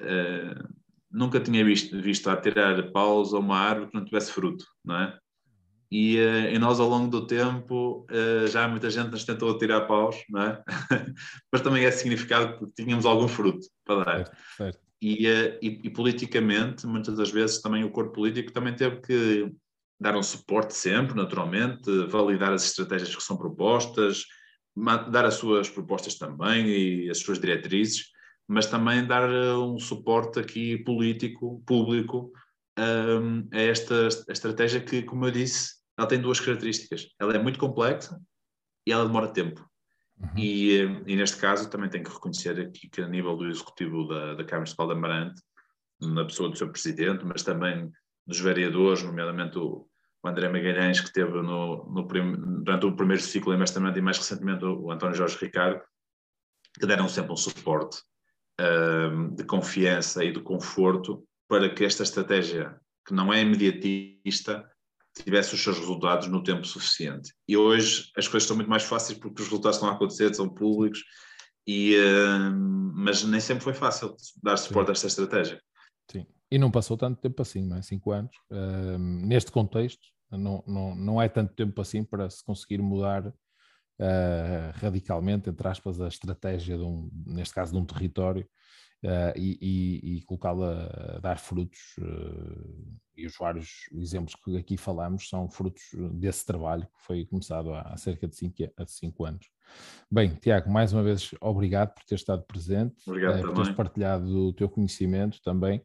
uh, 0.00 0.74
nunca 1.10 1.38
tinha 1.38 1.64
visto, 1.64 2.00
visto 2.00 2.30
a 2.30 2.36
tirar 2.36 2.90
paus 2.92 3.34
a 3.34 3.38
uma 3.38 3.58
árvore 3.58 3.90
que 3.90 3.96
não 3.96 4.04
tivesse 4.04 4.32
fruto, 4.32 4.64
não 4.82 4.96
é? 4.96 5.18
E, 5.90 6.18
uh, 6.18 6.54
e, 6.54 6.58
nós 6.58 6.80
ao 6.80 6.88
longo 6.88 7.08
do 7.08 7.26
tempo 7.26 8.06
uh, 8.10 8.46
já 8.48 8.66
muita 8.66 8.90
gente 8.90 9.10
nos 9.10 9.24
tentou 9.24 9.56
tirar 9.56 9.82
paus, 9.82 10.16
não 10.28 10.42
é? 10.42 10.62
mas 11.52 11.60
também 11.60 11.84
é 11.84 11.90
significado 11.90 12.58
que 12.58 12.72
tínhamos 12.82 13.06
algum 13.06 13.28
fruto 13.28 13.66
para 13.84 14.04
dar. 14.04 14.16
Certo, 14.16 14.36
certo. 14.56 14.78
E, 15.00 15.28
uh, 15.28 15.58
e, 15.62 15.80
e, 15.84 15.90
politicamente, 15.90 16.86
muitas 16.86 17.16
das 17.16 17.30
vezes 17.30 17.60
também 17.60 17.84
o 17.84 17.90
corpo 17.90 18.12
político 18.12 18.52
também 18.52 18.74
teve 18.74 19.00
que 19.00 19.52
dar 20.00 20.16
um 20.16 20.22
suporte 20.22 20.74
sempre, 20.74 21.14
naturalmente, 21.14 21.90
validar 22.08 22.52
as 22.52 22.64
estratégias 22.64 23.14
que 23.14 23.22
são 23.22 23.36
propostas, 23.36 24.24
dar 25.10 25.24
as 25.24 25.34
suas 25.34 25.70
propostas 25.70 26.16
também 26.16 26.66
e 26.66 27.10
as 27.10 27.20
suas 27.20 27.38
diretrizes, 27.38 28.10
mas 28.46 28.66
também 28.66 29.06
dar 29.06 29.28
um 29.58 29.78
suporte 29.78 30.38
aqui 30.38 30.76
político, 30.78 31.62
público, 31.66 32.30
um, 32.78 33.48
a 33.52 33.60
esta 33.60 34.08
estratégia 34.28 34.80
que, 34.80 35.02
como 35.02 35.24
eu 35.26 35.30
disse, 35.30 35.75
ela 35.96 36.08
tem 36.08 36.20
duas 36.20 36.40
características. 36.40 37.08
Ela 37.18 37.34
é 37.34 37.38
muito 37.38 37.58
complexa 37.58 38.20
e 38.86 38.92
ela 38.92 39.06
demora 39.06 39.32
tempo. 39.32 39.68
Uhum. 40.18 40.38
E, 40.38 40.80
e, 41.06 41.16
neste 41.16 41.36
caso 41.36 41.68
também 41.68 41.90
tenho 41.90 42.04
que 42.04 42.12
reconhecer 42.12 42.58
aqui 42.60 42.88
que 42.88 43.02
a 43.02 43.08
nível 43.08 43.36
do 43.36 43.48
executivo 43.48 44.06
da, 44.08 44.34
da 44.34 44.44
Câmara 44.44 44.60
Municipal 44.60 44.86
de 44.86 44.92
Amarante, 44.94 45.42
na 46.00 46.24
pessoa 46.24 46.48
do 46.48 46.56
seu 46.56 46.70
presidente, 46.70 47.24
mas 47.24 47.42
também 47.42 47.90
dos 48.26 48.40
vereadores, 48.40 49.02
nomeadamente 49.02 49.58
o, 49.58 49.86
o 50.22 50.28
André 50.28 50.48
Magalhães, 50.48 51.00
que 51.00 51.12
teve 51.12 51.40
no, 51.42 51.84
no 51.90 52.06
prim, 52.06 52.34
durante 52.62 52.86
o 52.86 52.96
primeiro 52.96 53.22
ciclo 53.22 53.52
em 53.52 53.56
investimento 53.56 53.98
e 53.98 54.02
mais 54.02 54.18
recentemente 54.18 54.64
o, 54.64 54.84
o 54.84 54.90
António 54.90 55.16
Jorge 55.16 55.38
Ricardo, 55.38 55.82
que 56.78 56.86
deram 56.86 57.08
sempre 57.08 57.32
um 57.32 57.36
suporte 57.36 58.02
um, 58.60 59.34
de 59.34 59.44
confiança 59.44 60.24
e 60.24 60.32
de 60.32 60.40
conforto 60.40 61.26
para 61.48 61.68
que 61.72 61.84
esta 61.84 62.02
estratégia, 62.02 62.78
que 63.06 63.14
não 63.14 63.32
é 63.32 63.40
imediatista, 63.40 64.68
tivesse 65.22 65.54
os 65.54 65.62
seus 65.62 65.78
resultados 65.78 66.28
no 66.28 66.42
tempo 66.42 66.66
suficiente. 66.66 67.32
E 67.48 67.56
hoje 67.56 68.10
as 68.16 68.26
coisas 68.28 68.44
estão 68.44 68.56
muito 68.56 68.68
mais 68.68 68.82
fáceis 68.82 69.18
porque 69.18 69.42
os 69.42 69.48
resultados 69.48 69.76
estão 69.76 69.88
a 69.88 69.92
acontecer, 69.92 70.34
são 70.34 70.48
públicos, 70.48 71.02
e, 71.66 71.96
uh, 71.96 72.54
mas 72.94 73.24
nem 73.24 73.40
sempre 73.40 73.64
foi 73.64 73.74
fácil 73.74 74.14
dar 74.42 74.56
suporte 74.56 74.86
Sim. 74.86 74.90
a 74.90 74.92
esta 74.92 75.06
estratégia. 75.06 75.60
Sim, 76.10 76.26
e 76.50 76.58
não 76.58 76.70
passou 76.70 76.96
tanto 76.96 77.20
tempo 77.20 77.42
assim, 77.42 77.66
não 77.66 77.76
é? 77.76 77.82
Cinco 77.82 78.12
anos. 78.12 78.36
Uh, 78.50 78.98
neste 78.98 79.50
contexto, 79.50 80.06
não, 80.30 80.62
não, 80.66 80.94
não 80.94 81.22
é 81.22 81.28
tanto 81.28 81.54
tempo 81.54 81.80
assim 81.80 82.04
para 82.04 82.28
se 82.30 82.44
conseguir 82.44 82.80
mudar 82.80 83.26
uh, 83.26 83.32
radicalmente, 84.74 85.50
entre 85.50 85.66
aspas, 85.66 86.00
a 86.00 86.08
estratégia, 86.08 86.76
de 86.76 86.84
um, 86.84 87.10
neste 87.26 87.54
caso, 87.54 87.72
de 87.72 87.78
um 87.78 87.84
território 87.84 88.46
uh, 89.06 89.32
e, 89.38 89.58
e, 89.60 90.16
e 90.16 90.22
colocá-la 90.22 91.16
a 91.16 91.18
dar 91.20 91.38
frutos. 91.38 91.78
Uh, 91.98 92.96
e 93.16 93.26
os 93.26 93.34
vários 93.38 93.88
exemplos 93.94 94.34
que 94.34 94.58
aqui 94.58 94.76
falamos 94.76 95.28
são 95.28 95.48
frutos 95.48 95.82
desse 96.12 96.44
trabalho 96.44 96.82
que 96.82 97.06
foi 97.06 97.24
começado 97.24 97.72
há, 97.72 97.80
há 97.80 97.96
cerca 97.96 98.28
de 98.28 98.36
cinco, 98.36 98.56
há 98.76 98.86
cinco 98.86 99.24
anos. 99.24 99.46
Bem, 100.10 100.34
Tiago, 100.34 100.70
mais 100.70 100.92
uma 100.92 101.02
vez 101.02 101.30
obrigado 101.40 101.94
por 101.94 102.04
ter 102.04 102.16
estado 102.16 102.44
presente, 102.44 102.96
obrigado 103.06 103.38
uh, 103.38 103.42
por 103.42 103.54
teres 103.54 103.70
partilhado 103.70 104.48
o 104.48 104.52
teu 104.52 104.68
conhecimento 104.68 105.40
também. 105.42 105.82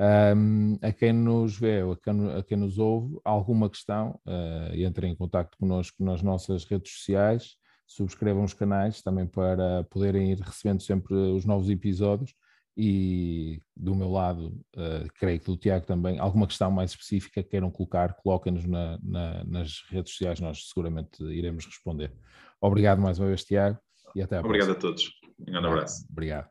Um, 0.00 0.78
a 0.80 0.92
quem 0.92 1.12
nos 1.12 1.58
vê 1.58 1.82
ou 1.82 1.92
a 1.92 1.96
quem, 1.96 2.30
a 2.30 2.42
quem 2.44 2.56
nos 2.56 2.78
ouve, 2.78 3.18
alguma 3.24 3.68
questão, 3.68 4.20
uh, 4.24 4.74
entrem 4.76 5.10
em 5.10 5.16
contato 5.16 5.58
connosco 5.58 6.04
nas 6.04 6.22
nossas 6.22 6.64
redes 6.64 6.92
sociais, 6.92 7.56
subscrevam 7.84 8.44
os 8.44 8.54
canais 8.54 9.02
também 9.02 9.26
para 9.26 9.82
poderem 9.90 10.30
ir 10.30 10.38
recebendo 10.38 10.82
sempre 10.82 11.14
os 11.14 11.44
novos 11.44 11.68
episódios 11.68 12.32
e 12.80 13.60
do 13.76 13.92
meu 13.92 14.08
lado, 14.08 14.56
uh, 14.76 15.08
creio 15.18 15.40
que 15.40 15.46
do 15.46 15.56
Tiago 15.56 15.84
também, 15.84 16.20
alguma 16.20 16.46
questão 16.46 16.70
mais 16.70 16.92
específica 16.92 17.42
que 17.42 17.48
queiram 17.48 17.72
colocar, 17.72 18.14
coloquem-nos 18.14 18.64
na, 18.66 18.96
na, 19.02 19.44
nas 19.44 19.82
redes 19.90 20.12
sociais, 20.12 20.38
nós 20.38 20.68
seguramente 20.68 21.20
iremos 21.24 21.66
responder. 21.66 22.12
Obrigado 22.60 23.02
mais 23.02 23.18
uma 23.18 23.26
vez, 23.26 23.42
Tiago, 23.42 23.76
e 24.14 24.22
até 24.22 24.36
a 24.36 24.40
Obrigado 24.40 24.78
próxima. 24.78 24.78
a 24.78 24.92
todos. 24.92 25.10
Um 25.40 25.44
grande 25.44 25.66
abraço. 25.66 26.06
Obrigado. 26.08 26.48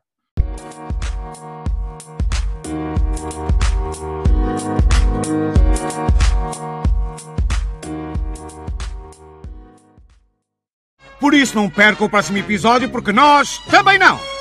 Por 11.18 11.32
isso 11.32 11.56
não 11.56 11.70
perca 11.70 12.04
o 12.04 12.10
próximo 12.10 12.36
episódio, 12.36 12.90
porque 12.90 13.12
nós 13.12 13.58
também 13.70 13.98
não! 13.98 14.37